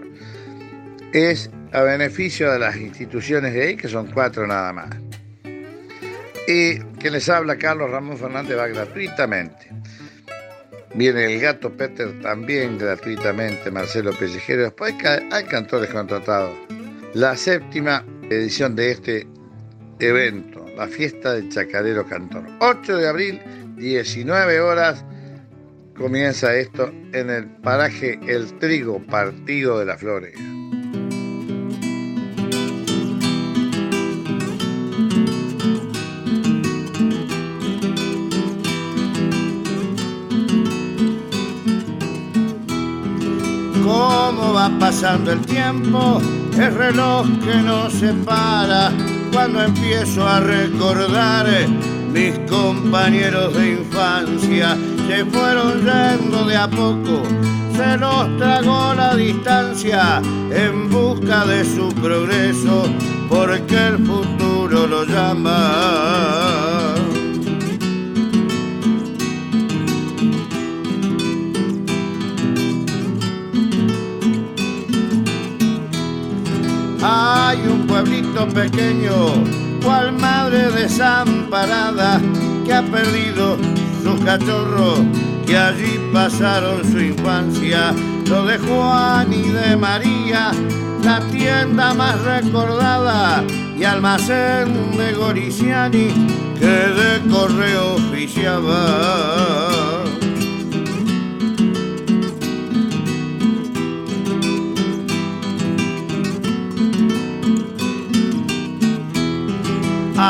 Es 1.12 1.50
a 1.72 1.82
beneficio 1.82 2.52
de 2.52 2.60
las 2.60 2.78
instituciones 2.78 3.54
de 3.54 3.64
ahí, 3.64 3.76
que 3.76 3.88
son 3.88 4.08
cuatro 4.12 4.46
nada 4.46 4.72
más. 4.74 4.90
Y 6.48 6.80
que 7.00 7.10
les 7.10 7.28
habla 7.30 7.58
Carlos 7.58 7.90
Ramón 7.90 8.18
Fernández 8.18 8.58
va 8.58 8.68
gratuitamente. 8.68 9.70
Viene 10.94 11.34
el 11.34 11.42
gato 11.42 11.76
Peter 11.76 12.22
también 12.22 12.78
gratuitamente, 12.78 13.72
Marcelo 13.72 14.12
Pellejero. 14.14 14.64
Después 14.64 14.94
hay 15.32 15.44
cantores 15.46 15.90
contratados. 15.90 16.54
La 17.14 17.36
séptima 17.36 18.06
edición 18.30 18.76
de 18.76 18.92
este 18.92 19.28
evento, 20.00 20.66
la 20.76 20.88
fiesta 20.88 21.34
del 21.34 21.50
Chacarero 21.50 22.06
Cantor. 22.06 22.44
8 22.60 22.98
de 22.98 23.08
abril, 23.08 23.42
19 23.78 24.60
horas, 24.60 25.06
comienza 25.96 26.56
esto 26.56 26.92
en 27.14 27.30
el 27.30 27.48
paraje 27.48 28.20
El 28.28 28.58
Trigo, 28.60 29.02
Partido 29.06 29.80
de 29.80 29.86
las 29.86 30.00
Flores. 30.00 30.36
cómo 43.84 44.54
va 44.54 44.72
pasando 44.80 45.32
el 45.32 45.42
tiempo, 45.46 46.20
el 46.58 46.74
reloj 46.74 47.28
que 47.44 47.56
no 47.58 47.88
se 47.92 48.12
para 48.26 48.92
cuando 49.36 49.62
empiezo 49.64 50.26
a 50.26 50.40
recordar 50.40 51.46
mis 52.14 52.40
compañeros 52.50 53.54
de 53.54 53.72
infancia 53.72 54.78
se 55.10 55.26
fueron 55.26 55.84
yendo 55.84 56.46
de 56.46 56.56
a 56.56 56.70
poco, 56.70 57.22
se 57.76 57.98
los 57.98 58.38
tragó 58.38 58.94
la 58.94 59.14
distancia 59.14 60.22
en 60.52 60.90
busca 60.90 61.46
de 61.46 61.66
su 61.66 61.90
progreso, 61.96 62.84
porque 63.28 63.76
el 63.76 63.98
futuro 64.06 64.88
lo 64.88 65.04
llama. 65.04 66.75
Pueblito 78.06 78.48
pequeño, 78.50 79.34
cual 79.84 80.14
madre 80.14 80.70
desamparada, 80.72 82.22
que 82.64 82.74
ha 82.74 82.84
perdido 82.84 83.58
sus 84.04 84.24
cachorros, 84.24 85.00
que 85.46 85.58
allí 85.58 86.00
pasaron 86.14 86.84
su 86.84 87.00
infancia. 87.00 87.94
Lo 88.28 88.46
de 88.46 88.60
Juan 88.60 89.34
y 89.34 89.50
de 89.50 89.76
María, 89.76 90.52
la 91.04 91.20
tienda 91.32 91.94
más 91.96 92.22
recordada 92.22 93.44
y 93.78 93.84
almacén 93.84 94.96
de 94.98 95.14
Goriciani, 95.14 96.08
que 96.60 96.66
de 96.66 97.22
correo 97.30 97.96
oficiaba. 97.96 99.56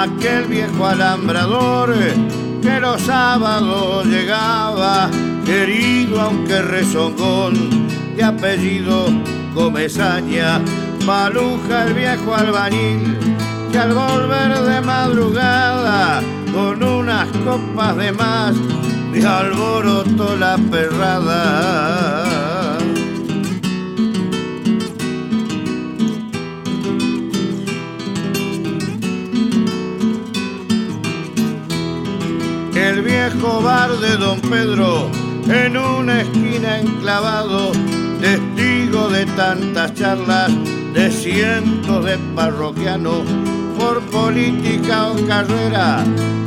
Aquel 0.03 0.45
viejo 0.45 0.85
alambrador 0.85 1.93
que 2.61 2.79
los 2.79 3.01
sábados 3.01 4.05
llegaba, 4.05 5.09
querido 5.45 6.21
aunque 6.21 6.61
rezongón, 6.61 7.87
de 8.15 8.23
apellido 8.23 9.07
Comezaña, 9.53 10.61
Paluja 11.05 11.85
el 11.85 11.93
viejo 11.93 12.35
albañil, 12.35 13.17
que 13.71 13.77
al 13.77 13.93
volver 13.93 14.59
de 14.59 14.81
madrugada, 14.81 16.21
con 16.53 16.83
unas 16.83 17.27
copas 17.45 17.95
de 17.97 18.11
más, 18.11 18.55
de 19.13 19.25
alboroto 19.25 20.35
la 20.35 20.57
perrada. 20.57 22.34
Viejo 33.05 33.61
bar 33.61 33.91
de 33.99 34.17
don 34.17 34.41
Pedro, 34.41 35.09
en 35.47 35.77
una 35.77 36.21
esquina 36.21 36.79
enclavado, 36.79 37.71
testigo 38.19 39.09
de 39.09 39.25
tantas 39.37 39.93
charlas 39.93 40.51
de 40.93 41.11
cientos 41.11 42.03
de 42.03 42.17
parroquianos 42.35 43.21
por 43.77 44.01
política 44.09 45.09
o 45.09 45.27
carrera. 45.27 46.03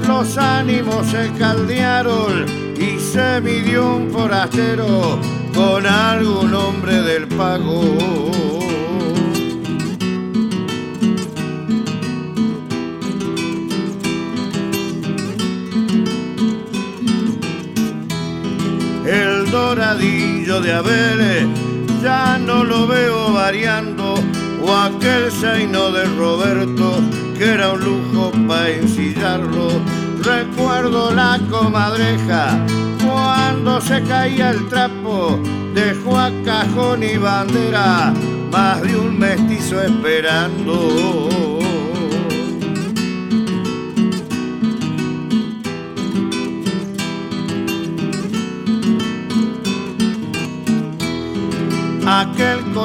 Los 0.06 0.36
ánimos 0.36 1.06
se 1.06 1.30
caldearon 1.38 2.46
y 2.76 2.98
se 2.98 3.40
midió 3.40 3.96
un 3.96 4.10
forastero 4.10 5.18
con 5.54 5.86
algún 5.86 6.52
hombre 6.54 7.02
del 7.02 7.28
pago. 7.28 8.67
Doradillo 19.68 20.62
de 20.62 20.72
Abel 20.72 21.46
ya 22.02 22.38
no 22.38 22.64
lo 22.64 22.86
veo 22.86 23.34
variando, 23.34 24.14
o 24.62 24.74
aquel 24.74 25.30
seino 25.30 25.90
de 25.90 26.04
Roberto 26.16 27.02
que 27.36 27.52
era 27.52 27.72
un 27.72 27.80
lujo 27.84 28.32
para 28.48 28.70
ensillarlo. 28.70 29.68
Recuerdo 30.22 31.10
la 31.10 31.38
comadreja 31.50 32.64
cuando 33.06 33.78
se 33.82 34.02
caía 34.04 34.50
el 34.50 34.68
trapo, 34.70 35.38
dejó 35.74 36.18
a 36.18 36.30
cajón 36.46 37.02
y 37.02 37.18
bandera 37.18 38.14
más 38.50 38.80
de 38.80 38.96
un 38.96 39.18
mestizo 39.18 39.82
esperando. 39.82 41.47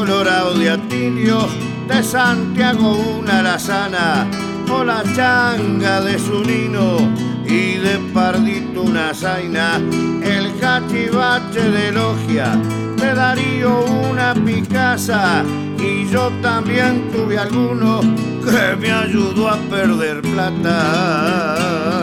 Colorado 0.05 0.53
de 0.55 0.69
Atilio, 0.69 1.47
de 1.87 2.03
Santiago 2.03 2.91
una 3.19 3.41
lazana, 3.41 4.27
o 4.69 4.83
la 4.83 5.01
changa 5.15 6.01
de 6.01 6.19
su 6.19 6.43
nino 6.43 6.97
y 7.45 7.77
de 7.77 7.99
Pardito 8.13 8.81
una 8.81 9.13
zaina, 9.13 9.77
el 10.21 10.59
cachivache 10.59 11.61
de 11.69 11.93
Logia, 11.93 12.53
de 12.97 13.15
Darío 13.15 13.85
una 14.11 14.33
picasa, 14.33 15.41
y 15.79 16.05
yo 16.09 16.29
también 16.41 17.09
tuve 17.13 17.37
alguno 17.37 18.01
que 18.43 18.75
me 18.75 18.91
ayudó 18.91 19.51
a 19.51 19.57
perder 19.69 20.21
plata. 20.21 22.02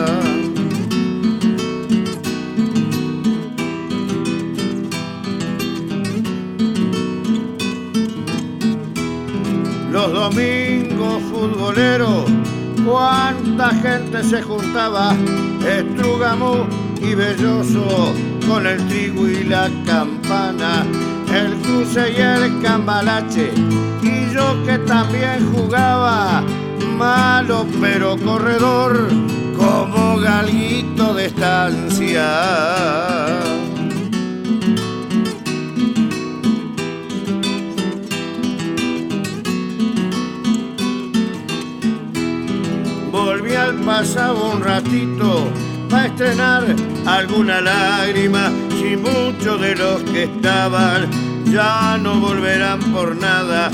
Los 10.31 10.35
domingos 10.35 11.21
futboleros, 11.23 12.25
cuánta 12.85 13.69
gente 13.69 14.23
se 14.23 14.41
juntaba, 14.41 15.13
estrugamo 15.65 16.65
y 17.01 17.15
belloso, 17.15 18.13
con 18.47 18.65
el 18.65 18.85
trigo 18.87 19.27
y 19.27 19.43
la 19.43 19.69
campana, 19.85 20.85
el 21.33 21.53
cruce 21.61 22.13
y 22.17 22.21
el 22.21 22.61
cambalache, 22.61 23.51
y 24.01 24.33
yo 24.33 24.63
que 24.65 24.77
también 24.79 25.51
jugaba, 25.53 26.43
malo 26.97 27.65
pero 27.79 28.17
corredor, 28.17 29.09
como 29.57 30.17
galguito 30.17 31.13
de 31.13 31.25
estancia. 31.25 32.21
Al 43.61 43.75
pasado 43.75 44.53
un 44.53 44.61
ratito 44.61 45.47
para 45.89 46.07
estrenar 46.07 46.63
alguna 47.05 47.61
lágrima. 47.61 48.51
Si 48.77 48.97
muchos 48.97 49.61
de 49.61 49.75
los 49.75 50.01
que 50.03 50.23
estaban 50.23 51.09
ya 51.45 51.97
no 52.01 52.19
volverán 52.19 52.79
por 52.91 53.15
nada, 53.15 53.69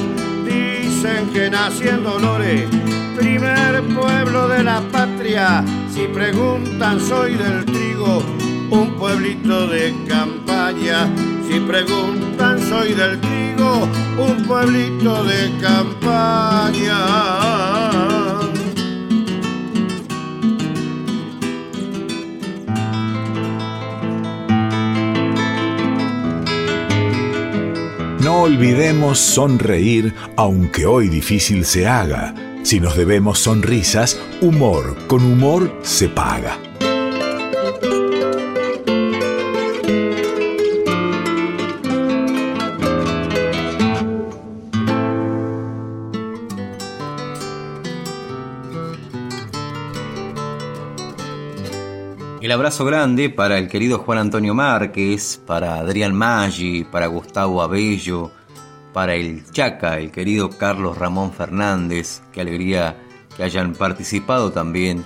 dicen 0.45 1.29
que 1.33 1.49
nací 1.49 1.87
en 1.87 2.03
Dolores, 2.03 2.69
primer 3.17 3.81
pueblo 3.95 4.49
de 4.49 4.63
la 4.63 4.81
patria. 4.91 5.63
Si 5.93 6.07
preguntan, 6.07 6.99
soy 6.99 7.35
del 7.35 7.63
trigo, 7.65 8.21
un 8.69 8.95
pueblito 8.99 9.67
de 9.67 9.95
campaña. 10.07 11.07
Si 11.47 11.59
preguntan, 11.61 12.59
soy 12.67 12.93
del 12.93 13.21
trigo, 13.21 13.87
un 14.17 14.43
pueblito 14.45 15.23
de 15.23 15.51
campaña. 15.61 16.97
No 28.27 28.41
olvidemos 28.41 29.19
sonreír, 29.19 30.13
aunque 30.35 30.85
hoy 30.85 31.07
difícil 31.07 31.63
se 31.63 31.87
haga. 31.87 32.35
Si 32.61 32.81
nos 32.81 32.97
debemos 32.97 33.39
sonrisas, 33.39 34.19
humor 34.41 34.97
con 35.07 35.23
humor 35.23 35.73
se 35.81 36.09
paga. 36.09 36.59
El 52.47 52.53
abrazo 52.53 52.85
grande 52.85 53.29
para 53.29 53.57
el 53.57 53.67
querido 53.67 53.99
Juan 53.99 54.19
Antonio 54.19 54.53
Márquez, 54.55 55.41
para 55.45 55.79
Adrián 55.79 56.15
Maggi, 56.15 56.85
para 56.85 57.07
Gustavo 57.07 57.61
Abello, 57.61 58.31
para 58.93 59.15
el 59.15 59.43
Chaca, 59.51 59.99
el 59.99 60.11
querido 60.11 60.49
Carlos 60.49 60.97
Ramón 60.97 61.33
Fernández. 61.33 62.21
Qué 62.31 62.39
alegría 62.39 62.95
que 63.35 63.43
hayan 63.43 63.73
participado 63.73 64.53
también 64.53 65.03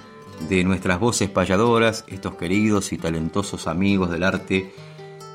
de 0.49 0.63
nuestras 0.63 0.99
voces 0.99 1.31
payadoras, 1.31 2.05
estos 2.07 2.35
queridos 2.35 2.93
y 2.93 2.99
talentosos 2.99 3.65
amigos 3.65 4.11
del 4.11 4.21
arte 4.21 4.71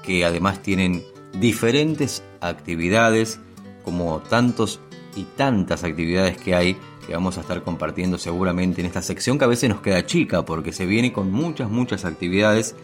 que 0.04 0.24
además 0.24 0.62
tienen 0.62 1.02
diferentes 1.32 2.22
actividades, 2.40 3.40
como 3.84 4.20
tantos 4.20 4.78
y 5.16 5.24
tantas 5.24 5.82
actividades 5.82 6.36
que 6.36 6.54
hay 6.54 6.78
que 7.06 7.14
vamos 7.14 7.38
a 7.38 7.42
estar 7.42 7.62
compartiendo 7.62 8.18
seguramente 8.18 8.80
en 8.80 8.86
esta 8.86 9.02
sección 9.02 9.38
que 9.38 9.44
a 9.44 9.48
veces 9.48 9.70
nos 9.70 9.80
queda 9.80 10.04
chica 10.04 10.44
porque 10.44 10.72
se 10.72 10.86
viene 10.86 11.12
con 11.12 11.30
muchas, 11.30 11.70
muchas 11.70 12.04
actividades, 12.04 12.74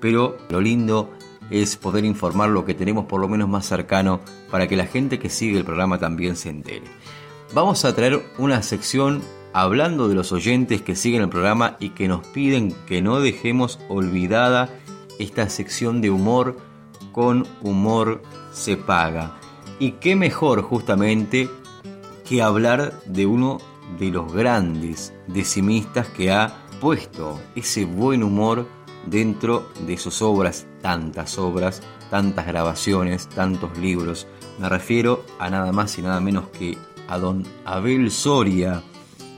pero 0.00 0.38
lo 0.48 0.60
lindo 0.60 1.10
es 1.50 1.76
poder 1.76 2.04
informar 2.04 2.50
lo 2.50 2.64
que 2.64 2.74
tenemos 2.74 3.06
por 3.06 3.20
lo 3.20 3.28
menos 3.28 3.48
más 3.48 3.66
cercano 3.66 4.20
para 4.50 4.66
que 4.68 4.76
la 4.76 4.86
gente 4.86 5.18
que 5.18 5.28
sigue 5.28 5.58
el 5.58 5.64
programa 5.64 5.98
también 5.98 6.36
se 6.36 6.50
entere. 6.50 6.86
Vamos 7.52 7.84
a 7.84 7.94
traer 7.94 8.22
una 8.38 8.62
sección 8.62 9.22
hablando 9.52 10.08
de 10.08 10.14
los 10.14 10.32
oyentes 10.32 10.82
que 10.82 10.96
siguen 10.96 11.22
el 11.22 11.28
programa 11.28 11.76
y 11.78 11.90
que 11.90 12.08
nos 12.08 12.26
piden 12.28 12.74
que 12.86 13.02
no 13.02 13.20
dejemos 13.20 13.78
olvidada 13.88 14.68
esta 15.18 15.48
sección 15.48 16.00
de 16.00 16.10
humor 16.10 16.56
con 17.12 17.46
humor 17.62 18.22
se 18.52 18.76
paga. 18.76 19.36
Y 19.78 19.92
qué 19.92 20.16
mejor 20.16 20.62
justamente 20.62 21.48
que 22.24 22.42
hablar 22.42 22.92
de 23.06 23.26
uno 23.26 23.58
de 23.98 24.10
los 24.10 24.32
grandes 24.32 25.12
decimistas 25.26 26.08
que 26.08 26.32
ha 26.32 26.64
puesto 26.80 27.38
ese 27.54 27.84
buen 27.84 28.22
humor 28.22 28.66
dentro 29.06 29.68
de 29.86 29.98
sus 29.98 30.22
obras, 30.22 30.66
tantas 30.80 31.38
obras, 31.38 31.82
tantas 32.10 32.46
grabaciones, 32.46 33.28
tantos 33.28 33.76
libros. 33.78 34.26
Me 34.58 34.68
refiero 34.68 35.24
a 35.38 35.48
nada 35.50 35.70
más 35.72 35.98
y 35.98 36.02
nada 36.02 36.20
menos 36.20 36.48
que 36.48 36.76
a 37.08 37.18
don 37.18 37.44
Abel 37.64 38.10
Soria, 38.10 38.82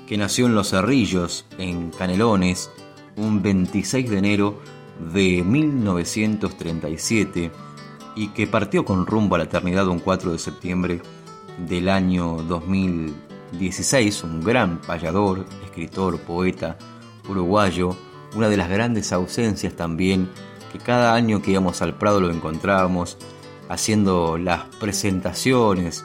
que 0.07 0.17
nació 0.17 0.47
en 0.47 0.55
Los 0.55 0.71
Cerrillos, 0.71 1.45
en 1.59 1.91
Canelones, 1.91 2.71
un 3.17 3.43
26 3.43 4.11
de 4.11 4.19
enero 4.19 4.61
de 5.13 5.43
1937 5.43 7.51
y 8.15 8.29
que 8.29 8.47
partió 8.47 8.85
con 8.85 9.05
rumbo 9.07 9.35
a 9.35 9.39
la 9.39 9.45
eternidad 9.45 9.89
un 9.89 9.99
4 9.99 10.31
de 10.33 10.39
septiembre 10.39 11.01
del 11.59 11.89
año 11.89 12.43
2016, 12.43 14.25
un 14.25 14.41
gran 14.41 14.81
payador, 14.81 15.47
escritor, 15.65 16.21
poeta 16.21 16.77
uruguayo, 17.29 17.97
una 18.35 18.49
de 18.49 18.57
las 18.57 18.69
grandes 18.69 19.13
ausencias 19.13 19.75
también, 19.75 20.31
que 20.73 20.79
cada 20.79 21.15
año 21.15 21.43
que 21.43 21.53
íbamos 21.53 21.83
al 21.83 21.95
Prado 21.95 22.21
lo 22.21 22.31
encontrábamos 22.31 23.17
haciendo 23.69 24.39
las 24.39 24.65
presentaciones 24.81 26.05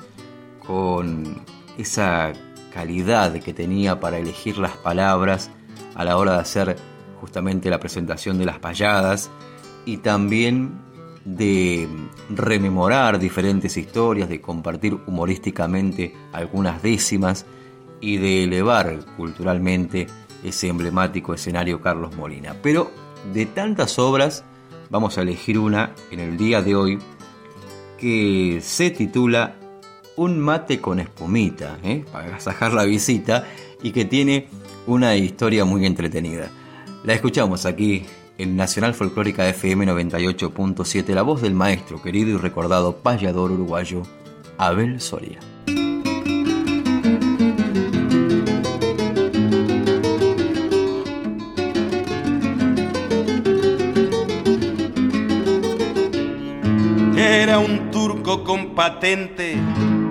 con 0.66 1.44
esa 1.78 2.34
calidad 2.74 3.34
que 3.40 3.54
tenía 3.54 4.00
para 4.00 4.18
elegir 4.18 4.58
las 4.58 4.78
palabras 4.78 5.52
a 5.96 6.06
la 6.06 6.18
hora 6.18 6.34
de 6.34 6.40
hacer 6.40 6.78
justamente 7.20 7.70
la 7.70 7.80
presentación 7.80 8.38
de 8.38 8.46
las 8.46 8.60
payadas 8.60 9.30
y 9.86 9.98
también 9.98 10.82
de 11.26 11.88
rememorar 12.30 13.20
diferentes 13.20 13.78
historias, 13.78 14.30
de 14.30 14.42
compartir 14.42 14.98
humorísticamente 15.06 16.14
algunas 16.32 16.82
décimas 16.82 17.46
y 18.00 18.18
de 18.18 18.44
elevar 18.44 19.06
culturalmente 19.16 20.08
ese 20.44 20.68
emblemático 20.68 21.34
escenario 21.34 21.82
Carlos 21.82 22.16
Molina. 22.16 22.56
Pero 22.62 22.92
de 23.34 23.46
tantas 23.46 24.00
obras, 24.00 24.44
vamos 24.90 25.18
a 25.18 25.22
elegir 25.22 25.60
una 25.60 25.94
en 26.10 26.20
el 26.20 26.38
día 26.38 26.62
de 26.62 26.76
hoy 26.76 27.00
que 28.00 28.60
se 28.62 28.90
titula 28.90 29.56
Un 30.16 30.40
mate 30.40 30.82
con 30.82 31.00
espumita, 31.00 31.78
¿eh? 31.84 32.04
para 32.12 32.26
agasajar 32.26 32.74
la 32.74 32.84
visita, 32.84 33.46
y 33.84 33.92
que 33.92 34.06
tiene 34.06 34.48
una 34.88 35.16
historia 35.16 35.66
muy 35.66 35.86
entretenida. 35.86 36.50
La 37.04 37.14
escuchamos 37.14 37.66
aquí 37.66 38.06
en 38.42 38.56
Nacional 38.56 38.96
Folclórica 38.96 39.48
FM 39.48 39.86
98.7, 39.86 41.14
la 41.14 41.22
voz 41.22 41.44
del 41.44 41.54
maestro, 41.54 42.02
querido 42.02 42.32
y 42.32 42.38
recordado 42.38 42.98
payador 42.98 43.52
uruguayo, 43.52 44.02
Abel 44.58 45.00
Soria. 45.00 45.40
Era 57.16 57.60
un 57.60 57.92
turco 57.92 58.44
con 58.44 58.74
patente 58.74 59.56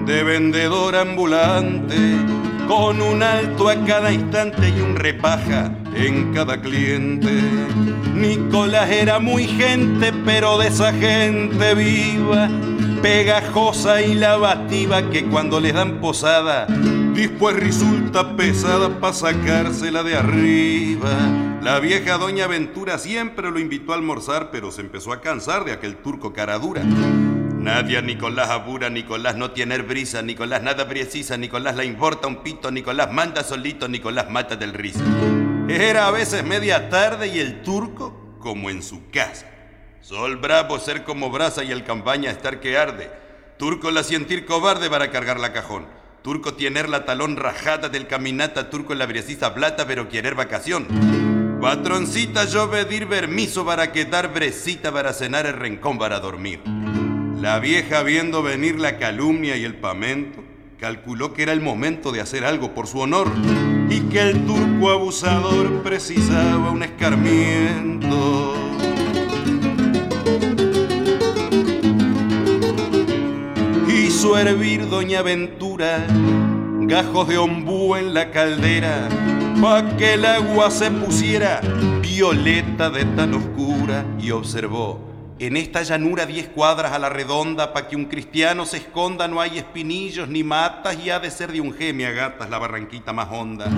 de 0.07 0.23
vendedor 0.23 0.95
ambulante, 0.95 1.97
con 2.69 3.03
un 3.03 3.25
alto 3.25 3.69
a 3.69 3.85
cada 3.85 4.13
instante 4.13 4.69
y 4.69 4.81
un 4.81 4.95
repaja 4.95 5.80
en 6.07 6.33
cada 6.33 6.61
cliente. 6.61 7.31
Nicolás 8.15 8.91
era 8.91 9.19
muy 9.19 9.45
gente, 9.45 10.13
pero 10.25 10.59
de 10.59 10.69
esa 10.69 10.93
gente 10.93 11.75
viva, 11.75 12.49
pegajosa 13.03 14.03
y 14.03 14.15
lavativa 14.15 15.09
que 15.11 15.25
cuando 15.25 15.61
les 15.61 15.75
dan 15.75 16.01
posada, 16.01 16.67
después 16.67 17.57
resulta 17.57 18.37
pesada 18.37 19.01
para 19.01 19.13
sacársela 19.13 20.03
de 20.03 20.17
arriba. 20.17 21.11
La 21.63 21.79
vieja 21.81 22.17
doña 22.17 22.47
Ventura 22.47 22.99
siempre 22.99 23.51
lo 23.51 23.59
invitó 23.59 23.93
a 23.93 23.97
almorzar, 23.97 24.51
pero 24.51 24.71
se 24.71 24.81
empezó 24.81 25.13
a 25.13 25.21
cansar 25.21 25.65
de 25.65 25.73
aquel 25.73 25.97
turco 25.97 26.33
cara 26.33 26.59
dura. 26.59 26.83
Nadie 26.83 28.01
Nicolás 28.01 28.49
abura, 28.49 28.89
Nicolás 28.89 29.37
no 29.37 29.51
tiene 29.51 29.77
brisa, 29.83 30.23
Nicolás 30.23 30.63
nada 30.63 30.89
precisa, 30.89 31.37
Nicolás 31.37 31.77
la 31.77 31.85
importa 31.85 32.27
un 32.27 32.37
pito, 32.37 32.71
Nicolás 32.71 33.13
manda 33.13 33.45
solito, 33.45 33.87
Nicolás 33.87 34.31
mata 34.31 34.57
del 34.57 34.73
risa. 34.73 35.05
Era 35.71 36.09
a 36.09 36.11
veces 36.11 36.43
media 36.45 36.91
tarde 36.91 37.29
y 37.29 37.39
el 37.39 37.63
turco 37.63 38.13
como 38.41 38.71
en 38.71 38.83
su 38.83 39.09
casa. 39.11 39.47
Sol 40.01 40.37
bravo 40.37 40.81
ser 40.81 41.05
como 41.05 41.31
brasa 41.31 41.63
y 41.63 41.71
el 41.71 41.85
campaña 41.85 42.33
estar 42.33 42.59
que 42.59 42.77
arde. 42.77 43.09
Turco 43.57 43.93
la 43.93 44.03
sentir 44.03 44.47
cobarde 44.47 44.91
para 44.91 45.13
cargar 45.13 45.39
la 45.39 45.53
cajón. 45.53 45.87
Turco 46.23 46.55
tener 46.55 46.89
la 46.89 47.05
talón 47.05 47.37
rajada 47.37 47.89
del 47.89 48.09
caminata, 48.09 48.69
turco 48.69 48.97
la 48.97 49.07
briecisa 49.07 49.55
plata 49.55 49.87
pero 49.87 50.09
querer 50.09 50.35
vacación. 50.35 50.89
Patroncita 51.63 52.47
yo 52.47 52.69
pedir 52.69 53.07
permiso 53.07 53.65
para 53.65 53.93
quedar 53.93 54.35
brecita 54.35 54.91
para 54.91 55.13
cenar 55.13 55.47
el 55.47 55.55
rencón 55.55 55.99
para 55.99 56.19
dormir. 56.19 56.63
La 57.41 57.61
vieja 57.61 58.03
viendo 58.03 58.43
venir 58.43 58.81
la 58.81 58.99
calumnia 58.99 59.57
y 59.57 59.63
el 59.63 59.77
pamento, 59.77 60.43
calculó 60.81 61.33
que 61.33 61.45
era 61.45 61.53
el 61.53 61.61
momento 61.61 62.11
de 62.11 62.23
hacer 62.23 62.45
algo 62.45 62.75
por 62.75 62.89
su 62.89 62.99
honor 62.99 63.31
y 63.91 64.01
que 64.03 64.21
el 64.31 64.47
turco 64.47 64.91
abusador 64.91 65.83
precisaba 65.83 66.71
un 66.71 66.85
escarmiento. 66.85 68.55
Hizo 73.89 74.39
hervir 74.39 74.89
doña 74.89 75.23
Ventura 75.23 76.07
gajos 76.83 77.29
de 77.29 77.39
ombú 77.39 77.97
en 77.97 78.15
la 78.15 78.31
caldera 78.31 79.09
pa' 79.61 79.97
que 79.97 80.15
el 80.15 80.25
agua 80.25 80.71
se 80.71 80.91
pusiera 80.91 81.61
violeta 82.01 82.91
de 82.91 83.05
tan 83.05 83.35
oscura 83.35 84.05
y 84.19 84.31
observó 84.31 85.10
en 85.47 85.57
esta 85.57 85.83
llanura 85.83 86.27
diez 86.27 86.49
cuadras 86.49 86.93
a 86.93 86.99
la 86.99 87.09
redonda, 87.09 87.73
pa' 87.73 87.89
que 87.89 87.97
un 87.97 88.05
cristiano 88.05 88.67
se 88.67 88.77
esconda, 88.77 89.27
no 89.27 89.41
hay 89.41 89.57
espinillos 89.57 90.29
ni 90.29 90.45
matas, 90.45 90.99
y 91.03 91.09
ha 91.09 91.19
de 91.19 91.31
ser 91.31 91.51
de 91.51 91.63
un 91.63 91.73
gemia 91.73 92.11
gatas 92.11 92.51
la 92.51 92.59
barranquita 92.59 93.13
más 93.15 93.29
honda. 93.31 93.71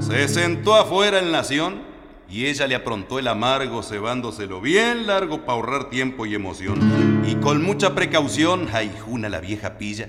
Se 0.00 0.26
sentó 0.26 0.74
afuera 0.74 1.20
el 1.20 1.30
nación 1.30 1.82
y 2.28 2.46
ella 2.46 2.66
le 2.66 2.74
aprontó 2.74 3.18
el 3.18 3.28
amargo, 3.28 3.82
cebándoselo 3.82 4.60
bien 4.60 5.06
largo 5.06 5.42
para 5.42 5.52
ahorrar 5.52 5.88
tiempo 5.88 6.26
y 6.26 6.34
emoción. 6.34 7.22
Y 7.26 7.36
con 7.36 7.62
mucha 7.62 7.94
precaución, 7.94 8.66
jaijuna 8.66 9.28
la 9.28 9.40
vieja 9.40 9.78
pilla. 9.78 10.08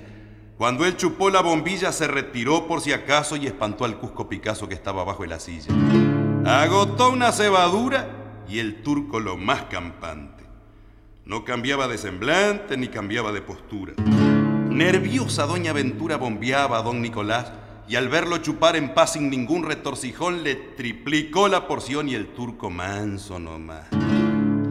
Cuando 0.58 0.84
él 0.84 0.96
chupó 0.96 1.30
la 1.30 1.40
bombilla, 1.40 1.92
se 1.92 2.06
retiró 2.06 2.66
por 2.66 2.80
si 2.80 2.92
acaso 2.92 3.36
y 3.36 3.46
espantó 3.46 3.84
al 3.84 3.96
Cusco 3.98 4.28
Picasso 4.28 4.68
que 4.68 4.74
estaba 4.74 5.04
bajo 5.04 5.22
de 5.22 5.28
la 5.28 5.40
silla. 5.40 5.72
Agotó 6.44 7.10
una 7.10 7.32
cebadura 7.32 8.44
y 8.48 8.58
el 8.58 8.82
turco 8.82 9.20
lo 9.20 9.36
más 9.36 9.62
campante. 9.70 10.39
No 11.30 11.44
cambiaba 11.44 11.86
de 11.86 11.96
semblante 11.96 12.76
ni 12.76 12.88
cambiaba 12.88 13.30
de 13.30 13.40
postura. 13.40 13.92
Nerviosa 14.68 15.46
doña 15.46 15.72
Ventura 15.72 16.16
bombeaba 16.16 16.78
a 16.78 16.82
don 16.82 17.00
Nicolás 17.00 17.52
y 17.88 17.94
al 17.94 18.08
verlo 18.08 18.38
chupar 18.38 18.74
en 18.74 18.94
paz 18.94 19.12
sin 19.12 19.30
ningún 19.30 19.62
retorcijón 19.62 20.42
le 20.42 20.56
triplicó 20.56 21.46
la 21.46 21.68
porción 21.68 22.08
y 22.08 22.16
el 22.16 22.34
turco 22.34 22.68
manso 22.68 23.38
nomás. 23.38 23.86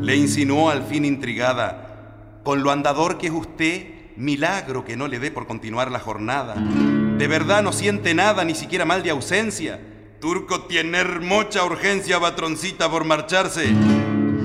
Le 0.01 0.17
insinuó 0.17 0.69
al 0.69 0.83
fin 0.83 1.05
intrigada, 1.05 2.41
con 2.43 2.61
lo 2.61 2.71
andador 2.71 3.17
que 3.17 3.27
es 3.27 3.33
usted, 3.33 4.17
milagro 4.17 4.83
que 4.83 4.97
no 4.97 5.07
le 5.07 5.19
dé 5.19 5.31
por 5.31 5.47
continuar 5.47 5.89
la 5.89 6.01
jornada. 6.01 6.55
De 6.55 7.27
verdad 7.27 7.63
no 7.63 7.71
siente 7.71 8.13
nada, 8.13 8.43
ni 8.43 8.53
siquiera 8.53 8.83
mal 8.83 9.01
de 9.01 9.11
ausencia. 9.11 9.79
Turco 10.19 10.63
tiene 10.63 11.05
mucha 11.05 11.63
urgencia, 11.63 12.19
patroncita, 12.19 12.91
por 12.91 13.05
marcharse 13.05 13.73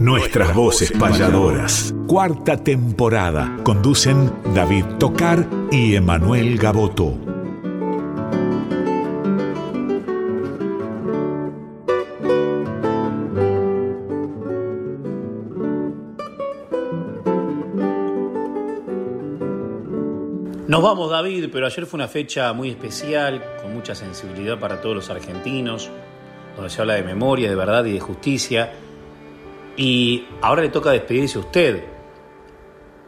Nuestras 0.01 0.53
voces 0.53 0.91
payadoras. 0.91 1.95
Cuarta 2.09 2.57
temporada. 2.57 3.57
Conducen 3.63 4.33
David 4.53 4.85
Tocar 4.99 5.47
y 5.71 5.95
Emanuel 5.95 6.59
Gaboto. 6.59 7.30
Nos 20.71 20.83
vamos, 20.83 21.11
David, 21.11 21.49
pero 21.51 21.67
ayer 21.67 21.85
fue 21.85 21.99
una 21.99 22.07
fecha 22.07 22.53
muy 22.53 22.71
especial, 22.71 23.43
con 23.61 23.75
mucha 23.75 23.93
sensibilidad 23.97 24.57
para 24.57 24.81
todos 24.81 24.95
los 24.95 25.11
argentinos, 25.11 25.91
donde 26.55 26.71
se 26.71 26.81
habla 26.81 26.95
de 26.95 27.03
memoria, 27.03 27.51
de 27.51 27.57
verdad 27.57 27.85
y 27.87 27.93
de 27.95 27.99
justicia. 27.99 28.71
Y 29.77 30.27
ahora 30.41 30.63
le 30.63 30.69
toca 30.69 30.93
despedirse 30.93 31.39
a 31.39 31.41
usted. 31.41 31.83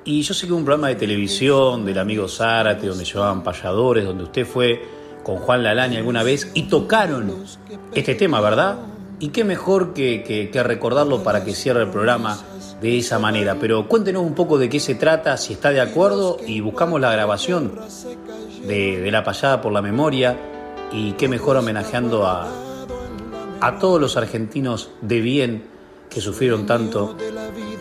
Y 0.05 0.23
yo 0.23 0.35
sé 0.35 0.49
que 0.49 0.53
un 0.53 0.65
programa 0.65 0.89
de 0.89 0.97
televisión 0.97 1.85
del 1.85 2.01
amigo 2.01 2.27
Zárate, 2.27 2.89
donde 2.89 3.05
llevaban 3.05 3.45
payadores, 3.45 4.07
donde 4.07 4.25
usted 4.25 4.45
fue 4.45 4.85
con 5.23 5.37
Juan 5.37 5.63
Lalani 5.63 5.99
alguna 5.99 6.25
vez 6.25 6.51
y 6.55 6.65
tocaron 6.65 7.45
este 7.95 8.17
tema, 8.17 8.41
¿verdad? 8.41 8.79
Y 9.21 9.29
qué 9.29 9.45
mejor 9.45 9.95
que, 9.95 10.51
que 10.53 10.63
recordarlo 10.65 11.23
para 11.23 11.45
que 11.45 11.55
cierre 11.55 11.83
el 11.83 11.91
programa 11.91 12.41
de 12.83 12.99
esa 12.99 13.19
manera. 13.19 13.57
Pero 13.59 13.87
cuéntenos 13.89 14.23
un 14.23 14.35
poco 14.35 14.59
de 14.59 14.69
qué 14.69 14.81
se 14.81 14.97
trata, 14.97 15.37
si 15.37 15.55
está 15.55 15.71
de 15.71 15.81
acuerdo 15.81 16.39
y 16.47 16.61
buscamos 16.61 17.01
la 17.01 17.13
grabación 17.13 17.73
de, 18.67 19.09
la 19.11 19.23
payada 19.25 19.63
por 19.63 19.73
la 19.73 19.81
memoria 19.81 20.37
y 20.91 21.13
qué 21.13 21.29
mejor 21.29 21.57
homenajeando 21.57 22.27
a, 22.27 22.49
a 23.61 23.79
todos 23.79 24.01
los 24.01 24.17
argentinos 24.17 24.91
de 25.01 25.21
bien 25.21 25.65
que 26.11 26.21
sufrieron 26.21 26.67
tanto 26.67 27.17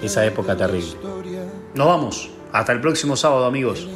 esa 0.01 0.25
época 0.25 0.55
terrible. 0.55 0.93
Nos 1.73 1.87
vamos. 1.87 2.29
Hasta 2.53 2.71
el 2.73 2.81
próximo 2.81 3.15
sábado, 3.15 3.45
amigos. 3.45 3.87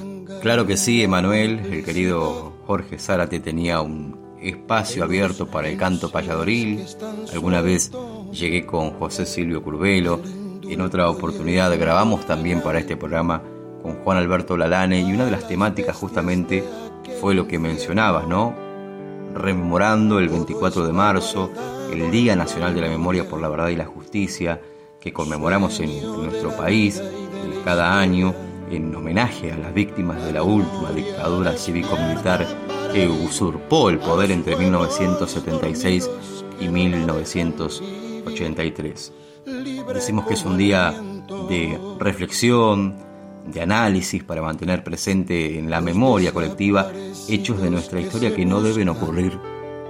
Claro 0.41 0.65
que 0.65 0.77
sí, 0.77 1.03
Emanuel. 1.03 1.59
El 1.71 1.83
querido 1.83 2.53
Jorge 2.65 2.97
Zárate 2.97 3.39
tenía 3.39 3.81
un 3.81 4.37
espacio 4.41 5.03
abierto 5.03 5.47
para 5.47 5.69
el 5.69 5.77
canto 5.77 6.09
payadoril. 6.09 6.85
Alguna 7.33 7.61
vez 7.61 7.91
llegué 8.31 8.65
con 8.65 8.91
José 8.91 9.25
Silvio 9.25 9.61
Curvelo 9.61 10.21
en 10.69 10.81
otra 10.81 11.09
oportunidad 11.09 11.77
grabamos 11.77 12.25
también 12.25 12.61
para 12.61 12.79
este 12.79 12.97
programa 12.97 13.41
con 13.81 13.95
Juan 14.03 14.17
Alberto 14.17 14.57
Lalane 14.57 15.01
y 15.01 15.13
una 15.13 15.25
de 15.25 15.31
las 15.31 15.47
temáticas 15.47 15.95
justamente 15.95 16.63
fue 17.21 17.35
lo 17.35 17.47
que 17.47 17.59
mencionabas, 17.59 18.27
¿no? 18.27 18.55
Rememorando 19.33 20.19
el 20.19 20.27
24 20.29 20.87
de 20.87 20.93
marzo, 20.93 21.51
el 21.91 22.09
Día 22.09 22.35
Nacional 22.35 22.73
de 22.73 22.81
la 22.81 22.87
Memoria 22.87 23.29
por 23.29 23.39
la 23.41 23.49
Verdad 23.49 23.67
y 23.69 23.75
la 23.75 23.85
Justicia, 23.85 24.59
que 24.99 25.13
conmemoramos 25.13 25.79
en, 25.81 26.01
nuestro 26.01 26.57
país 26.57 26.99
cada 27.63 27.99
año 27.99 28.33
en 28.71 28.95
homenaje 28.95 29.51
a 29.51 29.57
las 29.57 29.71
víctimas 29.73 30.25
de 30.25 30.33
la 30.33 30.41
última 30.41 30.91
dictadura 30.91 31.55
cívico-militar 31.55 32.47
que 32.91 33.07
usurpó 33.07 33.91
el 33.91 33.99
poder 33.99 34.31
entre 34.31 34.55
1976 34.55 36.09
y 36.59 36.69
1983. 36.69 39.13
Decimos 39.93 40.25
que 40.25 40.33
es 40.33 40.43
un 40.43 40.57
día 40.57 40.93
de 41.49 41.79
reflexión, 41.99 42.95
de 43.45 43.61
análisis 43.61 44.23
para 44.23 44.41
mantener 44.41 44.83
presente 44.83 45.59
en 45.59 45.69
la 45.69 45.81
memoria 45.81 46.31
colectiva 46.31 46.91
hechos 47.29 47.61
de 47.61 47.69
nuestra 47.69 48.01
historia 48.01 48.35
que 48.35 48.45
no 48.45 48.61
deben 48.61 48.89
ocurrir 48.89 49.37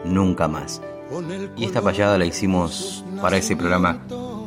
nunca 0.03 0.47
más. 0.47 0.81
Y 1.55 1.63
esta 1.65 1.81
payada 1.81 2.17
la 2.17 2.25
hicimos 2.25 3.05
para 3.21 3.37
ese 3.37 3.55
programa 3.55 4.01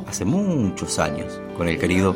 hace 0.06 0.24
muchos 0.24 0.98
años 0.98 1.40
con 1.56 1.68
el 1.68 1.78
querido 1.78 2.14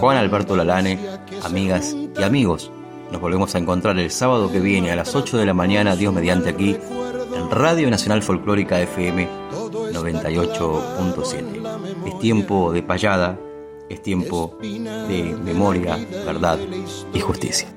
Juan 0.00 0.18
Alberto 0.18 0.56
Lalane, 0.56 0.98
amigas 1.42 1.96
y 2.18 2.22
amigos. 2.22 2.70
Nos 3.10 3.20
volvemos 3.20 3.54
a 3.54 3.58
encontrar 3.58 3.98
el 3.98 4.10
sábado 4.10 4.50
que 4.50 4.60
viene 4.60 4.90
a 4.90 4.96
las 4.96 5.14
8 5.14 5.38
de 5.38 5.46
la 5.46 5.54
mañana, 5.54 5.96
Dios 5.96 6.12
mediante 6.12 6.50
aquí, 6.50 6.76
en 7.34 7.50
Radio 7.50 7.88
Nacional 7.88 8.22
Folclórica 8.22 8.80
FM 8.80 9.28
98.7. 9.92 11.55
Es 12.06 12.18
tiempo 12.20 12.72
de 12.72 12.82
payada, 12.82 13.38
es 13.88 14.00
tiempo 14.00 14.56
de 14.60 15.36
memoria, 15.42 15.98
verdad 16.24 16.58
y 17.12 17.20
justicia. 17.20 17.68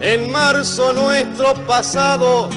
En 0.00 0.30
marzo 0.30 0.92
nuestro 0.92 1.54
pasado, 1.66 2.48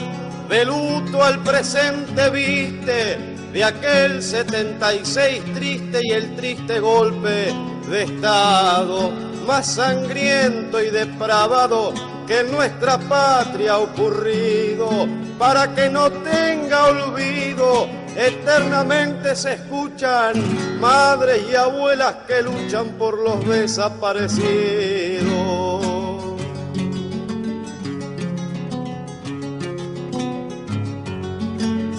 de 0.47 0.63
luto 0.65 1.23
al 1.23 1.43
presente 1.43 2.29
viste, 2.29 3.17
de 3.51 3.63
aquel 3.63 4.21
76 4.23 5.53
triste 5.55 5.99
y 6.03 6.11
el 6.11 6.35
triste 6.35 6.79
golpe 6.79 7.51
de 7.89 8.03
Estado, 8.03 9.11
más 9.45 9.75
sangriento 9.75 10.81
y 10.81 10.89
depravado 10.89 11.93
que 12.29 12.41
en 12.41 12.51
nuestra 12.51 12.99
patria 12.99 13.73
ha 13.73 13.77
ocurrido, 13.79 15.07
para 15.39 15.73
que 15.73 15.89
no 15.89 16.11
tenga 16.11 16.85
olvido, 16.85 17.89
eternamente 18.15 19.35
se 19.35 19.53
escuchan 19.53 20.33
madres 20.79 21.41
y 21.51 21.55
abuelas 21.55 22.17
que 22.27 22.43
luchan 22.43 22.89
por 22.99 23.17
los 23.17 23.43
desaparecidos. 23.49 24.45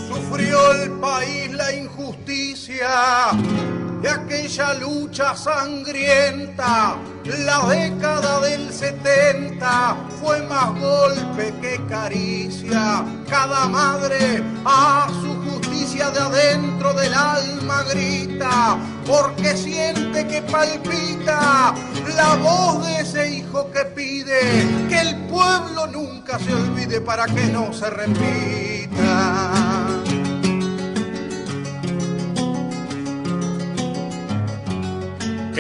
Sufrió 0.06 0.72
el 0.80 0.92
país 1.00 1.50
la 1.54 1.72
injusticia 1.72 3.32
de 4.00 4.08
aquella 4.08 4.74
lucha 4.74 5.36
sangrienta. 5.36 6.96
La 7.44 7.66
década 7.66 8.40
del 8.40 8.72
70 8.72 9.96
fue 10.20 10.42
más 10.42 10.70
golpe 10.80 11.54
que 11.60 11.80
caricia. 11.88 13.04
Cada 13.28 13.68
madre 13.68 14.42
a 14.64 15.08
su 15.20 15.34
justicia 15.50 16.10
de 16.10 16.18
adentro 16.18 16.92
del 16.94 17.12
alma 17.12 17.82
grita, 17.84 18.78
porque 19.06 19.56
siente 19.56 20.26
que 20.26 20.42
palpita 20.42 21.74
la 22.16 22.34
voz 22.36 22.86
de 22.86 23.00
ese 23.00 23.30
hijo 23.30 23.70
que 23.70 23.84
pide 23.84 24.66
que 24.88 25.00
el 25.00 25.16
pueblo 25.26 25.86
nunca 25.88 26.38
se 26.38 26.54
olvide 26.54 27.00
para 27.00 27.26
que 27.26 27.46
no 27.46 27.72
se 27.72 27.90
repita. 27.90 29.79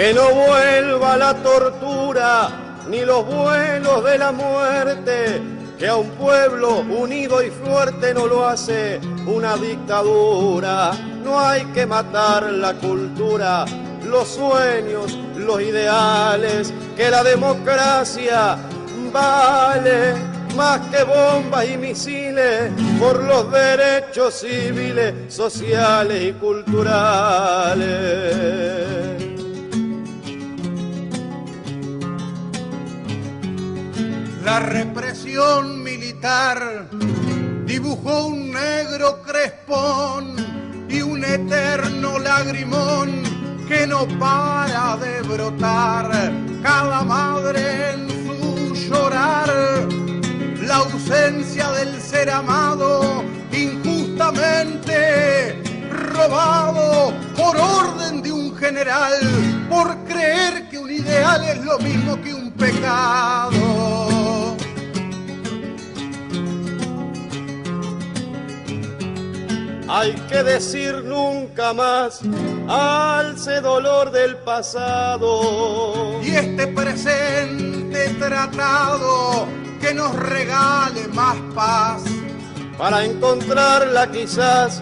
Que 0.00 0.14
no 0.14 0.30
vuelva 0.30 1.18
la 1.18 1.34
tortura 1.34 2.48
ni 2.88 3.04
los 3.04 3.26
vuelos 3.26 4.02
de 4.02 4.16
la 4.16 4.32
muerte, 4.32 5.42
que 5.78 5.88
a 5.88 5.96
un 5.96 6.08
pueblo 6.12 6.78
unido 6.78 7.42
y 7.42 7.50
fuerte 7.50 8.14
no 8.14 8.26
lo 8.26 8.48
hace 8.48 8.98
una 9.26 9.58
dictadura. 9.58 10.92
No 11.22 11.38
hay 11.38 11.66
que 11.74 11.84
matar 11.84 12.44
la 12.44 12.72
cultura, 12.72 13.66
los 14.06 14.26
sueños, 14.26 15.18
los 15.36 15.60
ideales, 15.60 16.72
que 16.96 17.10
la 17.10 17.22
democracia 17.22 18.56
vale 19.12 20.14
más 20.56 20.80
que 20.88 21.04
bombas 21.04 21.68
y 21.68 21.76
misiles 21.76 22.72
por 22.98 23.22
los 23.22 23.52
derechos 23.52 24.32
civiles, 24.32 25.12
sociales 25.28 26.22
y 26.22 26.32
culturales. 26.32 28.99
La 34.44 34.58
represión 34.58 35.82
militar 35.82 36.88
dibujó 37.66 38.28
un 38.28 38.50
negro 38.50 39.20
crespón 39.22 40.34
y 40.88 41.02
un 41.02 41.22
eterno 41.22 42.18
lagrimón 42.18 43.22
que 43.68 43.86
no 43.86 44.08
para 44.18 44.96
de 44.96 45.20
brotar. 45.22 46.32
Cada 46.62 47.04
madre 47.04 47.92
en 47.92 48.08
su 48.08 48.74
llorar, 48.74 49.52
la 50.62 50.76
ausencia 50.76 51.70
del 51.72 52.00
ser 52.00 52.30
amado 52.30 53.22
injustamente 53.52 55.60
robado 55.90 57.12
por 57.36 57.56
orden 57.56 58.22
de 58.22 58.32
un 58.32 58.56
general, 58.56 59.12
por 59.68 59.96
creer 60.04 60.68
que 60.68 60.78
un 60.78 60.90
ideal 60.90 61.44
es 61.44 61.64
lo 61.64 61.78
mismo 61.78 62.20
que 62.20 62.34
un 62.34 62.50
pecado. 62.52 64.19
Hay 69.92 70.12
que 70.28 70.44
decir 70.44 71.02
nunca 71.02 71.72
más 71.72 72.20
alce 72.68 73.60
dolor 73.60 74.12
del 74.12 74.36
pasado. 74.36 76.20
Y 76.22 76.30
este 76.30 76.68
presente 76.68 78.10
tratado 78.10 79.48
que 79.80 79.92
nos 79.92 80.14
regale 80.14 81.08
más 81.08 81.36
paz. 81.56 82.04
Para 82.78 83.04
encontrarla 83.04 84.08
quizás 84.12 84.80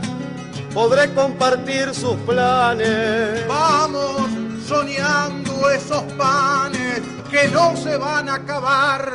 podré 0.75 1.15
compartir 1.15 1.95
sus 1.95 2.17
planes. 2.27 3.49
Vamos 3.49 4.29
soñando 4.67 5.71
esos 5.71 6.03
panes 6.19 7.01
que 7.31 7.49
no 7.49 7.75
se 7.79 7.97
van 7.97 8.29
a 8.29 8.35
acabar. 8.35 9.15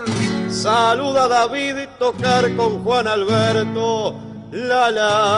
Saluda 0.49 1.25
a 1.25 1.27
David 1.27 1.77
y 1.83 1.87
tocar 1.99 2.55
con 2.55 2.83
Juan 2.83 3.07
Alberto 3.07 4.32
la 4.53 4.91
la. 4.91 5.33